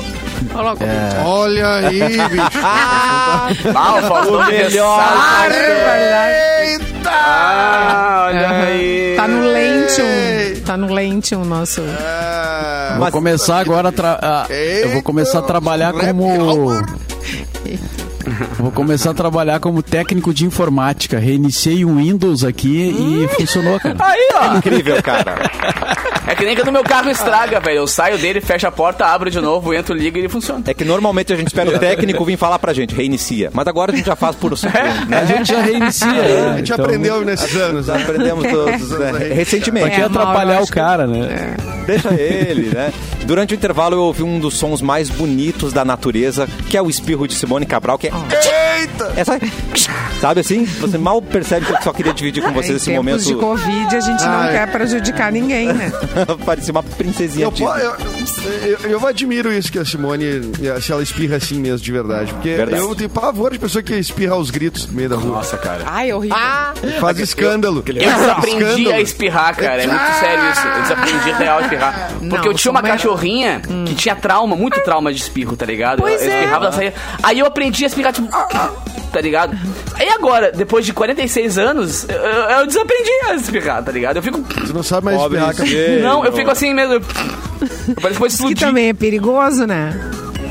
Olha 1.25 1.69
aí, 1.75 1.99
bicho. 1.99 2.59
Ah, 2.63 3.49
o 3.97 4.01
Faustão 4.07 4.45
melhor. 4.47 4.99
ressaca. 5.49 6.83
Ah, 7.05 8.25
olha 8.27 8.49
aí. 8.49 9.13
Tá 9.15 9.27
no 9.27 9.41
Lentium. 9.41 10.61
Tá 10.65 10.77
no 10.77 10.93
Lentium 10.93 11.41
o 11.41 11.45
nosso. 11.45 11.81
Ah, 11.99 12.95
Vou 12.99 13.11
começar 13.11 13.59
agora 13.59 13.91
tra- 13.91 14.19
a- 14.21 14.45
Eu 14.53 14.89
vou 14.91 15.01
começar 15.03 15.39
a 15.39 15.41
trabalhar 15.43 15.93
como. 15.93 16.71
Vou 18.57 18.71
começar 18.71 19.11
a 19.11 19.13
trabalhar 19.13 19.59
como 19.59 19.81
técnico 19.83 20.33
de 20.33 20.45
informática. 20.45 21.19
Reiniciei 21.19 21.83
um 21.85 21.97
Windows 21.97 22.43
aqui 22.43 22.89
e 22.89 23.27
funcionou, 23.35 23.79
cara. 23.79 23.95
Aí, 23.99 24.29
ó. 24.33 24.57
Incrível, 24.57 25.01
cara. 25.01 25.49
É 26.25 26.35
que 26.35 26.45
nem 26.45 26.55
quando 26.55 26.71
meu 26.71 26.83
carro 26.83 27.09
estraga, 27.09 27.59
velho. 27.59 27.77
Eu 27.77 27.87
saio 27.87 28.17
dele, 28.17 28.39
fecho 28.41 28.65
a 28.67 28.71
porta, 28.71 29.05
abro 29.05 29.29
de 29.29 29.39
novo, 29.41 29.73
entro, 29.73 29.93
ligo 29.93 30.17
e 30.17 30.21
ele 30.21 30.29
funciona. 30.29 30.63
É 30.67 30.73
que 30.73 30.85
normalmente 30.85 31.33
a 31.33 31.35
gente 31.35 31.47
espera 31.47 31.69
o 31.69 31.77
técnico 31.79 32.23
vir 32.25 32.37
falar 32.37 32.59
pra 32.59 32.73
gente, 32.73 32.95
reinicia. 32.95 33.49
Mas 33.53 33.67
agora 33.67 33.91
a 33.91 33.95
gente 33.95 34.05
já 34.05 34.15
faz 34.15 34.35
por 34.35 34.53
A 34.63 35.05
né? 35.05 35.25
gente 35.27 35.47
já 35.51 35.61
reinicia. 35.61 36.07
a 36.07 36.13
né? 36.13 36.57
gente 36.57 36.71
Então, 36.71 36.85
aprendeu 36.85 37.25
nesses 37.25 37.55
anos. 37.55 37.87
Né? 37.87 38.01
aprendemos 38.01 38.47
todos, 38.49 38.89
né? 38.99 39.09
Pra 39.11 39.19
Recentemente. 39.33 39.89
que 39.89 39.95
É, 39.95 39.99
Mauro, 39.99 40.19
atrapalhar 40.19 40.53
acho 40.55 40.63
o 40.63 40.67
que- 40.67 40.73
cara, 40.73 41.07
né? 41.07 41.55
Deixa 41.85 42.13
ele, 42.13 42.69
né? 42.73 42.93
Durante 43.25 43.53
o 43.53 43.55
intervalo 43.55 43.95
eu 43.95 44.01
ouvi 44.03 44.23
um 44.23 44.39
dos 44.39 44.55
sons 44.57 44.81
mais 44.81 45.09
bonitos 45.09 45.73
da 45.73 45.83
natureza, 45.83 46.47
que 46.69 46.77
é 46.77 46.81
o 46.81 46.89
espirro 46.89 47.27
de 47.27 47.33
Simone 47.35 47.65
Cabral, 47.65 47.97
que 47.97 48.07
é... 48.07 48.11
Eita! 48.31 49.13
Essa... 49.15 49.39
Sabe 50.19 50.41
assim? 50.41 50.65
Você 50.65 50.97
mal 50.97 51.21
percebe 51.21 51.65
que 51.65 51.73
eu 51.73 51.81
só 51.81 51.91
queria 51.91 52.13
dividir 52.13 52.41
com 52.43 52.51
vocês 52.51 52.77
esse 52.77 52.85
tempos 52.85 53.05
momento. 53.05 53.25
de 53.25 53.35
Covid, 53.35 53.95
a 53.95 53.99
gente 53.99 54.23
não 54.23 54.39
Ai. 54.39 54.51
quer 54.51 54.71
prejudicar 54.71 55.31
ninguém, 55.31 55.73
né? 55.73 55.91
Parecia 56.45 56.71
uma 56.71 56.83
princesinha 56.83 57.45
Eu, 57.45 57.53
eu, 57.53 58.79
eu, 58.79 58.89
eu 58.91 59.07
admiro 59.07 59.51
isso 59.51 59.71
que 59.71 59.79
a 59.79 59.85
Simone, 59.85 60.51
se 60.81 60.91
ela 60.91 61.03
espirra 61.03 61.37
assim 61.37 61.59
mesmo, 61.59 61.79
de 61.79 61.91
verdade. 61.91 62.33
Porque 62.33 62.55
Verdade. 62.55 62.81
eu 62.81 62.95
tenho 62.95 63.09
pavor 63.09 63.51
de 63.51 63.59
pessoa 63.59 63.83
que 63.83 63.93
espirra 63.95 64.33
aos 64.33 64.49
gritos 64.49 64.87
no 64.87 64.93
meio 64.93 65.09
da 65.09 65.15
rua. 65.15 65.37
Nossa, 65.37 65.57
cara. 65.57 65.83
Ai, 65.85 66.13
horrível. 66.13 66.37
Faz 66.99 67.19
escândalo. 67.19 67.83
Eu 67.85 67.93
desaprendi 67.93 68.63
Escândalo. 68.63 68.95
a 68.95 69.01
espirrar, 69.01 69.55
cara. 69.55 69.83
É 69.83 69.87
muito 69.87 70.19
sério 70.19 70.51
isso. 70.51 70.67
Eu 70.67 70.81
desaprendi 70.81 71.31
real 71.31 71.57
a 71.57 71.61
espirrar. 71.61 72.11
Porque 72.13 72.25
Não, 72.25 72.45
eu 72.45 72.53
tinha 72.53 72.71
uma 72.71 72.81
cachorrinha 72.81 73.61
que 73.85 73.95
tinha 73.95 74.15
trauma, 74.15 74.55
muito 74.55 74.79
trauma 74.81 75.11
de 75.13 75.19
espirro, 75.19 75.55
tá 75.55 75.65
ligado? 75.65 75.99
Pois 75.99 76.21
eu 76.21 76.31
é. 76.31 76.33
espirrava, 76.35 76.65
ela 76.65 76.71
saía. 76.71 76.93
Aí 77.21 77.39
eu 77.39 77.45
aprendi 77.45 77.83
a 77.83 77.87
espirrar, 77.87 78.12
tipo. 78.13 78.29
Tá 79.11 79.21
ligado? 79.21 79.55
Aí 79.95 80.09
agora, 80.09 80.51
depois 80.51 80.85
de 80.85 80.93
46 80.93 81.57
anos, 81.59 82.07
eu, 82.09 82.15
eu- 82.17 82.65
desaprendi 82.67 83.11
a 83.29 83.35
espirrar, 83.35 83.83
tá 83.83 83.91
ligado? 83.91 84.15
Eu 84.17 84.23
fico. 84.23 84.41
Tu 84.41 84.73
não 84.73 84.81
sabe 84.81 85.05
mais 85.05 85.17
espirrar. 85.51 85.53
Não, 86.01 86.25
eu 86.25 86.33
fico 86.33 86.49
assim 86.49 86.73
mesmo. 86.73 86.99
Parece 88.01 88.19
que 88.19 88.37
vou 88.39 88.49
Que 88.49 88.55
também 88.55 88.89
é 88.89 88.93
perigoso, 88.93 89.67
né? 89.67 89.93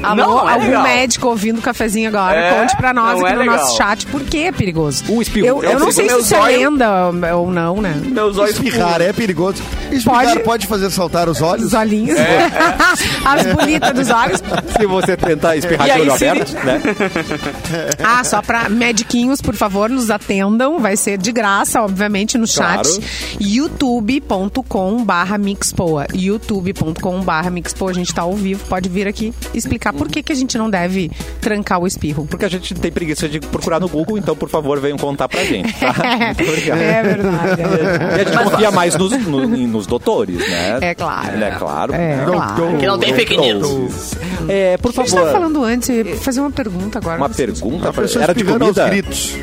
Alô, 0.03 0.17
Não, 0.17 0.29
não 0.37 0.49
é 0.49 0.53
algum 0.55 0.65
legal. 0.67 0.83
médico 0.83 1.27
ouvindo 1.29 1.59
o 1.59 1.63
cafezinho 1.63 2.09
agora, 2.09 2.37
É, 2.37 2.61
conte 2.61 2.77
pra 2.77 2.93
nós 2.93 3.21
aqui 3.21 3.33
é 3.33 3.37
no 3.37 3.45
nosso 3.45 3.73
legal. 3.73 3.77
chat 3.77 4.07
por 4.07 4.21
que 4.23 4.45
é 4.45 4.53
perigoso. 4.53 5.05
O 5.09 5.23
espirro. 5.23 5.47
Eu, 5.47 5.63
eu 5.63 5.71
Eu 5.73 5.81
não 5.81 5.93
sei 5.93 6.09
se 6.09 6.19
isso 6.19 6.35
é 6.35 6.43
lenda 6.59 7.11
ou 7.37 7.51
não, 7.51 7.81
né? 7.81 7.95
Meus 8.05 8.37
olhos 8.39 8.53
Espirrar 8.55 9.01
é 9.01 9.13
perigoso. 9.13 9.63
Espirrar 9.91 10.25
Pode- 10.27 10.41
pode, 10.41 10.67
fazer 10.67 10.91
saltar 10.91 11.29
os 11.29 11.41
olhos? 11.43 11.67
Os 11.67 11.75
olhinhos. 11.75 12.19
As 13.25 13.47
bonitas 13.55 13.93
dos 13.95 14.11
olhos. 14.11 14.43
Se 14.79 14.87
você 14.87 15.17
tentar 15.17 15.57
espirrar 15.57 15.89
de 15.91 16.01
olho 16.01 16.13
aberto, 16.13 16.53
né? 16.65 16.81
Ah, 18.05 18.23
só 18.25 18.43
pra 18.43 18.69
mediquinhos, 18.69 19.41
por 19.41 19.55
favor, 19.55 19.89
nos 19.89 20.11
atendam. 20.11 20.79
Vai 20.79 20.97
ser 20.97 21.17
de 21.19 21.31
graça, 21.33 21.81
obviamente, 21.83 22.37
no 22.39 22.47
chat. 22.47 22.83
Claro. 22.89 23.03
youtube.com 23.41 25.05
barra 25.05 25.39
mixpoa. 25.39 26.07
youtube.com 26.15 27.21
barra 27.23 27.51
mixpoa. 27.51 27.91
A 27.91 27.95
gente 27.95 28.15
tá 28.15 28.23
ao 28.23 28.35
vivo, 28.35 28.65
pode 28.69 28.89
vir 28.89 29.07
aqui 29.07 29.33
explicar 29.55 29.92
por 29.93 30.09
que, 30.09 30.23
que 30.23 30.33
a 30.33 30.35
gente 30.37 30.57
não 30.59 30.69
deve 30.71 31.11
trancar 31.41 31.79
o 31.81 31.87
espirro. 31.87 32.27
Porque 32.27 32.45
a 32.45 32.49
gente 32.49 32.75
tem 32.75 32.91
preguiça 32.91 33.29
de 33.29 33.39
procurar 33.41 33.79
no 33.81 33.89
Google, 33.89 34.19
então, 34.19 34.35
por 34.37 34.49
favor, 34.49 34.81
venham 34.81 34.97
contar 34.99 35.29
pra 35.29 35.45
gente, 35.45 35.73
tá? 35.75 35.95
Muito 36.37 36.51
obrigado. 36.51 36.79
É 36.81 37.03
verdade. 37.03 37.61
é 37.63 37.67
verdade. 37.69 38.05
E 38.05 38.21
a 38.21 38.25
gente 38.25 38.51
confia 38.51 38.71
mais 38.71 38.97
nos, 38.97 39.13
no- 39.27 39.47
nos 39.47 39.87
doutores, 39.87 40.39
né? 40.39 40.79
É 40.81 40.95
claro. 40.95 41.43
É 41.43 41.51
claro. 41.53 41.95
É, 41.95 42.25
claro. 42.27 42.79
Que 42.79 42.87
não 42.87 42.99
tem 42.99 43.15
fake 43.15 43.37
news. 43.37 44.15
É, 44.49 44.77
por 44.79 44.89
A 44.91 44.93
gente 44.93 45.11
favor. 45.11 45.21
tava 45.27 45.33
falando 45.33 45.63
antes, 45.65 45.89
eu 45.89 46.05
ia 46.07 46.17
fazer 46.17 46.41
uma 46.41 46.51
pergunta 46.51 46.99
agora. 46.99 47.17
Uma 47.19 47.29
pergunta? 47.31 47.93
Era 48.21 48.35
de 48.35 48.45
comida? 48.45 48.89
gritos. 48.89 49.37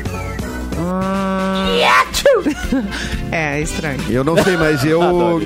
É, 3.32 3.60
estranho. 3.60 4.00
Eu 4.08 4.24
não 4.24 4.36
sei, 4.42 4.56
mas 4.56 4.84
eu... 4.84 5.40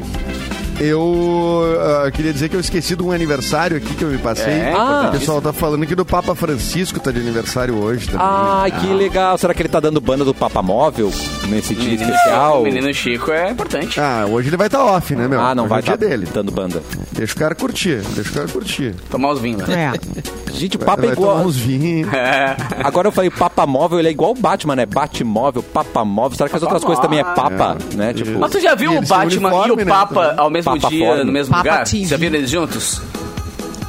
Eu 0.80 1.62
ah, 1.80 2.10
queria 2.10 2.32
dizer 2.32 2.48
que 2.48 2.56
eu 2.56 2.60
esqueci 2.60 2.96
de 2.96 3.02
um 3.02 3.12
aniversário 3.12 3.76
aqui 3.76 3.94
que 3.94 4.04
eu 4.04 4.08
me 4.08 4.18
passei. 4.18 4.52
É, 4.52 4.72
Ah. 4.76 5.06
o 5.08 5.18
pessoal 5.18 5.40
tá 5.40 5.52
falando 5.52 5.86
que 5.86 5.94
do 5.94 6.04
Papa 6.04 6.34
Francisco 6.34 6.98
tá 7.00 7.10
de 7.10 7.20
aniversário 7.20 7.76
hoje 7.76 8.06
também. 8.06 8.26
Ai, 8.26 8.70
que 8.70 8.86
legal. 8.88 9.38
Será 9.38 9.54
que 9.54 9.62
ele 9.62 9.68
tá 9.68 9.80
dando 9.80 10.00
banda 10.00 10.24
do 10.24 10.34
Papa 10.34 10.62
Móvel? 10.62 11.12
Nesse 11.48 11.74
dia 11.74 11.90
Menino 11.90 12.10
especial? 12.12 12.52
Chico, 12.52 12.62
menino 12.64 12.94
Chico 12.94 13.30
é 13.32 13.50
importante. 13.50 14.00
Ah, 14.00 14.26
hoje 14.28 14.48
ele 14.48 14.56
vai 14.56 14.66
estar 14.66 14.84
off, 14.84 15.14
né, 15.14 15.28
meu? 15.28 15.40
Ah, 15.40 15.54
não 15.54 15.64
Hoje 15.64 15.70
vai 15.70 15.78
é 15.78 15.80
o 15.80 15.84
dia 15.84 15.94
estar 15.94 16.06
dele. 16.08 16.28
dando 16.32 16.52
banda. 16.52 16.82
Deixa 17.12 17.34
o 17.34 17.36
cara 17.38 17.54
curtir, 17.54 18.00
deixa 18.14 18.30
o 18.30 18.34
cara 18.34 18.48
curtir. 18.48 18.94
Tomar 19.10 19.30
os 19.32 19.40
vinhos. 19.40 19.66
né? 19.68 19.92
É. 19.94 20.52
Gente, 20.52 20.76
o 20.76 20.78
Vai, 20.78 20.86
papo 20.86 21.02
é 21.02 21.06
vai 21.08 21.16
tomar 21.16 21.28
igual. 21.32 21.46
uns 21.46 21.56
vinhos. 21.56 22.12
É. 22.12 22.56
Agora 22.84 23.08
eu 23.08 23.12
falei 23.12 23.28
papa 23.30 23.66
móvel, 23.66 23.98
ele 23.98 24.08
é 24.08 24.10
igual 24.10 24.30
o 24.30 24.34
Batman, 24.34 24.76
né? 24.76 24.86
Batmóvel, 24.86 25.62
papa 25.62 26.04
móvel. 26.04 26.36
Será 26.36 26.48
que 26.48 26.54
as 26.56 26.60
Papa 26.62 26.74
outras 26.74 26.84
coisas 26.86 27.02
também 27.02 27.18
é 27.18 27.24
móvel. 27.24 27.42
papa, 27.42 27.76
né? 27.94 28.12
Tipo, 28.12 28.38
Mas 28.38 28.50
tu 28.52 28.60
já 28.60 28.74
viu 28.74 28.96
o 28.96 29.02
Batman 29.04 29.50
e 29.66 29.70
o 29.72 29.76
né, 29.76 29.84
Papa 29.84 30.26
também. 30.26 30.38
ao 30.40 30.50
mesmo 30.50 30.78
Papa 30.80 30.88
dia, 30.88 31.24
no 31.24 31.32
mesmo 31.32 31.52
Papa 31.54 31.68
lugar? 31.70 31.84
TV. 31.84 32.04
Já 32.06 32.16
viram 32.16 32.36
eles 32.36 32.50
juntos? 32.50 33.02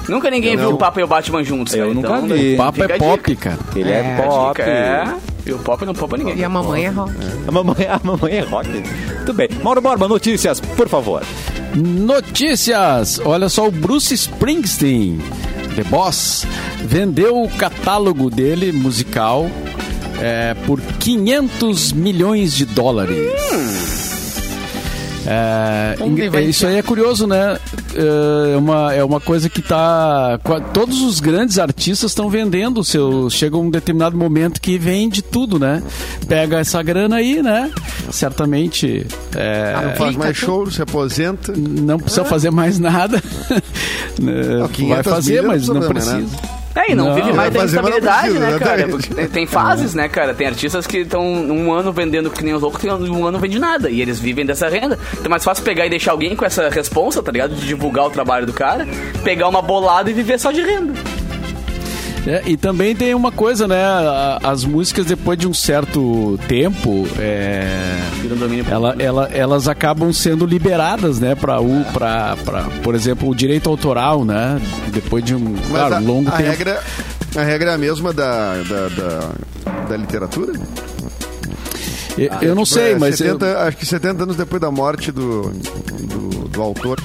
Nunca 0.09 0.29
ninguém 0.29 0.55
viu 0.57 0.71
o 0.71 0.77
Papa 0.77 0.99
e 0.99 1.03
o 1.03 1.07
Batman 1.07 1.43
juntos. 1.43 1.73
Eu 1.73 1.87
né? 1.89 1.93
nunca 1.95 2.07
Então, 2.17 2.27
vi. 2.37 2.53
O 2.53 2.57
papo 2.57 2.81
Fica 2.81 2.93
é 2.93 2.97
pop, 2.97 3.35
cara. 3.35 3.57
ele 3.75 3.91
é, 3.91 3.95
É, 3.95 4.21
pop. 4.23 4.61
É. 4.61 5.13
E 5.45 5.51
o 5.51 5.59
Pop 5.59 5.85
não 5.85 5.93
poupa 5.93 6.17
ninguém. 6.17 6.37
E 6.37 6.43
a 6.43 6.49
mamãe 6.49 6.85
é 6.85 6.89
rock. 6.89 7.13
A 7.47 7.51
mamãe, 7.51 7.87
a 7.87 7.99
mamãe 8.03 8.33
é 8.33 8.41
rock. 8.41 8.69
Tudo 9.19 9.33
bem. 9.33 9.49
Mauro 9.63 9.81
Borba, 9.81 10.07
notícias, 10.07 10.59
por 10.59 10.89
favor. 10.89 11.23
Notícias! 11.75 13.19
Olha 13.23 13.49
só, 13.49 13.67
o 13.67 13.71
Bruce 13.71 14.13
Springsteen, 14.13 15.19
The 15.75 15.83
Boss, 15.83 16.47
vendeu 16.83 17.41
o 17.43 17.49
catálogo 17.49 18.29
dele 18.29 18.71
musical 18.71 19.49
é, 20.21 20.53
por 20.65 20.81
500 20.81 21.91
milhões 21.91 22.53
de 22.53 22.65
dólares. 22.65 23.17
É, 25.25 25.95
vai 26.29 26.43
isso 26.45 26.67
aí 26.67 26.77
é 26.77 26.81
curioso, 26.81 27.25
né? 27.25 27.57
É 27.95 28.57
uma, 28.57 28.93
é 28.93 29.03
uma 29.03 29.19
coisa 29.19 29.49
que 29.49 29.61
tá. 29.61 30.39
Todos 30.73 31.01
os 31.01 31.19
grandes 31.19 31.57
artistas 31.57 32.11
estão 32.11 32.29
vendendo 32.29 32.79
o 32.79 32.83
seu. 32.83 33.29
Chega 33.29 33.57
um 33.57 33.69
determinado 33.69 34.15
momento 34.15 34.61
que 34.61 34.77
vende 34.77 35.21
tudo, 35.21 35.57
né? 35.57 35.81
Pega 36.27 36.59
essa 36.59 36.81
grana 36.83 37.17
aí, 37.17 37.41
né? 37.41 37.71
Certamente. 38.11 39.05
é, 39.35 39.73
Não 39.83 39.95
faz 39.95 40.15
mais 40.15 40.37
show, 40.37 40.69
se 40.69 40.81
aposenta. 40.81 41.53
não 41.55 41.97
precisa 41.97 42.23
fazer 42.25 42.51
mais 42.51 42.79
nada. 42.79 43.21
Né, 44.17 44.59
Não, 44.59 44.67
500 44.69 44.95
Vai 44.95 45.03
fazer, 45.03 45.41
mas 45.41 45.67
não 45.67 45.81
precisa 45.81 46.15
precisa. 46.19 46.54
É, 46.75 46.91
e 46.91 46.95
não, 46.95 47.07
Não. 47.07 47.15
vive 47.15 47.31
mais 47.31 47.53
da 47.53 47.61
precisa, 47.61 48.39
né, 48.39 48.59
cara? 48.59 48.87
Porque 48.89 49.13
tem, 49.13 49.27
tem 49.27 49.47
fases, 49.47 49.93
né, 49.95 50.09
cara? 50.09 50.33
Tem 50.33 50.45
artistas 50.45 50.85
que 50.85 50.97
estão 50.97 51.25
um 51.25 51.71
ano 51.71 51.93
vendendo 51.93 52.29
que 52.29 52.43
nem 52.43 52.53
os 52.53 52.61
outros, 52.61 52.81
que 52.81 52.89
um 52.89 52.93
ano 53.23 53.31
não 53.31 53.39
vende 53.39 53.57
nada. 53.57 53.89
E 53.89 54.01
eles 54.01 54.19
vivem 54.19 54.45
dessa 54.45 54.67
renda. 54.67 54.99
Então 55.13 55.25
é 55.25 55.29
mais 55.29 55.43
fácil 55.43 55.63
pegar 55.63 55.85
e 55.85 55.89
deixar 55.89 56.11
alguém 56.11 56.35
com 56.35 56.43
essa 56.43 56.69
responsa, 56.69 57.23
tá 57.23 57.31
ligado? 57.31 57.55
De 57.55 57.65
divulgar 57.65 58.05
o 58.05 58.09
trabalho 58.09 58.45
do 58.45 58.51
cara, 58.51 58.85
pegar 59.23 59.47
uma 59.47 59.61
bolada 59.61 60.09
e 60.09 60.13
viver 60.13 60.37
só 60.37 60.51
de 60.51 60.61
renda. 60.61 60.93
É, 62.27 62.41
e 62.47 62.57
também 62.57 62.95
tem 62.95 63.13
uma 63.13 63.31
coisa, 63.31 63.67
né? 63.67 63.83
As 64.43 64.63
músicas, 64.63 65.05
depois 65.05 65.37
de 65.37 65.47
um 65.47 65.53
certo 65.53 66.39
tempo, 66.47 67.07
é, 67.19 67.99
um 68.31 68.35
domínio 68.35 68.65
ela, 68.69 68.95
ela- 68.97 69.29
elas 69.31 69.67
acabam 69.67 70.11
sendo 70.11 70.43
liberadas, 70.45 71.19
né? 71.19 71.35
Para 71.35 71.61
o, 71.61 71.83
pra, 71.93 72.35
pra, 72.43 72.63
por 72.83 72.95
exemplo, 72.95 73.29
o 73.29 73.35
direito 73.35 73.69
autoral, 73.69 74.25
né? 74.25 74.59
Depois 74.91 75.23
de 75.23 75.35
um 75.35 75.53
claro, 75.69 75.95
a, 75.95 75.99
longo 75.99 76.29
a 76.29 76.31
tempo. 76.37 76.49
regra, 76.49 76.83
a 77.35 77.43
regra 77.43 77.71
é 77.71 77.73
a 77.75 77.77
mesma 77.77 78.11
da, 78.11 78.55
da, 78.63 78.87
da, 78.89 79.31
da 79.89 79.97
literatura? 79.97 80.53
Eu, 82.17 82.29
eu 82.41 82.55
não 82.55 82.63
Tipo, 82.63 82.79
sei, 82.79 82.93
é, 82.93 82.97
mas 82.97 83.19
eu- 83.19 83.33
70, 83.39 83.59
acho 83.67 83.77
que 83.77 83.85
70 83.85 84.23
anos 84.23 84.35
depois 84.37 84.61
da 84.61 84.71
morte 84.71 85.11
do, 85.11 85.51
do, 85.51 86.47
do 86.47 86.61
autor. 86.61 86.97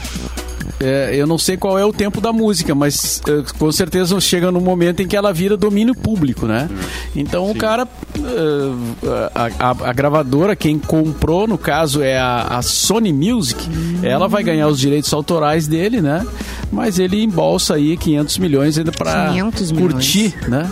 É, 0.82 1.10
eu 1.14 1.26
não 1.26 1.36
sei 1.36 1.56
qual 1.58 1.78
é 1.78 1.84
o 1.84 1.92
tempo 1.92 2.20
da 2.22 2.32
música, 2.32 2.74
mas 2.74 3.20
eh, 3.28 3.42
com 3.58 3.70
certeza 3.70 4.18
chega 4.18 4.50
num 4.50 4.60
momento 4.62 5.00
em 5.02 5.06
que 5.06 5.14
ela 5.14 5.30
vira 5.32 5.54
domínio 5.56 5.94
público, 5.94 6.46
né? 6.46 6.70
Então 7.14 7.50
o 7.50 7.54
cara, 7.54 7.86
eh, 8.18 9.30
a, 9.34 9.70
a- 9.70 9.90
a 9.90 9.92
gravadora, 9.92 10.56
quem 10.56 10.78
comprou, 10.78 11.46
no 11.46 11.58
caso 11.58 12.02
é 12.02 12.16
a, 12.18 12.46
a 12.58 12.62
Sony 12.62 13.12
Music, 13.12 13.60
ela 14.02 14.26
vai 14.26 14.42
ganhar 14.42 14.68
os 14.68 14.78
direitos 14.78 15.12
autorais 15.12 15.68
dele, 15.68 16.00
né? 16.00 16.26
Mas 16.72 16.98
ele 16.98 17.22
embolsa 17.22 17.74
aí 17.74 17.96
500 17.96 18.38
milhões 18.38 18.78
ainda 18.78 18.92
para 18.92 19.28
500 19.32 19.72
milhões. 19.72 19.92
curtir, 19.92 20.34
né? 20.48 20.70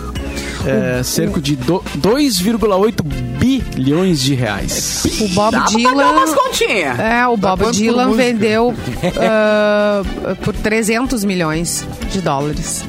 É, 0.65 1.01
cerca 1.03 1.39
de 1.41 1.55
do- 1.55 1.83
2,8 1.97 3.03
bilhões 3.03 4.19
de 4.21 4.33
reais. 4.35 5.03
O 5.21 5.27
Bob 5.29 5.51
Dá 5.53 5.61
pra 5.61 5.71
pagar 5.71 5.77
Dylan. 5.77 6.11
umas 6.11 6.33
continhas. 6.33 6.99
É, 6.99 7.27
o 7.27 7.37
Dá 7.37 7.55
Bob 7.55 7.71
Dylan 7.71 8.11
vendeu 8.11 8.73
ah, 9.21 10.01
por 10.43 10.53
300 10.53 11.23
milhões 11.23 11.85
de 12.11 12.21
dólares. 12.21 12.83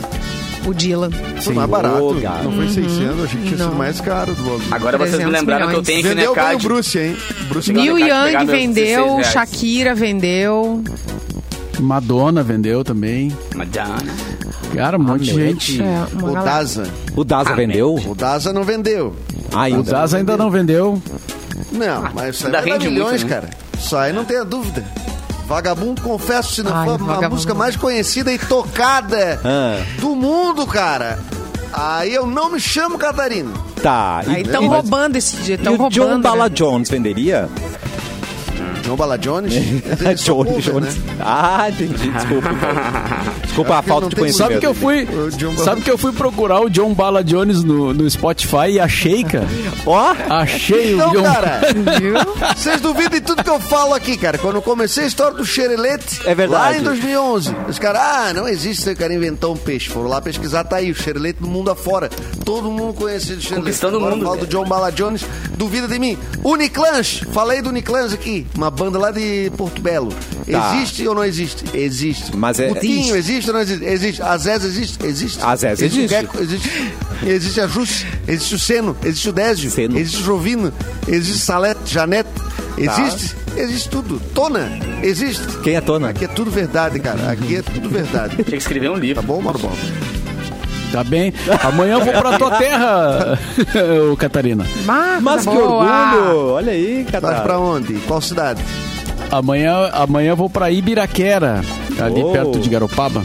O 0.67 0.75
Dylan. 0.75 1.11
Foi 1.41 1.55
mais 1.55 1.71
barato. 1.71 2.05
Ô, 2.05 2.15
cara. 2.21 2.43
não 2.43 2.53
foi 2.53 2.69
600, 2.69 3.25
achei 3.25 3.41
que 3.41 3.47
tinha 3.47 3.57
sido 3.57 3.69
Não. 3.71 3.75
mais 3.75 3.99
caro. 4.01 4.35
Do 4.35 4.43
Bob. 4.43 4.63
Agora 4.71 4.99
vocês 4.99 5.13
me 5.13 5.19
300 5.31 5.41
lembraram 5.41 5.69
que 5.69 5.75
eu 5.75 5.81
milhões. 5.81 5.87
tenho 5.87 6.03
que 6.03 6.09
Vendeu 6.09 6.35
bem 6.35 6.55
o. 6.55 6.59
Bruce, 6.59 6.99
hein? 6.99 7.17
Bruce 7.49 7.73
Neil 7.73 7.95
Neil 7.95 8.09
Young 8.09 8.47
vendeu, 8.47 8.75
16 8.75 9.07
reais. 9.17 9.27
Shakira 9.33 9.95
vendeu. 9.95 10.85
Madonna 11.79 12.43
vendeu 12.43 12.85
também. 12.85 13.33
Madonna. 13.57 14.13
Cara, 14.75 14.97
um 14.97 15.03
monte 15.03 15.25
de 15.25 15.35
gente. 15.35 15.83
É, 15.83 16.07
uma 16.13 16.31
O 16.31 16.33
galera. 16.35 16.45
Daza. 16.59 16.85
O 17.17 17.25
Daza 17.25 17.55
vendeu? 17.55 17.95
O 18.07 18.15
Daza 18.15 18.53
não 18.53 18.63
vendeu. 18.65 19.15
Ainda. 19.55 19.81
O 19.81 19.83
Daz 19.83 20.15
ainda 20.15 20.37
não 20.37 20.51
vendeu. 20.51 21.03
Não, 21.73 22.03
mas 22.15 22.37
isso 22.37 22.47
aí 22.47 22.53
vai 22.53 22.63
dar 22.63 22.73
rende 22.73 22.89
milhões, 22.89 23.11
muito, 23.23 23.27
né? 23.27 23.29
cara. 23.41 23.51
Isso 23.79 23.97
aí 23.97 24.13
não 24.13 24.25
tenha 24.25 24.45
dúvida. 24.45 24.85
Vagabundo, 25.47 26.01
confesso, 26.03 26.55
se 26.55 26.63
não 26.63 26.73
Ai, 26.75 26.87
for 26.87 26.95
a 26.95 26.97
Vagabundo. 26.99 27.31
música 27.35 27.55
mais 27.55 27.75
conhecida 27.77 28.33
e 28.33 28.39
tocada 28.39 29.41
Ah. 29.45 29.83
do 30.01 30.15
mundo, 30.15 30.65
cara. 30.67 31.19
Aí 31.73 32.15
eu 32.15 32.27
não 32.27 32.51
me 32.53 32.61
chamo 32.61 32.99
Catarina. 32.99 33.51
Tá. 33.83 34.23
Aí 34.27 34.43
estão 34.43 34.67
roubando 34.69 35.17
esse 35.17 35.37
dia, 35.39 35.57
E 35.61 35.63
o 35.69 35.71
roubando. 35.71 35.91
John 35.93 36.17
né? 36.19 36.23
Bala 36.23 36.49
Jones 36.51 36.89
venderia? 36.89 37.49
John 38.91 38.97
Bala 38.97 39.17
Jones? 39.19 39.53
Jones, 40.25 40.65
Jones. 40.65 40.97
né? 40.97 41.03
Ah, 41.21 41.69
entendi. 41.71 42.11
Desculpa. 42.11 42.49
Desculpa 43.45 43.75
a 43.75 43.79
Acho 43.79 43.83
que 43.83 43.89
falta 43.89 44.09
de 44.09 44.17
conhecimento. 44.17 44.49
Sabe 44.49 44.61
que 44.61 44.67
eu 44.67 44.75
fui, 44.75 45.05
O 45.05 45.59
sabe 45.65 45.81
que 45.83 45.91
eu 45.91 45.99
fui 45.99 46.13
procurar 46.13 46.61
o 46.61 46.69
John 46.71 46.93
Bala 46.95 47.23
Jones 47.23 47.63
no, 47.63 47.93
no 47.95 48.09
Spotify 48.11 48.71
e 48.73 48.81
achei, 48.81 49.23
cara. 49.25 49.47
Ó, 49.87 50.15
Achei 50.29 50.95
Então, 50.95 51.11
o 51.11 51.13
John. 51.15 51.23
cara, 51.23 51.61
vocês 52.57 52.81
duvidam 52.81 53.11
de 53.19 53.21
tudo 53.21 53.43
que 53.45 53.51
eu 53.51 53.61
falo 53.61 53.95
aqui, 53.95 54.17
cara. 54.17 54.39
Quando 54.39 54.57
eu 54.57 54.63
comecei 54.63 55.05
a 55.05 55.07
história 55.07 55.37
do 55.37 55.45
xerelete, 55.45 56.21
É 56.25 56.35
verdade. 56.35 56.75
lá 56.75 56.79
em 56.79 56.83
2011, 56.83 57.55
os 57.69 57.79
caras, 57.79 58.01
ah, 58.03 58.33
não 58.35 58.49
existe, 58.49 58.83
esse 58.83 58.95
cara 58.95 59.13
inventou 59.15 59.55
um 59.55 59.57
peixe. 59.57 59.89
Foram 59.89 60.09
lá 60.09 60.21
pesquisar, 60.21 60.65
tá 60.65 60.77
aí, 60.77 60.91
o 60.91 60.95
xerelete 60.95 61.41
do 61.41 61.49
mundo 61.49 61.71
afora. 61.71 62.09
Todo 62.45 62.71
mundo 62.71 62.95
conhecia 62.95 63.37
o 63.37 63.41
xerelete. 63.41 63.61
Conquistando 63.63 63.97
o 63.97 64.01
Agora 64.01 64.15
mundo, 64.17 64.25
eu 64.25 64.29
falo 64.29 64.41
do 64.41 64.47
John 64.47 64.65
Bala 64.65 64.91
Jones, 64.91 65.25
duvida 65.57 65.87
de 65.89 65.99
mim. 65.99 66.17
Uniclans, 66.45 67.23
falei 67.33 67.61
do 67.63 67.69
Uniclans 67.71 68.13
aqui, 68.13 68.47
uma 68.57 68.71
banda 68.81 68.99
lá 68.99 69.11
de 69.11 69.53
Porto 69.59 69.83
Belo. 69.83 70.11
Tá. 70.51 70.75
Existe 70.77 71.07
ou 71.07 71.15
não 71.15 71.23
existe? 71.23 71.65
Existe. 71.77 72.35
Mas 72.35 72.59
é- 72.59 72.69
Putinho, 72.69 73.15
existe 73.15 73.49
ou 73.51 73.55
não 73.55 73.61
existe? 73.61 73.85
Existe. 73.85 74.23
A 74.23 74.39
Zez 74.39 74.65
existe? 74.65 75.07
Existe. 75.07 75.39
A 75.45 75.55
Zez 75.55 75.81
o 75.81 75.85
existe. 75.85 76.09
Gecko, 76.09 76.41
existe. 76.43 76.71
Existe 77.23 77.61
a 77.61 77.67
Jus, 77.67 78.07
existe 78.27 78.55
o 78.55 78.59
Seno, 78.59 78.97
existe 79.05 79.29
o 79.29 79.33
Désio, 79.33 79.71
Seno. 79.71 79.99
existe 79.99 80.23
o 80.23 80.25
Jovino, 80.25 80.73
existe 81.07 81.39
Salete, 81.45 81.81
Janete, 81.93 82.31
existe, 82.79 83.37
existe 83.59 83.91
tudo. 83.91 84.19
Tona, 84.35 84.71
existe. 85.03 85.43
quem 85.63 85.75
é 85.77 85.83
Tona? 85.83 86.09
Aqui 86.09 86.25
é 86.25 86.29
tudo 86.29 86.51
verdade, 86.51 86.99
cara. 86.99 87.31
Aqui 87.31 87.57
é 87.57 87.63
tudo 87.63 87.91
verdade. 87.91 88.37
Tinha 88.37 88.45
que 88.47 88.57
escrever 88.57 88.89
um 88.91 88.95
Tá 88.95 89.01
livro. 89.01 89.23
bom, 89.23 89.43
Mauro 89.43 89.59
Bom? 89.59 89.77
Tá 90.93 91.05
bem. 91.05 91.33
Amanhã 91.63 91.95
eu 91.95 92.05
vou 92.05 92.13
pra 92.15 92.37
tua 92.39 92.51
terra, 92.53 93.39
ô 94.13 94.17
Catarina. 94.17 94.65
Mas 94.85 95.23
coisa 95.23 95.51
que 95.51 95.57
boa. 95.57 95.85
orgulho! 95.85 96.53
Olha 96.55 96.73
aí, 96.73 97.07
Vai 97.11 97.21
cara. 97.21 97.41
pra 97.43 97.59
onde? 97.59 97.95
Qual 98.07 98.21
cidade? 98.21 98.63
Amanhã, 99.31 99.89
amanhã 99.93 100.31
eu 100.31 100.37
vou 100.37 100.51
pra 100.51 100.71
Ibiraquera, 100.71 101.61
ali 102.01 102.23
Oh. 102.25 102.33
perto 102.33 102.59
de 102.59 102.69
Garopaba. 102.69 103.23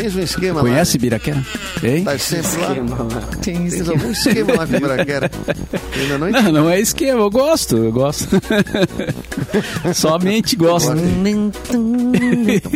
Tens 0.00 0.16
um 0.16 0.20
esquema 0.20 0.60
Conhece 0.60 0.96
Ibiraquera? 0.96 1.44
Hein? 1.82 2.04
lá? 2.04 2.12
Tá 2.12 2.18
sempre 2.18 2.58
lá? 2.58 2.74
Tem 3.42 3.54
Tens 3.56 3.80
aqui. 3.80 3.90
algum 3.90 4.10
esquema 4.10 4.54
lá 4.56 4.66
com 4.66 4.76
Ibiraquera? 4.76 5.30
Ainda 6.00 6.18
não 6.18 6.28
entendi. 6.28 6.44
Não, 6.44 6.52
não 6.52 6.70
é 6.70 6.80
esquema, 6.80 7.20
eu 7.20 7.30
gosto, 7.30 7.76
eu 7.76 7.92
gosto. 7.92 8.28
Somente 9.94 10.56
gosto. 10.56 10.94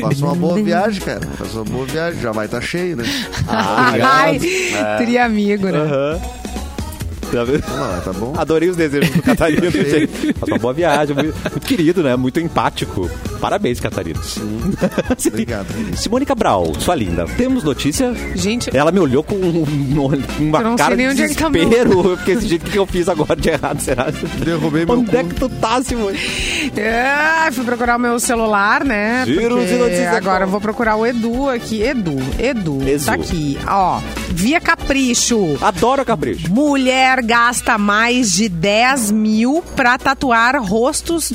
Faça 0.01 0.25
uma 0.25 0.35
boa 0.35 0.63
viagem, 0.63 1.01
cara. 1.01 1.21
Faça 1.39 1.57
uma 1.57 1.65
boa 1.65 1.87
viagem. 1.87 2.21
Já 2.21 2.33
vai 2.33 2.47
estar 2.47 2.61
cheio, 2.61 2.97
né? 2.97 3.05
Ai, 3.49 4.39
teria 4.99 5.25
amigo, 5.25 5.67
né? 5.67 5.79
Aham. 5.79 6.21
Tá 7.33 7.43
vendo? 7.43 7.65
Ah, 7.69 8.01
tá 8.05 8.13
bom. 8.13 8.33
Adorei 8.37 8.69
os 8.69 8.77
desejos 8.77 9.11
do 9.11 9.23
Catarina. 9.23 9.63
Faz 9.71 10.49
uma 10.49 10.59
boa 10.59 10.73
viagem. 10.75 11.17
Muito, 11.17 11.35
muito 11.51 11.67
querido, 11.67 12.03
né? 12.03 12.15
Muito 12.17 12.39
empático. 12.39 13.11
Parabéns, 13.45 13.79
Catarina. 13.79 14.19
Obrigado. 15.29 15.67
Simone 15.97 16.25
Cabral, 16.25 16.73
sua 16.81 16.95
linda, 16.95 17.27
temos 17.37 17.63
notícia? 17.63 18.15
Gente, 18.35 18.75
Ela 18.75 18.91
me 18.91 18.99
olhou 18.99 19.23
com 19.23 19.35
um- 19.35 19.65
uma 20.41 20.59
Eu 20.61 20.65
não 20.65 20.77
cara 20.77 20.97
sei 20.97 21.07
nem 21.07 21.15
de 21.15 21.23
onde 21.23 21.23
é 21.25 21.29
que 21.29 21.43
tá 21.43 21.51
desespero. 21.51 22.09
Eu 22.13 22.17
fiquei 22.17 22.35
assim, 22.37 22.49
gente, 22.49 22.67
o 22.67 22.71
que 22.71 22.79
eu 22.79 22.87
fiz 22.87 23.07
agora 23.07 23.37
de 23.37 23.51
errado, 23.51 23.81
será? 23.81 24.07
Derrubei 24.43 24.87
meu 24.87 24.99
Onde 25.01 25.15
é 25.15 25.25
que 25.25 25.35
tu 25.35 25.51
tá, 25.51 25.83
Simone? 25.83 26.19
É, 26.75 27.51
fui 27.53 27.65
procurar 27.65 27.97
o 27.97 28.01
meu 28.01 28.19
celular, 28.19 28.83
né? 28.83 29.25
Giros 29.27 29.59
porque 29.59 29.75
e 29.75 29.79
notícias 29.79 30.15
agora 30.15 30.45
eu 30.45 30.49
vou 30.49 30.61
procurar 30.61 30.97
o 30.97 31.05
Edu 31.05 31.47
aqui. 31.51 31.83
Edu, 31.83 32.17
Edu, 32.39 32.83
Edu. 32.89 33.05
tá 33.05 33.13
aqui. 33.13 33.59
Ó, 33.69 34.01
via 34.31 34.59
capricho. 34.59 35.59
Adoro 35.61 36.01
a 36.01 36.05
capricho. 36.07 36.51
Mulher 36.51 37.23
gasta 37.23 37.77
mais 37.77 38.33
de 38.33 38.49
10 38.49 39.11
mil 39.11 39.63
pra 39.77 39.99
tatuar 39.99 40.57
rostos 40.63 41.31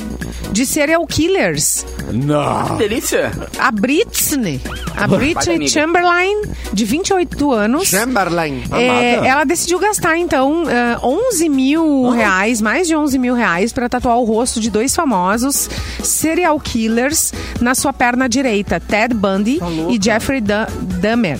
de 0.50 0.66
serial 0.66 1.06
killers. 1.06 1.86
Não. 2.12 2.76
Que 2.76 2.88
delícia. 2.88 3.30
A 3.58 3.70
Britney, 3.70 4.60
a 4.96 5.06
Britney. 5.06 5.68
Chamberlain, 5.68 6.42
de 6.72 6.84
28 6.84 7.52
anos. 7.52 7.88
Chamberlain. 7.88 8.62
É, 8.72 9.14
ela 9.26 9.44
decidiu 9.44 9.78
gastar, 9.78 10.16
então, 10.18 10.64
eh, 10.68 10.98
11 11.02 11.48
mil 11.48 12.10
reais, 12.10 12.60
mais 12.60 12.86
de 12.88 12.96
11 12.96 13.18
mil 13.18 13.34
reais, 13.34 13.72
para 13.72 13.88
tatuar 13.88 14.18
o 14.18 14.24
rosto 14.24 14.60
de 14.60 14.70
dois 14.70 14.94
famosos 14.94 15.68
serial 16.02 16.58
killers 16.60 17.32
na 17.60 17.74
sua 17.74 17.92
perna 17.92 18.28
direita, 18.28 18.80
Ted 18.80 19.14
Bundy 19.14 19.58
e 19.90 19.98
Jeffrey 20.02 20.40
Da- 20.40 20.68
Dahmer. 21.00 21.38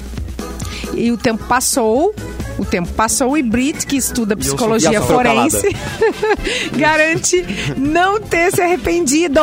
E 0.95 1.11
o 1.13 1.17
tempo 1.17 1.45
passou. 1.45 2.15
O 2.61 2.65
tempo 2.65 2.93
passou 2.93 3.39
e 3.39 3.43
Brit, 3.43 3.87
que 3.87 3.97
estuda 3.97 4.37
psicologia 4.37 5.01
forense, 5.01 5.75
garante 6.77 7.45
não 7.77 8.21
ter 8.21 8.53
se 8.53 8.61
arrependido. 8.61 9.41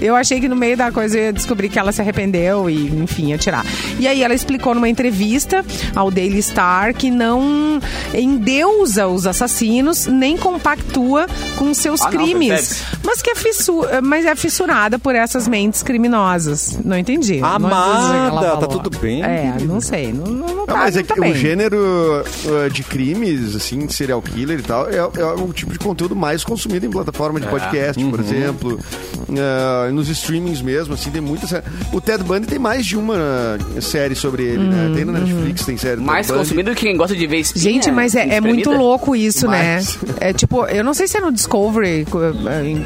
Eu 0.00 0.14
achei 0.16 0.40
que 0.40 0.48
no 0.48 0.56
meio 0.56 0.76
da 0.76 0.90
coisa 0.90 1.18
eu 1.18 1.24
ia 1.24 1.32
descobrir 1.32 1.68
que 1.68 1.78
ela 1.78 1.92
se 1.92 2.00
arrependeu 2.00 2.68
e, 2.70 2.86
enfim, 3.02 3.28
ia 3.30 3.38
tirar. 3.38 3.64
E 3.98 4.06
aí 4.08 4.22
ela 4.22 4.34
explicou 4.34 4.74
numa 4.74 4.88
entrevista 4.88 5.64
ao 5.94 6.10
Daily 6.10 6.40
Star 6.42 6.94
que 6.94 7.10
não 7.10 7.78
endeusa 8.14 9.06
os 9.06 9.26
assassinos, 9.26 10.06
nem 10.06 10.36
compactua 10.36 11.26
com 11.56 11.72
seus 11.74 12.00
Ah, 12.00 12.04
não, 12.10 12.12
crimes. 12.12 12.48
percebe-se. 12.48 12.84
mas 13.04 13.22
que 13.22 13.30
é 13.30 13.34
fissu- 13.34 13.84
mas 14.02 14.24
é 14.24 14.34
fissurada 14.34 14.98
por 14.98 15.14
essas 15.14 15.46
mentes 15.48 15.82
criminosas. 15.82 16.78
Não 16.84 16.96
entendi. 16.96 17.40
Não 17.40 17.48
Amada, 17.48 17.92
entendi 17.92 18.36
o 18.36 18.38
que 18.40 18.44
ela 18.46 18.56
tá 18.56 18.66
tudo 18.66 18.90
bem, 18.98 19.22
É, 19.22 19.54
não 19.62 19.80
sei. 19.80 20.12
Não, 20.12 20.24
não, 20.32 20.48
não 20.48 20.54
Não, 20.64 20.66
tá, 20.66 20.76
mas 20.76 20.96
é 20.96 21.00
não 21.00 21.06
tá 21.06 21.14
que 21.14 21.20
bem. 21.20 21.32
o 21.32 21.34
gênero 21.34 22.24
uh, 22.54 22.70
de 22.70 22.82
crimes, 22.82 23.54
assim, 23.56 23.86
de 23.86 23.92
serial 23.92 24.20
killer 24.22 24.58
e 24.58 24.62
tal, 24.62 24.88
é, 24.88 24.96
é 24.96 25.02
o 25.42 25.52
tipo 25.52 25.72
de 25.72 25.78
conteúdo 25.78 26.14
mais 26.16 26.44
consumido 26.44 26.86
em 26.86 26.90
plataforma 26.90 27.40
de 27.40 27.46
podcast, 27.46 28.02
por 28.04 28.20
exemplo. 28.20 28.80
Uh, 29.28 29.92
nos 29.92 30.08
streamings 30.08 30.60
mesmo, 30.60 30.94
assim, 30.94 31.10
tem 31.10 31.20
muita 31.20 31.46
série. 31.46 31.64
O 31.92 32.00
Ted 32.00 32.22
Bundy 32.22 32.46
tem 32.46 32.58
mais 32.58 32.84
de 32.86 32.96
uma 32.96 33.58
série 33.80 34.14
sobre 34.14 34.42
ele, 34.44 34.64
né? 34.64 34.92
Tem 34.94 35.04
na 35.04 35.12
Netflix, 35.18 35.64
tem 35.64 35.76
série 35.76 36.00
Mais 36.00 36.26
Ted 36.26 36.36
Bundy. 36.38 36.48
consumido 36.48 36.70
do 36.70 36.76
que 36.76 36.86
quem 36.86 36.96
gosta 36.96 37.16
de 37.16 37.26
ver 37.26 37.38
espinha. 37.38 37.62
Gente, 37.62 37.90
mas 37.90 38.14
é, 38.14 38.36
é 38.36 38.40
muito 38.40 38.70
louco 38.70 39.16
isso, 39.16 39.46
Mas- 39.46 39.96
né? 39.96 40.14
É 40.20 40.32
tipo, 40.32 40.64
eu 40.66 40.84
não 40.84 40.94
sei 40.94 41.06
se 41.08 41.16
é 41.16 41.20
no 41.20 41.32
Discovery, 41.32 42.06
co- 42.10 42.20
em 42.64 42.84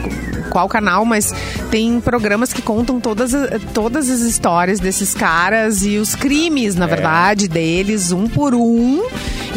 qual 0.50 0.68
canal, 0.68 1.04
mas 1.04 1.32
tem 1.70 2.00
programas 2.00 2.52
que 2.52 2.62
contam 2.62 3.00
todas, 3.00 3.32
todas 3.74 4.08
as 4.08 4.20
histórias 4.20 4.80
desses 4.80 5.12
caras 5.14 5.84
e 5.84 5.98
os 5.98 6.14
crimes, 6.14 6.76
É. 6.76 6.78
na 6.78 6.86
verdade, 6.86 7.48
deles, 7.48 8.12
um 8.12 8.28
por 8.28 8.54
um. 8.54 9.02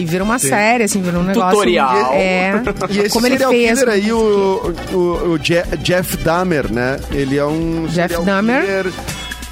E 0.02 0.06
vira 0.06 0.24
uma 0.24 0.40
série, 0.40 0.84
assim, 0.86 1.02
vira 1.02 1.20
um 1.20 1.24
negócio. 1.24 1.52
Tutorial. 1.52 2.14
É. 2.14 2.54
E 2.90 3.00
esse 3.00 3.10
como 3.10 3.28
ele 3.28 3.38
fez. 3.38 3.80
killer 3.80 3.90
aí, 3.94 4.12
o, 4.12 4.74
o, 4.94 4.98
o 5.34 5.38
Je- 5.38 5.64
Jeff 5.84 6.18
Dahmer, 6.18 6.72
né? 6.72 7.00
Ele 7.12 7.38
é 7.38 7.46
um 7.46 7.86
Jeff 7.88 8.22
Dahmer? 8.24 8.62
killer 8.62 8.86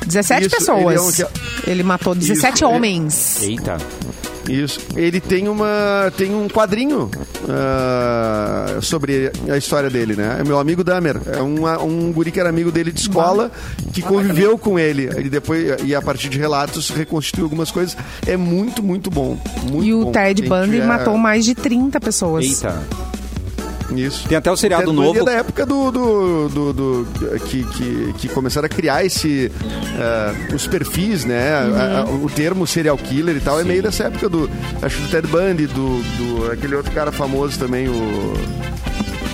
17 0.08 0.48
Isso, 0.48 0.56
pessoas. 0.58 1.20
ele 1.20 1.28
Ele, 1.68 1.82
é 1.82 1.84
um- 1.84 1.88
matou 1.88 2.16
17 2.16 2.56
Isso, 2.56 2.64
é- 2.64 2.68
homens. 2.68 3.42
Eita. 3.44 3.78
Isso. 4.50 4.80
Ele 4.96 5.20
tem 5.22 5.48
uma 5.48 6.12
tem 6.18 6.34
um 6.34 6.48
quadrinho 6.48 7.10
ah, 7.48 8.80
sobre 8.82 9.32
a 9.50 9.58
história 9.58 9.90
dele, 9.90 10.16
né? 10.16 10.38
É 10.40 10.44
meu 10.44 10.60
amigo 10.60 10.84
Damer. 10.84 11.18
É 11.28 11.42
um, 11.42 11.66
um 11.86 12.12
guri 12.12 12.32
que 12.32 12.40
era 12.40 12.50
amigo 12.50 12.72
dele 12.72 12.92
de 12.92 13.00
escola, 13.02 13.52
que 13.94 14.02
conviveu 14.02 14.58
com 14.58 14.78
ele. 14.80 15.04
Ele 15.16 15.30
depois, 15.30 15.78
e 15.84 15.94
a 15.94 16.02
partir 16.02 16.30
de 16.30 16.38
relatos, 16.38 16.90
reconstituiu 16.90 17.46
algumas 17.46 17.72
coisas. 17.72 17.96
É 18.26 18.36
muito, 18.36 18.82
muito 18.82 19.10
bom. 19.10 19.38
Muito 19.70 19.86
E 19.86 19.94
o 19.94 20.06
bom. 20.06 20.12
Ted 20.12 20.42
Bundy 20.44 20.72
tiver- 20.72 20.86
matou 20.88 21.18
mais 21.18 21.46
de 21.46 21.54
30 21.56 22.00
pessoas. 22.00 22.46
Eita. 22.46 22.82
Isso. 23.96 24.28
Tem 24.28 24.38
até 24.38 24.52
o 24.52 24.56
seriado 24.58 24.94
novo. 24.94 25.20
É 25.20 25.24
da 25.24 25.32
época 25.34 25.66
do. 25.66 25.92
do, 25.92 26.50
do- 26.50 26.74
do- 26.74 27.08
que, 27.48 27.64
que, 27.64 28.14
que 28.18 28.28
começaram 28.30 28.66
a 28.66 28.70
criar 28.70 29.04
esse. 29.06 29.52
ah, 30.00 30.34
os 30.54 30.68
perfis, 30.68 31.26
né? 31.26 31.54
A- 31.54 32.02
a- 32.02 32.06
o 32.06 32.30
termo 32.30 32.66
serial 32.68 32.98
killer 32.98 33.36
e 33.36 33.40
tal 33.40 33.60
é 33.60 33.64
meio 33.64 33.82
dessa 33.84 34.06
época 34.06 34.30
do. 34.30 34.50
Acho 34.82 35.02
do 35.02 35.08
Ted 35.10 35.28
Bundy, 35.28 35.68
do, 35.68 36.02
do. 36.18 36.52
aquele 36.52 36.76
outro 36.76 36.92
cara 36.92 37.12
famoso 37.12 37.58
também, 37.58 37.88
o. 37.90 38.34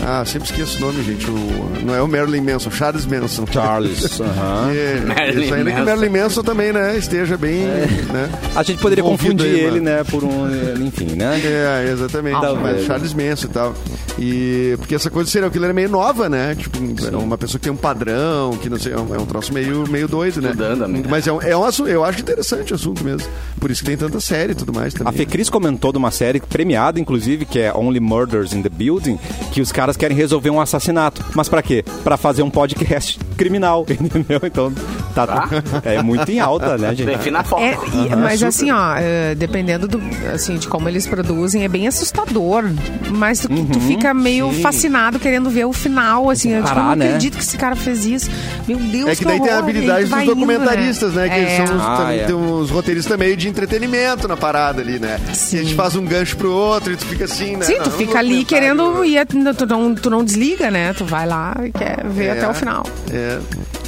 Ah, 0.08 0.24
sempre 0.24 0.48
esqueço 0.48 0.78
o 0.78 0.82
nome, 0.82 1.04
gente. 1.04 1.28
O, 1.30 1.36
não 1.84 1.96
é 1.96 2.02
o 2.02 2.08
Marilyn 2.08 2.42
Manson, 2.42 2.70
Charles 2.70 3.08
Manson. 3.08 3.46
Charles. 3.52 4.20
aham. 4.22 4.72
É, 4.72 5.00
Marilyn 5.02 5.44
isso 5.44 5.54
ainda 5.56 5.72
que 5.72 5.82
o 5.82 5.86
Marilyn 5.86 6.10
Manson 6.10 6.44
também, 6.44 6.72
né? 6.72 6.96
Esteja 6.96 7.36
bem. 7.38 7.66
Né, 7.66 8.30
A 8.56 8.62
gente 8.62 8.80
poderia 8.80 9.04
confundir 9.04 9.48
aí, 9.48 9.60
ele, 9.60 9.82
mano. 9.82 9.84
né, 9.84 10.04
por 10.04 10.24
um. 10.24 10.46
Enfim, 10.86 11.16
né? 11.16 11.42
É, 11.44 11.90
exatamente. 11.92 12.36
Ah, 12.36 12.54
mas 12.54 12.76
velho. 12.76 12.86
Charles 12.86 13.14
Manson 13.16 13.48
e 13.48 13.50
tal. 13.50 13.76
E 14.20 14.76
porque 14.78 14.96
essa 14.96 15.10
coisa 15.10 15.26
de 15.26 15.32
serial 15.32 15.50
killer 15.52 15.72
é 15.72 15.74
meio 15.74 15.90
nova, 15.90 16.30
né? 16.30 16.56
Tipo, 16.56 16.78
é 16.78 17.18
uma 17.18 17.38
pessoa 17.38 17.60
que 17.60 17.64
tem 17.64 17.74
um 17.74 17.78
padrão, 17.78 18.56
que 18.58 18.70
não 18.70 18.78
sei, 18.78 18.94
é 18.94 18.98
um, 19.00 19.14
é 19.16 19.18
um 19.18 19.26
troço 19.26 19.52
meio, 19.54 19.90
meio 19.90 20.08
doido, 20.08 20.42
né? 20.42 20.50
Estudando, 20.50 20.84
amigo. 20.84 21.10
Mas 21.10 21.28
é 21.28 21.34
um, 21.34 21.42
é 21.42 21.58
um 21.58 21.64
assunto, 21.64 21.90
eu 21.90 22.04
acho 22.04 22.22
interessante 22.22 22.72
o 22.72 22.76
assunto 22.76 23.04
mesmo. 23.04 23.28
Por 23.60 23.72
isso 23.72 23.82
que 23.82 23.88
tem 23.88 23.98
tanta 23.98 24.20
série 24.20 24.52
e 24.52 24.56
tudo 24.56 24.72
mais 24.72 24.94
A 24.96 25.00
também. 25.00 25.14
Fecris 25.14 25.50
comentou 25.50 25.92
de 25.92 25.98
uma 25.98 26.12
série 26.12 26.40
premiada, 26.40 27.00
inclusive, 27.00 27.46
que 27.46 27.60
é 27.60 27.74
Only 27.74 28.00
Murders 28.00 28.54
in 28.54 28.62
the 28.62 28.70
Building, 28.70 29.20
que 29.52 29.60
os 29.60 29.72
caras 29.72 29.95
querem 29.96 30.16
resolver 30.16 30.50
um 30.50 30.60
assassinato. 30.62 31.24
Mas 31.36 31.48
pra 31.50 31.62
quê? 31.62 31.84
Pra 32.04 32.18
fazer 32.18 32.44
um 32.44 32.50
podcast 32.50 33.20
criminal, 33.38 33.86
entendeu? 33.90 34.40
Então, 34.44 34.72
tá, 35.14 35.50
é 35.84 36.02
muito 36.02 36.30
em 36.32 36.40
alta, 36.40 36.78
né, 36.78 36.90
gente? 36.96 37.06
Defina 37.06 37.40
a 37.40 37.44
foco. 37.44 37.62
É, 37.62 37.74
e- 37.94 38.16
mas 38.16 38.42
assim, 38.44 38.72
ó, 38.72 38.96
é, 38.98 39.36
dependendo 39.36 39.88
do, 39.88 40.02
assim, 40.34 40.58
de 40.58 40.68
como 40.68 40.88
eles 40.90 41.06
produzem, 41.08 41.64
é 41.64 41.68
bem 41.68 41.88
assustador. 41.88 42.64
Mas 43.10 43.40
tu, 43.42 43.50
tu 43.50 43.80
fica 43.82 44.14
meio 44.14 44.52
fascinado 44.62 45.20
querendo 45.20 45.50
ver 45.50 45.66
o 45.66 45.74
final, 45.74 46.30
assim. 46.30 46.52
Eu, 46.52 46.64
tipo, 46.64 46.70
eu 46.72 46.76
Parar, 46.76 46.90
não 46.90 46.96
né? 46.98 47.06
acredito 47.08 47.36
que 47.38 47.44
esse 47.44 47.58
cara 47.58 47.76
fez 47.76 48.06
isso. 48.06 48.30
Meu 48.68 48.78
Deus, 48.78 49.10
É 49.10 49.16
que 49.16 49.26
daí 49.26 49.40
tem 49.40 49.50
a 49.52 49.58
horror, 49.58 49.70
e 49.70 49.72
aí 49.72 49.78
habilidade 49.78 50.04
dos 50.06 50.20
indo, 50.22 50.26
documentaristas, 50.36 51.14
né? 51.14 51.30
Que 51.30 51.36
É. 51.36 51.40
eles 51.40 51.68
são 51.68 51.78
os, 51.78 51.82
Ah, 51.84 51.98
também 51.98 52.20
é. 52.20 52.24
tem 52.26 52.36
uns 52.36 52.70
roteiristas 52.70 53.18
meio 53.18 53.38
de 53.38 53.48
entretenimento 53.48 54.28
na 54.28 54.38
parada 54.38 54.82
ali, 54.82 55.00
né? 55.00 55.20
Sim. 55.34 55.58
E 55.58 55.60
a 55.60 55.64
gente 55.64 55.76
faz 55.76 55.96
um 55.96 56.06
gancho 56.06 56.36
pro 56.38 56.52
outro 56.52 56.94
e 56.94 56.96
tu 56.96 57.06
fica 57.06 57.26
assim, 57.26 57.56
né? 57.56 57.66
Sim, 57.66 57.76
Não, 57.78 57.84
tu 57.84 57.92
fica 57.92 58.20
ali 58.20 58.44
querendo 58.46 59.04
e 59.06 59.18
é- 59.18 59.26
tu 59.26 59.38
não, 59.68 59.85
tu 59.94 60.10
não 60.10 60.24
desliga, 60.24 60.72
né? 60.72 60.94
Tu 60.94 61.06
vai 61.06 61.28
lá 61.28 61.56
e 61.64 61.72
quer 61.72 62.04
ver 62.08 62.26
É, 62.26 62.32
até 62.32 62.50
o 62.50 62.54
final. 62.54 62.84
É, 63.12 63.40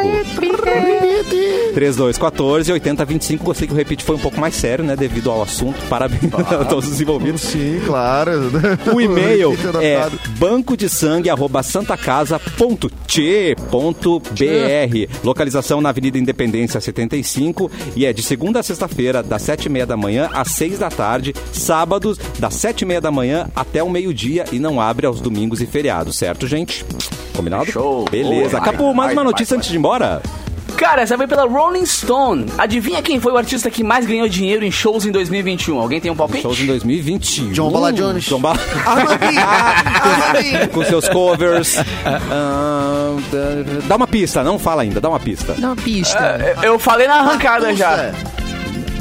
3214 1.75 2.71
8025. 2.73 3.45
Gostei 3.45 3.67
que 3.67 3.75
o 3.75 3.77
repeat 3.77 4.05
foi 4.05 4.15
um 4.15 4.21
pouco 4.21 4.41
mais 4.41 4.55
sério, 4.55 4.85
né? 4.85 4.95
Devido 4.95 5.33
ao 5.33 5.43
assunto. 5.43 5.81
Parabéns 5.89 6.33
a 6.33 6.65
todos 6.65 6.89
os 6.89 7.01
envolvidos. 7.01 7.41
Sim, 7.41 7.81
claro. 7.85 8.53
O 8.95 9.01
e-mail 9.01 9.59
é 9.83 10.09
banco 10.39 10.77
de 10.77 10.89
sangue 10.89 11.29
Localização 15.23 15.81
na 15.81 15.91
Avenida 15.91 16.19
Independência 16.19 16.81
75 16.81 17.71
e 17.95 18.05
é 18.05 18.13
de 18.13 18.23
segunda 18.23 18.61
a 18.61 18.63
sexta-feira, 18.63 19.23
das 19.23 19.43
sete 19.43 19.67
e 19.67 19.69
meia 19.69 19.87
da 19.87 19.97
manhã 19.97 20.29
às 20.33 20.53
seis 20.53 20.79
da 20.79 20.89
tarde, 20.89 21.35
sábados 21.53 22.19
das 22.39 22.55
sete 22.55 22.83
e 22.83 22.85
meia 22.85 23.01
da 23.01 23.11
manhã 23.11 23.49
até 23.55 23.83
o 23.83 23.91
meio-dia 23.91 24.45
e 24.53 24.59
não 24.59 24.81
abre 24.81 25.07
aos 25.07 25.21
domingos 25.21 25.61
e 25.61 25.67
feriados, 25.67 26.17
certo, 26.17 26.47
gente? 26.47 26.85
Combinado? 27.35 27.71
Show. 27.71 28.05
Beleza. 28.11 28.51
Boa. 28.51 28.63
Acabou 28.63 28.95
mais 28.95 29.09
Vai, 29.09 29.17
uma 29.17 29.25
notícia 29.25 29.55
vai, 29.55 29.59
antes 29.59 29.71
de 29.71 29.77
ir 29.77 29.79
embora? 29.79 30.23
Cara, 30.77 31.03
essa 31.03 31.17
foi 31.17 31.27
pela 31.27 31.47
Rolling 31.47 31.87
Stone. 31.87 32.47
Adivinha 32.59 33.01
quem 33.03 33.19
foi 33.19 33.33
o 33.33 33.37
artista 33.39 33.71
que 33.71 33.83
mais 33.83 34.07
ganhou 34.07 34.29
dinheiro 34.29 34.65
em 34.65 34.71
shows 34.71 35.07
em 35.07 35.11
2021? 35.11 35.79
Alguém 35.81 36.01
tem 36.01 36.11
um 36.11 36.17
palpite? 36.17 36.43
Shows 36.43 36.61
em 36.61 36.67
2021. 36.67 37.53
John 37.53 37.71
Bala 37.71 37.93
Jones. 37.93 38.25
John 38.25 38.41
Bala... 38.41 38.59
Armandinho! 38.85 40.69
Com 40.73 40.85
seus 40.85 41.09
covers. 41.09 41.77
Ah, 42.05 43.17
dá 43.89 43.97
uma 43.97 44.07
pista, 44.07 44.45
não 44.45 44.59
fala 44.59 44.83
ainda, 44.83 45.01
dá 45.01 45.09
uma 45.09 45.21
pista. 45.21 45.55
Dá 45.55 45.69
uma 45.69 45.77
pista. 45.77 46.19
É, 46.19 46.57
Eu 46.63 46.79
falei 46.79 47.07
na 47.09 47.17
arrancada 47.21 47.75
já. 47.75 48.13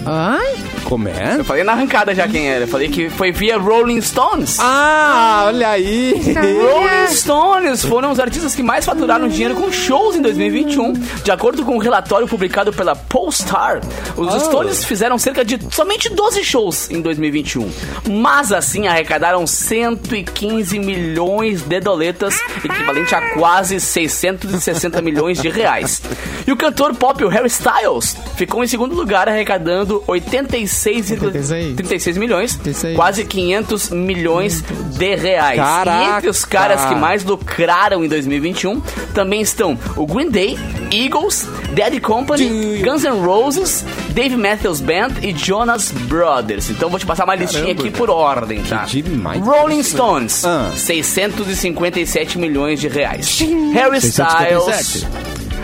Hã? 0.08 0.38
Como 0.86 1.08
é? 1.08 1.40
Eu 1.40 1.44
falei 1.44 1.64
na 1.64 1.72
arrancada 1.72 2.14
já 2.14 2.28
quem 2.28 2.48
era. 2.48 2.66
Eu 2.66 2.68
falei 2.68 2.90
que 2.90 3.10
foi 3.10 3.32
via 3.32 3.58
Rolling 3.58 4.00
Stones. 4.02 4.58
Ah, 4.60 5.46
olha 5.48 5.70
aí. 5.70 6.14
Rolling 6.36 7.08
Stones 7.12 7.84
foram 7.84 8.12
os 8.12 8.20
artistas 8.20 8.54
que 8.54 8.62
mais 8.62 8.86
faturaram 8.86 9.28
dinheiro 9.28 9.56
com 9.56 9.72
shows 9.72 10.16
em 10.16 10.22
2021. 10.22 10.94
De 11.24 11.32
acordo 11.32 11.66
com 11.66 11.76
um 11.76 11.80
relatório 11.80 12.28
publicado 12.28 12.72
pela 12.72 12.96
Polestar, 12.96 13.82
os 14.16 14.44
Stones 14.44 14.86
fizeram 14.86 15.18
cerca 15.18 15.44
de 15.44 15.60
somente 15.74 16.08
12 16.08 16.44
shows 16.44 16.90
em 16.92 17.02
2021. 17.02 17.68
Mas 18.08 18.52
assim 18.52 18.88
arrecadaram 18.88 19.48
115 19.48 20.78
milhões 20.78 21.64
de 21.64 21.80
doletas, 21.80 22.40
equivalente 22.64 23.16
a 23.16 23.34
quase 23.34 23.80
660 23.80 25.02
milhões 25.02 25.42
de 25.42 25.50
reais. 25.50 26.02
E 26.46 26.52
o 26.52 26.56
cantor 26.56 26.94
pop, 26.96 27.24
o 27.24 27.28
Harry 27.28 27.48
Styles, 27.48 28.16
ficou 28.36 28.64
em 28.64 28.68
segundo 28.68 28.94
lugar 28.94 29.28
arrecadando 29.28 30.04
86 30.06 30.75
86. 30.76 31.76
36 31.76 32.18
milhões, 32.18 32.56
36. 32.56 32.96
quase 32.96 33.24
500 33.26 33.90
milhões 33.92 34.62
de 34.98 35.16
reais. 35.16 35.58
Caraca. 35.58 36.04
E 36.04 36.18
entre 36.18 36.30
os 36.30 36.44
caras 36.46 36.86
que 36.86 36.96
mais 36.96 37.24
lucraram 37.24 38.04
em 38.04 38.08
2021 38.08 38.82
também 39.14 39.42
estão 39.42 39.78
o 39.96 40.06
Green 40.06 40.30
Day, 40.30 40.58
Eagles, 40.92 41.48
Dead 41.74 42.00
Company, 42.02 42.82
Guns 42.84 43.04
N' 43.04 43.26
Roses, 43.26 43.84
Dave 44.10 44.36
Matthews 44.36 44.80
Band 44.82 45.10
e 45.22 45.32
Jonas 45.36 45.92
Brothers. 45.92 46.70
Então 46.70 46.90
vou 46.90 47.00
te 47.00 47.06
passar 47.06 47.24
uma 47.26 47.36
listinha 47.36 47.72
aqui 47.72 47.90
por 47.92 48.10
ordem, 48.10 48.62
tá? 48.64 48.86
demais. 48.86 49.42
Rolling 49.42 49.84
Stones, 49.84 50.44
Ah. 50.46 50.72
657 50.76 52.38
milhões 52.38 52.80
de 52.80 52.88
reais. 52.88 53.40
Harry 53.74 53.98
Styles, 53.98 55.06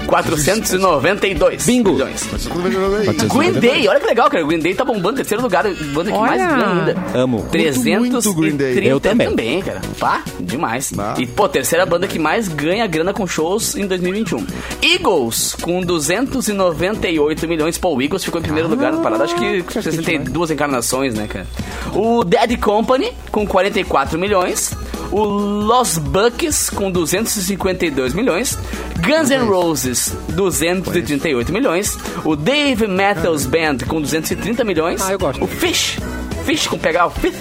492 0.08 1.66
Bingo. 1.66 1.94
milhões. 1.94 2.28
Green 3.34 3.54
Day, 3.54 3.88
olha 3.88 4.00
que 4.00 4.06
legal, 4.06 4.30
cara. 4.30 4.44
Green 4.44 4.60
Day 4.60 4.74
tá 4.74 4.84
bombando, 4.84 5.18
terceiro 5.18 5.42
lugar, 5.42 5.64
banda 5.64 6.12
que 6.12 6.18
Olha. 6.18 6.38
mais 6.38 6.42
ganha 6.42 6.68
ainda. 6.68 6.96
Amo. 7.18 7.46
330 7.52 8.00
muito 8.00 8.58
Day. 8.58 8.88
Eu 8.88 9.00
também. 9.00 9.62
cara. 9.62 9.82
Pá, 10.00 10.24
demais. 10.40 10.92
Bah. 10.92 11.16
E, 11.18 11.26
pô, 11.26 11.48
terceira 11.48 11.86
banda 11.86 12.08
que 12.08 12.20
mais 12.20 12.48
ganha 12.48 12.86
grana 12.88 13.14
com 13.14 13.26
shows 13.26 13.76
em 13.76 13.88
2021. 13.88 14.46
Eagles, 14.82 15.56
com 15.62 15.82
298 15.82 17.48
milhões. 17.48 17.78
Pô, 17.78 17.96
o 17.96 18.02
Eagles 18.02 18.24
ficou 18.24 18.40
em 18.40 18.44
primeiro 18.44 18.70
lugar 18.70 18.92
no 18.92 19.02
parada. 19.02 19.24
Acho 19.24 19.36
que 19.36 19.64
62 19.82 20.52
encarnações, 20.52 21.14
né, 21.14 21.28
cara? 21.28 21.48
O 21.94 22.24
Dead 22.24 22.60
Company, 22.60 23.12
com 23.32 23.46
44 23.46 24.18
milhões. 24.18 24.72
O 25.12 25.24
Los 25.24 25.98
Bucks, 25.98 26.70
com 26.70 26.90
252 26.90 28.14
milhões. 28.14 28.58
Guns 29.06 29.30
N' 29.30 29.46
Roses, 29.46 30.14
238 30.30 31.52
milhões. 31.52 31.98
O 32.24 32.36
Dave 32.36 32.88
Matthews 32.88 33.46
Band, 33.46 33.80
com 33.88 34.02
230 34.02 34.64
milhões. 34.64 35.02
Ah, 35.02 35.12
eu 35.12 35.20
gosto. 35.20 35.44
O 35.44 35.48
Fish, 35.48 35.98
Fish 36.46 36.68
com 36.68 36.78
pegar 36.78 37.08
o 37.08 37.10
Fish, 37.10 37.36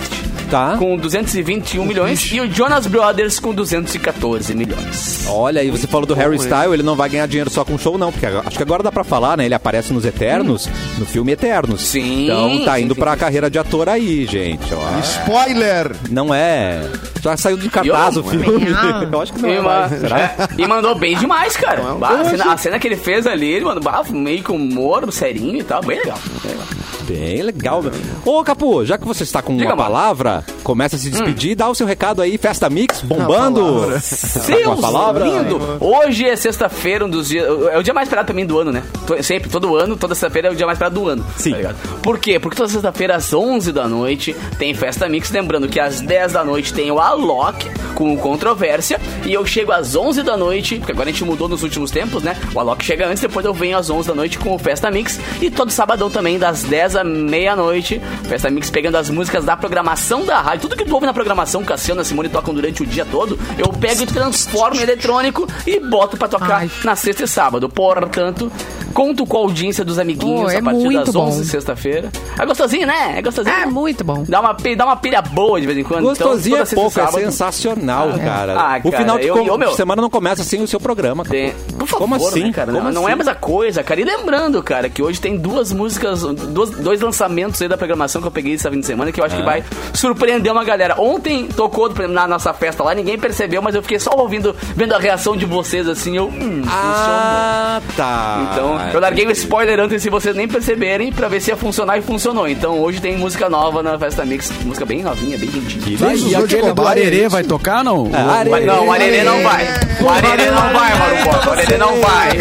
Tá. 0.50 0.76
com 0.78 0.96
221 0.96 1.84
milhões. 1.86 2.32
E 2.32 2.40
o 2.40 2.50
Jonas 2.52 2.86
Brothers 2.88 3.38
com 3.38 3.54
214 3.54 4.52
milhões. 4.54 5.24
Olha, 5.28 5.62
e 5.62 5.70
você 5.70 5.86
falou 5.86 6.06
do 6.06 6.14
Harry 6.14 6.36
Styles, 6.36 6.72
ele 6.72 6.82
não 6.82 6.96
vai 6.96 7.08
ganhar 7.08 7.26
dinheiro 7.28 7.50
só 7.50 7.64
com 7.64 7.78
show, 7.78 7.96
não, 7.96 8.10
porque 8.10 8.26
acho 8.26 8.56
que 8.56 8.62
agora 8.62 8.82
dá 8.82 8.90
pra 8.90 9.04
falar, 9.04 9.36
né? 9.36 9.44
Ele 9.44 9.54
aparece 9.54 9.92
nos 9.92 10.04
Eternos, 10.04 10.68
no 10.98 11.06
filme 11.06 11.30
Eternos. 11.32 11.82
Sim, 11.82 12.24
Então 12.24 12.64
tá 12.64 12.80
indo 12.80 12.94
sim. 12.94 13.00
pra 13.00 13.16
carreira 13.16 13.48
de 13.48 13.58
ator 13.60 13.88
aí, 13.88 14.26
gente. 14.26 14.74
Ó. 14.74 14.98
Spoiler! 15.00 15.94
Não 16.10 16.34
é. 16.34 16.82
Já 17.22 17.36
saiu 17.36 17.56
de 17.56 17.68
cartaz 17.68 18.16
Eu 18.16 18.22
o 18.22 18.28
filme. 18.28 18.46
Eu 19.12 19.20
acho 19.20 19.32
que 19.32 19.42
não 19.42 19.48
E, 19.48 19.52
é 19.52 19.60
ma- 19.60 19.80
mais. 19.88 20.00
Será? 20.00 20.18
é, 20.20 20.36
e 20.58 20.66
mandou 20.66 20.94
bem 20.94 21.16
demais, 21.16 21.56
cara. 21.56 21.82
Bah, 21.94 22.20
a, 22.20 22.24
cena, 22.24 22.52
a 22.52 22.56
cena 22.56 22.78
que 22.78 22.88
ele 22.88 22.96
fez 22.96 23.26
ali, 23.26 23.50
ele 23.52 23.64
mandou 23.64 23.82
bah, 23.82 24.02
meio 24.10 24.42
com 24.42 24.54
humor, 24.56 25.10
serinho 25.12 25.58
e 25.58 25.62
tal. 25.62 25.82
Bem 25.82 25.98
legal. 25.98 26.18
Bem 26.42 26.52
legal. 26.52 26.66
Bem 27.12 27.42
legal. 27.42 27.82
meu. 27.82 27.92
Ô, 28.24 28.42
Capu, 28.44 28.84
já 28.84 28.96
que 28.98 29.06
você 29.06 29.22
está 29.24 29.42
com 29.42 29.56
Diga, 29.56 29.70
uma 29.70 29.76
mano. 29.76 29.88
palavra, 29.90 30.44
começa 30.62 30.96
a 30.96 30.98
se 30.98 31.10
despedir, 31.10 31.54
dá 31.56 31.68
o 31.68 31.74
seu 31.74 31.86
recado 31.86 32.22
aí, 32.22 32.38
Festa 32.38 32.68
Mix, 32.70 33.00
bombando. 33.02 33.60
Tá 33.80 33.86
com 33.90 33.96
a 33.96 34.00
Seus 34.00 34.80
palavra? 34.80 35.24
lindo! 35.24 35.58
Hoje 35.80 36.24
é 36.26 36.36
sexta-feira, 36.36 37.04
um 37.04 37.08
dos 37.10 37.28
dias. 37.28 37.44
É 37.72 37.78
o 37.78 37.82
dia 37.82 37.92
mais 37.94 38.06
esperado 38.08 38.26
pra 38.26 38.34
mim 38.34 38.46
do 38.46 38.58
ano, 38.58 38.72
né? 38.72 38.82
To- 39.06 39.22
Sempre, 39.22 39.48
todo 39.50 39.76
ano, 39.76 39.96
toda 39.96 40.14
sexta-feira 40.14 40.48
é 40.48 40.50
o 40.50 40.54
dia 40.54 40.66
mais 40.66 40.76
esperado 40.76 41.00
do 41.00 41.08
ano. 41.08 41.24
Sim. 41.36 41.50
tá 41.52 41.56
ligado? 41.56 41.76
Por 42.02 42.18
quê? 42.18 42.38
Porque 42.38 42.56
toda 42.56 42.68
sexta-feira, 42.68 43.16
às 43.16 43.32
11 43.32 43.72
da 43.72 43.86
noite, 43.88 44.34
tem 44.58 44.72
Festa 44.74 45.08
Mix. 45.08 45.30
Lembrando 45.30 45.68
que 45.68 45.78
às 45.80 46.00
10 46.00 46.32
da 46.32 46.44
noite 46.44 46.72
tem 46.72 46.90
o 46.90 46.98
Alok 46.98 47.68
com 47.94 48.14
o 48.14 48.18
Controvérsia. 48.18 49.00
E 49.24 49.32
eu 49.32 49.44
chego 49.46 49.72
às 49.72 49.94
11 49.94 50.22
da 50.22 50.36
noite, 50.36 50.76
porque 50.76 50.92
agora 50.92 51.08
a 51.08 51.12
gente 51.12 51.24
mudou 51.24 51.48
nos 51.48 51.62
últimos 51.62 51.90
tempos, 51.90 52.22
né? 52.22 52.36
O 52.54 52.60
Alok 52.60 52.84
chega 52.84 53.06
antes, 53.06 53.20
depois 53.20 53.44
eu 53.44 53.54
venho 53.54 53.76
às 53.76 53.90
11 53.90 54.08
da 54.08 54.14
noite 54.14 54.38
com 54.38 54.54
o 54.54 54.58
Festa 54.58 54.90
Mix. 54.90 55.18
E 55.40 55.50
todo 55.50 55.70
sabadão 55.70 56.10
também, 56.10 56.38
das 56.38 56.62
10 56.62 56.96
à 57.00 57.04
meia-noite, 57.04 58.00
Festa 58.24 58.50
Mix 58.50 58.70
pegando 58.70 58.96
as 58.96 59.10
músicas 59.10 59.44
da 59.44 59.56
programação 59.56 60.24
da 60.24 60.40
rádio. 60.40 60.62
Tudo 60.62 60.76
que 60.76 60.84
tu 60.84 60.94
ouve 60.94 61.06
na 61.06 61.12
programação, 61.14 61.62
Cassiano 61.64 62.00
e 62.02 62.04
Simone 62.04 62.28
tocam 62.28 62.52
durante 62.54 62.82
o 62.82 62.86
dia 62.86 63.04
todo, 63.04 63.38
eu 63.58 63.68
pego 63.72 64.02
e 64.02 64.06
transformo 64.06 64.76
em 64.76 64.82
eletrônico 64.82 65.46
e 65.66 65.80
boto 65.80 66.16
pra 66.16 66.28
tocar 66.28 66.60
Ai. 66.60 66.70
na 66.84 66.94
sexta 66.96 67.24
e 67.24 67.28
sábado. 67.28 67.68
Portanto, 67.68 68.50
conto 68.94 69.24
com 69.26 69.36
a 69.36 69.40
audiência 69.40 69.84
dos 69.84 69.98
amiguinhos 69.98 70.46
Oh, 70.46 70.50
é 70.50 70.58
a 70.58 70.62
partir 70.62 70.92
das 70.92 71.14
11 71.14 71.38
bom. 71.38 71.44
sexta-feira. 71.44 72.10
É 72.38 72.46
gostosinho, 72.46 72.86
né? 72.86 73.18
É 73.18 73.22
gostosinho. 73.22 73.54
É 73.54 73.60
né? 73.60 73.66
muito 73.66 74.04
bom. 74.04 74.24
Dá 74.28 74.40
uma, 74.40 74.52
dá 74.76 74.84
uma 74.84 74.96
pilha 74.96 75.22
boa 75.22 75.60
de 75.60 75.66
vez 75.66 75.78
em 75.78 75.82
quando. 75.82 76.02
Gostosinho 76.02 76.56
então, 76.56 76.66
é 76.72 76.74
pouco, 76.74 77.00
é 77.00 77.04
sábado- 77.04 77.20
sensacional, 77.24 78.08
cara. 78.18 78.54
Ah, 78.58 78.80
O 78.84 78.90
cara, 78.90 79.02
final 79.02 79.18
de, 79.18 79.26
eu- 79.26 79.34
com- 79.36 79.46
eu, 79.46 79.58
meu- 79.58 79.72
semana 79.74 80.00
não 80.02 80.10
começa 80.10 80.42
sem 80.44 80.62
o 80.62 80.66
seu 80.68 80.80
programa. 80.80 81.24
Tem. 81.24 81.52
Por 81.78 81.86
favor, 81.86 82.02
Como 82.08 82.14
assim? 82.16 82.44
né, 82.44 82.52
cara? 82.52 82.72
Como 82.72 82.84
não, 82.84 82.92
não 82.92 83.02
é 83.02 83.12
a 83.12 83.14
assim? 83.14 83.18
mesma 83.18 83.34
coisa, 83.34 83.82
cara. 83.82 84.00
E 84.00 84.04
lembrando, 84.04 84.62
cara, 84.62 84.88
que 84.88 85.02
hoje 85.02 85.20
tem 85.20 85.36
duas 85.36 85.72
músicas, 85.72 86.22
duas- 86.22 86.70
dois 86.80 87.00
lançamentos 87.00 87.60
aí 87.62 87.68
da 87.68 87.76
programação 87.76 88.20
que 88.20 88.26
eu 88.26 88.30
peguei 88.32 88.54
esse 88.54 88.68
fim 88.70 88.80
de 88.80 88.86
semana 88.86 89.12
que 89.12 89.20
eu 89.20 89.24
acho 89.24 89.34
Ah. 89.36 89.38
que 89.38 89.44
vai 89.44 89.64
surpreender 89.94 90.52
uma 90.52 90.64
galera. 90.64 91.00
Ontem 91.00 91.46
tocou 91.46 91.90
na 92.08 92.26
nossa 92.26 92.52
festa 92.52 92.82
lá, 92.82 92.94
ninguém 92.94 93.18
percebeu, 93.18 93.60
mas 93.62 93.74
eu 93.74 93.82
fiquei 93.82 93.98
só 93.98 94.10
ouvindo, 94.16 94.54
vendo 94.76 94.94
a 94.94 94.98
reação 94.98 95.36
de 95.36 95.44
vocês 95.44 95.88
assim, 95.88 96.16
eu. 96.16 96.26
Hum, 96.26 96.62
funcionou. 96.62 96.70
Ah, 96.70 97.80
tá. 97.96 98.50
Então, 98.52 98.80
eu 98.94 99.00
larguei 99.00 99.26
o 99.26 99.30
spoiler 99.32 99.78
antes 99.80 100.02
se 100.02 100.10
vocês 100.10 100.34
nem 100.34 100.46
perceberem 100.48 101.12
pra 101.12 101.28
ver 101.28 101.40
se 101.40 101.50
ia 101.50 101.56
funcionar 101.56 101.98
e 101.98 102.02
funcionou. 102.02 102.48
Então, 102.48 102.78
hoje 102.80 103.00
tem 103.00 103.16
música 103.16 103.48
nova 103.48 103.82
na 103.82 103.98
Festa 103.98 104.24
Mix, 104.24 104.50
música 104.64 104.84
bem 104.86 105.02
novinha, 105.02 105.36
bem 105.38 105.50
gentil. 105.50 105.80
Que 105.82 105.96
Vai, 105.96 106.16
e 106.16 106.34
aquele 106.34 106.72
do 106.72 106.86
Arerê 106.86 107.28
vai 107.28 107.44
tocar, 107.44 107.82
não? 107.84 108.10
É, 108.12 108.16
Arerê. 108.20 108.50
Mas 108.50 108.66
não, 108.66 108.86
o 108.86 108.92
Arerê 108.92 109.22
não 109.24 109.42
vai. 109.42 109.64
O 110.00 110.08
Arerê 110.08 110.50
não 110.50 110.72
vai, 110.72 111.24
Borba. 111.24 111.48
O 111.48 111.52
Arerê 111.52 111.76
não 111.78 112.00
vai. 112.00 112.38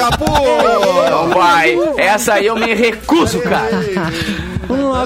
Não 1.10 1.30
vai. 1.30 1.78
Essa 1.98 2.34
aí 2.36 2.46
eu 2.46 2.56
me 2.56 2.74
recuso, 2.74 3.40
cara. 3.42 3.70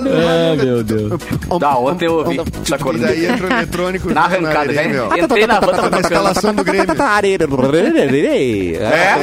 É, 0.10 0.56
meu 0.56 0.84
Deus. 0.84 1.12
Da 1.60 1.78
ontem 1.78 2.06
eu 2.06 2.14
ouvi 2.16 2.40
essa 2.40 2.78
Tipo, 2.78 2.94
e 2.94 2.98
daí 3.00 3.26
entra 3.26 3.48
o 3.48 3.52
eletrônico 3.52 4.14
Na 4.14 4.22
arrancada, 4.22 4.72
velho. 4.74 5.10
Entrei 5.18 5.48
na 5.48 5.56
Na 5.56 5.62
tocando. 5.62 6.00
escalação 6.00 6.54
do 6.54 6.64
Grêmio. 6.64 6.86
É. 6.86 8.76
É? 8.76 9.16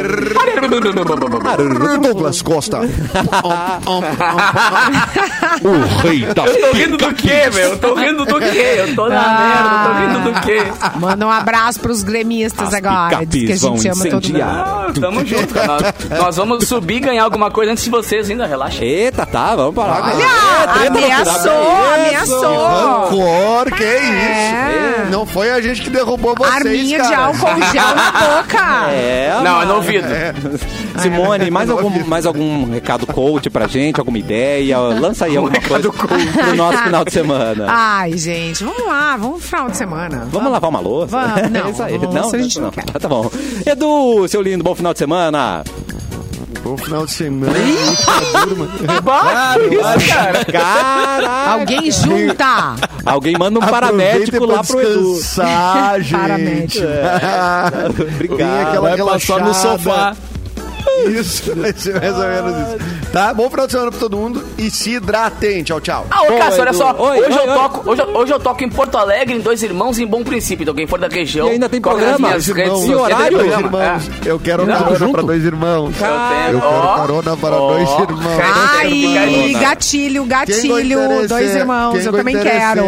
Douglas 1.98 2.42
Costa. 2.42 2.80
O 5.62 5.72
rei 6.02 6.20
da 6.34 6.44
Eu 6.46 6.60
tô 6.60 6.72
rindo 6.76 6.96
do 6.96 7.14
quê, 7.14 7.50
meu? 7.52 7.70
Eu 7.70 7.78
tô 7.78 7.94
rindo 7.94 8.24
do 8.24 8.38
quê? 8.40 8.74
Eu 8.78 8.94
tô 8.94 9.08
na 9.08 9.38
merda, 9.38 9.70
eu 9.70 9.78
tô 9.84 9.92
rindo 10.00 10.20
do 10.32 10.40
quê? 10.40 10.62
Manda 10.98 11.26
um 11.26 11.30
abraço 11.30 11.78
pros 11.80 12.02
gremistas 12.02 12.68
As 12.68 12.74
agora. 12.74 13.24
Diz 13.26 13.46
que 13.46 13.52
a 13.52 13.56
gente 13.70 13.88
ama 13.88 14.04
todo 14.06 14.26
mundo. 14.28 14.42
Ah, 14.42 14.86
tamo 14.98 15.26
junto, 15.26 15.52
cara. 15.54 15.66
Nós, 15.70 15.82
nós 16.20 16.36
vamos 16.36 16.66
subir 16.66 16.96
e 16.96 17.00
ganhar 17.00 17.24
alguma 17.24 17.50
coisa 17.50 17.72
antes 17.72 17.84
de 17.84 17.90
vocês 17.90 18.30
ainda, 18.30 18.46
relaxa. 18.46 18.82
Eita, 18.84 19.26
tá, 19.26 19.54
vamos 19.56 19.74
parar. 19.74 20.14
Olha, 20.14 20.26
É, 20.82 20.86
ameaçou, 20.86 21.52
ameaçou. 21.94 22.66
Rancor, 22.66 23.64
que 23.76 23.82
isso? 23.84 24.14
É. 24.14 25.08
Não 25.10 25.26
foi 25.26 25.50
a 25.50 25.60
gente 25.60 25.82
que 25.82 25.90
derrubou 25.90 26.34
vocês, 26.36 26.54
Arminha 26.54 27.02
de 27.02 27.08
cara. 27.10 27.24
álcool 27.26 27.62
gel 27.72 27.94
na 27.94 28.12
boca. 28.12 28.60
É, 28.90 29.30
Não, 29.42 29.50
é 29.62 29.64
mano. 29.64 29.66
no 29.66 29.74
ouvido. 29.76 30.06
Simone, 30.98 31.50
mais 31.50 31.70
algum, 31.70 32.04
mais 32.06 32.26
algum 32.26 32.70
recado 32.70 33.06
coach 33.06 33.48
pra 33.50 33.66
gente, 33.66 33.98
alguma 33.98 34.18
ideia? 34.18 34.78
Lança 34.78 35.26
aí 35.26 35.36
alguma 35.36 35.60
coisa 35.60 35.90
pro 35.90 36.56
nosso 36.56 36.78
final 36.78 37.04
de 37.04 37.12
semana. 37.12 37.66
Ai, 37.68 38.16
gente, 38.16 38.62
vamos 38.64 38.86
lá, 38.86 39.16
vamos 39.16 39.38
pro 39.40 39.48
final 39.48 39.70
de 39.70 39.76
semana. 39.76 40.28
Vamos 40.30 40.52
lavar 40.52 40.70
uma 40.70 40.80
louça? 40.80 41.16
Vamos. 41.16 41.50
Não, 41.50 41.66
É 41.66 41.70
isso 41.70 41.82
aí. 41.82 41.98
Não, 41.98 42.30
a 42.32 42.38
gente 42.38 42.60
não 42.60 42.70
quer. 42.70 42.84
Tá 42.84 43.08
bom. 43.08 43.30
Edu, 43.66 44.28
seu 44.28 44.42
lindo, 44.42 44.62
bom 44.64 44.74
final 44.74 44.92
de 44.92 44.98
semana. 44.98 45.62
Bom 46.62 46.76
final 46.76 47.06
de 47.06 47.12
semana. 47.12 47.54
que 47.54 47.60
isso, 49.74 50.08
cara? 50.14 50.44
Caraca. 50.44 51.50
Alguém 51.52 51.90
junta. 51.90 52.74
Alguém 53.04 53.34
manda 53.38 53.58
um 53.58 53.62
paramédico 53.62 54.44
lá 54.44 54.62
pra 54.62 54.64
pro 54.64 54.80
Edu. 54.80 55.20
Paramédico. 56.10 56.86
Bem 57.96 58.06
Obrigado. 58.14 58.68
aquela 58.68 58.90
Vai 58.90 58.98
passar 58.98 59.40
no 59.40 59.54
sofá. 59.54 60.14
Isso, 61.06 61.54
vai 61.56 61.72
ser 61.72 61.98
mais 62.00 62.14
ou 62.14 62.28
menos 62.28 62.68
isso. 62.68 62.78
Tá? 63.12 63.34
Bom 63.34 63.50
final 63.50 63.66
de 63.66 63.72
semana 63.72 63.90
pra 63.90 63.98
todo 63.98 64.16
mundo 64.16 64.44
e 64.56 64.70
se 64.70 64.92
hidratem. 64.92 65.64
Tchau, 65.64 65.80
tchau. 65.80 66.06
Ah, 66.10 66.22
ô 66.22 66.26
Boa, 66.28 66.38
Cássio, 66.38 66.60
olha 66.60 66.72
só. 66.72 66.94
Oi, 66.96 67.18
hoje, 67.20 67.38
oi, 67.38 67.44
eu 67.44 67.50
oi. 67.50 67.58
Toco, 67.58 67.90
hoje, 67.90 68.02
eu- 68.02 68.16
hoje 68.16 68.32
eu 68.32 68.38
toco 68.40 68.62
em 68.64 68.68
Porto 68.68 68.96
Alegre, 68.96 69.34
em 69.36 69.40
Dois 69.40 69.62
Irmãos, 69.64 69.98
em 69.98 70.06
Bom 70.06 70.22
Princípio. 70.22 70.62
Então 70.62 70.74
quem 70.74 70.86
for 70.86 70.98
da 71.00 71.08
região... 71.08 71.48
E 71.48 71.52
ainda 71.52 71.68
tem 71.68 71.80
programa? 71.80 72.30
Dois 72.30 72.46
irmãos, 72.46 72.84
e 72.86 72.94
horário? 72.94 73.38
dois 73.38 73.52
irmãos. 73.58 73.80
é. 74.24 74.30
Eu 74.30 74.38
quero 74.38 74.64
Não, 74.64 74.74
carona 74.78 74.96
junto. 74.98 75.12
pra 75.12 75.22
dois 75.22 75.44
irmãos. 75.44 75.94
Eu 76.00 76.06
quero 76.06 76.58
ó, 76.58 76.96
carona 76.96 77.36
para 77.36 77.56
ó, 77.56 77.72
dois 77.72 77.88
irmãos. 77.88 78.40
Ai, 78.78 79.52
gatilho, 79.60 80.24
gatilho, 80.26 81.26
dois 81.28 81.54
irmãos, 81.56 82.06
eu 82.06 82.12
também 82.12 82.38
quero. 82.38 82.82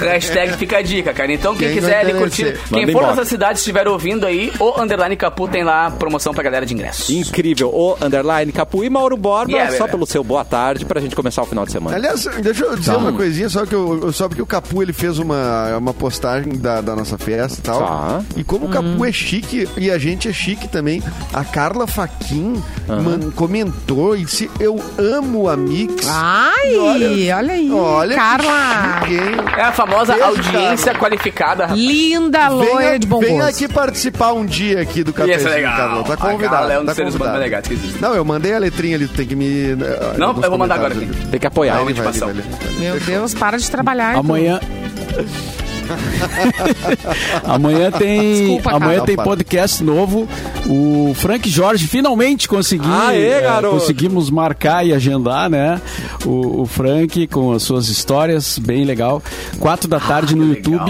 Hashtag 0.00 0.52
fica 0.56 0.78
a 0.78 0.82
dica, 0.82 1.12
cara. 1.12 1.30
Então, 1.32 1.54
quem, 1.54 1.68
Quem 1.68 1.76
quiser 1.78 2.00
ali 2.00 2.14
curtir, 2.14 2.44
quem 2.68 2.80
Manda 2.80 2.92
for 2.92 2.98
embora. 3.02 3.06
nessa 3.08 3.24
cidade 3.26 3.58
estiver 3.58 3.86
ouvindo 3.86 4.26
aí, 4.26 4.50
o 4.58 4.80
Underline 4.80 5.14
Capu 5.16 5.46
tem 5.46 5.62
lá 5.62 5.90
promoção 5.90 6.32
pra 6.32 6.42
galera 6.42 6.64
de 6.64 6.72
ingressos. 6.72 7.10
Incrível. 7.10 7.68
O 7.68 7.96
Underline 8.00 8.50
Capu 8.50 8.82
e 8.82 8.88
Mauro 8.88 9.16
Borba, 9.16 9.57
Yeah, 9.58 9.72
só 9.76 9.84
baby. 9.84 9.90
pelo 9.92 10.06
seu 10.06 10.24
boa 10.24 10.44
tarde 10.44 10.84
pra 10.84 11.00
gente 11.00 11.14
começar 11.16 11.42
o 11.42 11.46
final 11.46 11.64
de 11.64 11.72
semana. 11.72 11.96
Aliás, 11.96 12.24
deixa 12.42 12.64
eu 12.64 12.76
dizer 12.76 12.96
uma 12.96 13.12
coisinha, 13.12 13.48
só 13.48 13.64
que, 13.66 13.74
eu, 13.74 14.12
só 14.12 14.28
porque 14.28 14.42
o 14.42 14.46
Capu 14.46 14.82
ele 14.82 14.92
fez 14.92 15.18
uma, 15.18 15.76
uma 15.76 15.92
postagem 15.94 16.56
da, 16.56 16.80
da 16.80 16.94
nossa 16.96 17.16
festa 17.18 17.58
e 17.58 17.62
tal. 17.62 17.78
Tá. 17.80 18.20
E 18.36 18.44
como 18.44 18.66
o 18.66 18.68
Capu 18.68 19.04
é 19.04 19.12
chique 19.12 19.68
e 19.76 19.90
a 19.90 19.98
gente 19.98 20.28
é 20.28 20.32
chique 20.32 20.68
também, 20.68 21.02
a 21.32 21.44
Carla 21.44 21.86
Faquin 21.86 22.62
man- 22.88 23.30
comentou 23.34 24.16
e 24.16 24.24
disse: 24.24 24.50
Eu 24.60 24.80
amo 24.98 25.48
a 25.48 25.56
Mix. 25.56 26.06
Ai, 26.08 26.72
E 26.74 26.78
olha, 26.78 27.08
aí, 27.54 27.70
olha 27.72 28.10
que 28.10 28.20
Carla. 28.20 29.00
É 29.56 29.62
a 29.62 29.72
famosa 29.72 30.12
Beijo, 30.14 30.28
audiência 30.28 30.92
Carla. 30.92 30.98
qualificada. 30.98 31.62
rapaz. 31.66 31.80
Linda, 31.80 32.48
loira 32.48 32.78
Venha, 32.78 32.98
de 32.98 33.06
bom 33.06 33.20
venha 33.20 33.44
gosto. 33.44 33.64
aqui 33.64 33.72
participar 33.72 34.32
um 34.32 34.44
dia 34.44 34.80
aqui 34.80 35.02
do 35.02 35.10
Ia 35.10 35.14
cafezinho, 35.14 35.48
ser 35.48 35.54
legal. 35.56 35.76
Carla. 35.76 36.04
Tá 36.04 36.14
A 36.14 36.16
convidado. 36.16 36.50
Carla 36.56 36.72
é 36.72 36.76
um 36.78 36.84
dos 36.84 36.86
tá 36.88 36.94
seres 36.94 37.14
mais 37.16 37.38
legais 37.38 37.66
que 37.66 37.74
existe. 37.74 38.00
Não, 38.00 38.14
eu 38.14 38.24
mandei 38.24 38.54
a 38.54 38.58
letrinha 38.58 38.96
ali, 38.96 39.06
tu 39.08 39.14
tem 39.14 39.26
que 39.26 39.34
me. 39.36 39.47
Não, 40.18 40.42
eu 40.42 40.50
vou 40.50 40.58
mandar 40.58 40.76
agora 40.76 40.94
aqui. 40.94 41.06
Tem 41.30 41.40
que 41.40 41.46
apoiar. 41.46 41.82
Vai, 41.82 41.94
vai. 41.94 42.12
Meu 42.78 43.00
Deus, 43.00 43.34
para 43.34 43.58
de 43.58 43.70
trabalhar. 43.70 44.12
Edu. 44.12 44.20
Amanhã. 44.20 44.60
amanhã 47.44 47.90
tem, 47.90 48.32
Desculpa, 48.34 48.72
amanhã 48.72 49.04
tem 49.04 49.16
podcast 49.16 49.82
novo. 49.82 50.28
O 50.66 51.12
Frank 51.14 51.48
Jorge 51.48 51.86
finalmente 51.86 52.48
conseguiu. 52.48 52.92
Aê, 52.92 53.44
eh, 53.44 53.60
conseguimos 53.62 54.30
marcar 54.30 54.86
e 54.86 54.92
agendar, 54.92 55.48
né? 55.48 55.80
O, 56.24 56.62
o 56.62 56.66
Frank 56.66 57.26
com 57.28 57.52
as 57.52 57.62
suas 57.62 57.88
histórias, 57.88 58.58
bem 58.58 58.84
legal. 58.84 59.22
Quatro 59.58 59.88
da 59.88 60.00
tarde 60.00 60.34
no 60.34 60.54
que 60.56 60.70
legal. 60.70 60.88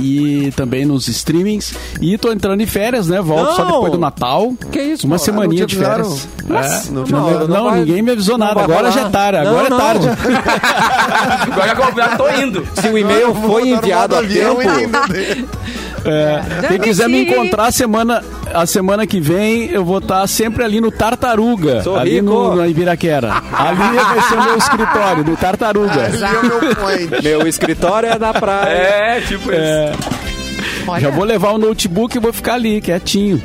E 0.00 0.52
também 0.56 0.84
nos 0.86 1.06
streamings. 1.08 1.74
E 2.00 2.16
tô 2.16 2.32
entrando 2.32 2.60
em 2.60 2.66
férias, 2.66 3.08
né? 3.08 3.20
Volto 3.20 3.54
só 3.54 3.64
Não. 3.64 3.72
depois 3.72 3.92
do 3.92 3.98
Natal. 3.98 4.52
Que 4.72 4.80
isso, 4.80 5.06
Uma 5.06 5.16
Mauro? 5.16 5.24
semaninha 5.24 5.66
de 5.66 5.76
férias. 5.76 6.26
É. 6.48 6.90
Não 6.90 7.04
Não, 7.04 7.46
não, 7.48 7.64
vai- 7.70 7.80
ninguém 7.80 8.02
me 8.02 8.10
avisou 8.12 8.36
não 8.38 8.46
nada. 8.46 8.62
Agora 8.62 8.90
já 8.90 9.02
é 9.02 9.08
tarde. 9.10 9.44
Não, 9.44 9.50
Agora 9.58 9.68
não. 9.70 9.76
é 9.76 9.80
tarde. 9.80 10.08
Agora 11.52 11.68
já, 11.68 12.08
já 12.08 12.16
tô 12.16 12.28
indo. 12.30 12.66
Se 12.74 12.88
o 12.88 12.98
e-mail 12.98 13.34
foi 13.34 13.68
enviado 13.68 14.16
a 14.16 14.22
tempo, 14.22 14.60
e 14.62 15.46
É, 16.04 16.40
quem 16.48 16.60
Dane-se. 16.62 16.78
quiser 16.80 17.08
me 17.08 17.22
encontrar 17.22 17.66
a 17.66 17.72
semana, 17.72 18.24
a 18.54 18.64
semana 18.66 19.06
que 19.06 19.20
vem, 19.20 19.70
eu 19.70 19.84
vou 19.84 19.98
estar 19.98 20.26
sempre 20.26 20.64
ali 20.64 20.80
no 20.80 20.90
Tartaruga, 20.90 21.82
Sou 21.82 21.96
ali 21.96 22.12
rico. 22.14 22.24
no, 22.24 22.56
no 22.56 22.66
Ibiraquera. 22.66 23.32
Ali 23.52 23.78
vai 23.78 24.22
ser 24.28 24.34
o 24.34 24.42
meu 24.44 24.56
escritório, 24.56 25.24
no 25.24 25.36
Tartaruga. 25.36 26.04
Ali 26.06 26.22
é 26.22 26.38
o 26.38 26.44
meu 26.46 26.76
point. 26.76 27.22
meu 27.22 27.46
escritório 27.46 28.08
é 28.08 28.18
na 28.18 28.32
praia. 28.32 28.70
É, 28.72 29.20
tipo 29.20 29.50
isso. 29.50 29.60
É, 29.60 29.92
Olha, 30.86 31.00
já 31.00 31.10
vou 31.10 31.24
levar 31.24 31.50
o 31.52 31.58
notebook 31.58 32.16
e 32.16 32.20
vou 32.20 32.32
ficar 32.32 32.54
ali, 32.54 32.80
quietinho. 32.80 33.40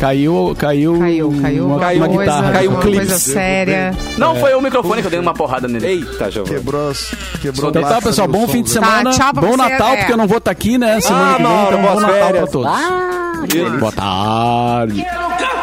Caiu, 0.00 0.54
caiu, 0.58 0.98
Caiu, 0.98 1.34
caiu 1.40 1.66
uma, 1.66 1.74
alguma 1.86 2.06
uma 2.06 2.08
coisa, 2.16 2.32
guitarra. 2.32 2.52
caiu 2.52 2.70
um 2.70 2.74
uma 2.74 2.82
clipe. 2.82 2.96
coisa 2.98 3.18
séria. 3.18 3.94
Não, 4.18 4.36
foi 4.36 4.54
o 4.54 4.60
microfone 4.60 5.00
que 5.00 5.06
eu 5.06 5.10
dei 5.10 5.20
uma 5.20 5.32
porrada 5.34 5.66
nele. 5.66 5.86
Eita, 5.86 6.30
Giovanni. 6.30 6.54
Quebrou, 6.56 6.90
as- 6.90 7.14
quebrou 7.40 7.70
Então 7.70 7.84
a 7.84 7.88
tá, 7.88 8.00
pessoal, 8.02 8.28
bom 8.28 8.46
fim 8.46 8.62
de 8.62 8.68
né? 8.68 8.74
semana. 8.74 9.10
Tá, 9.10 9.16
tchau 9.16 9.32
pra 9.32 9.42
bom 9.42 9.48
você, 9.52 9.56
Natal, 9.56 9.88
é. 9.88 9.96
porque 9.96 10.12
eu 10.12 10.16
não 10.18 10.26
vou 10.26 10.38
estar 10.38 10.50
aqui, 10.50 10.76
né? 10.78 11.00
Semana 11.00 11.24
Ah, 11.32 11.36
que 11.36 11.42
vem, 11.42 11.52
Mauro, 11.52 11.76
então 11.78 11.82
bom 11.94 12.00
Natal 12.00 12.16
pra 12.16 12.26
férias. 12.26 12.50
todos. 12.50 12.70
Ah, 12.70 13.78
Boa 13.78 13.92
tarde. 13.92 15.06
Quero 15.38 15.55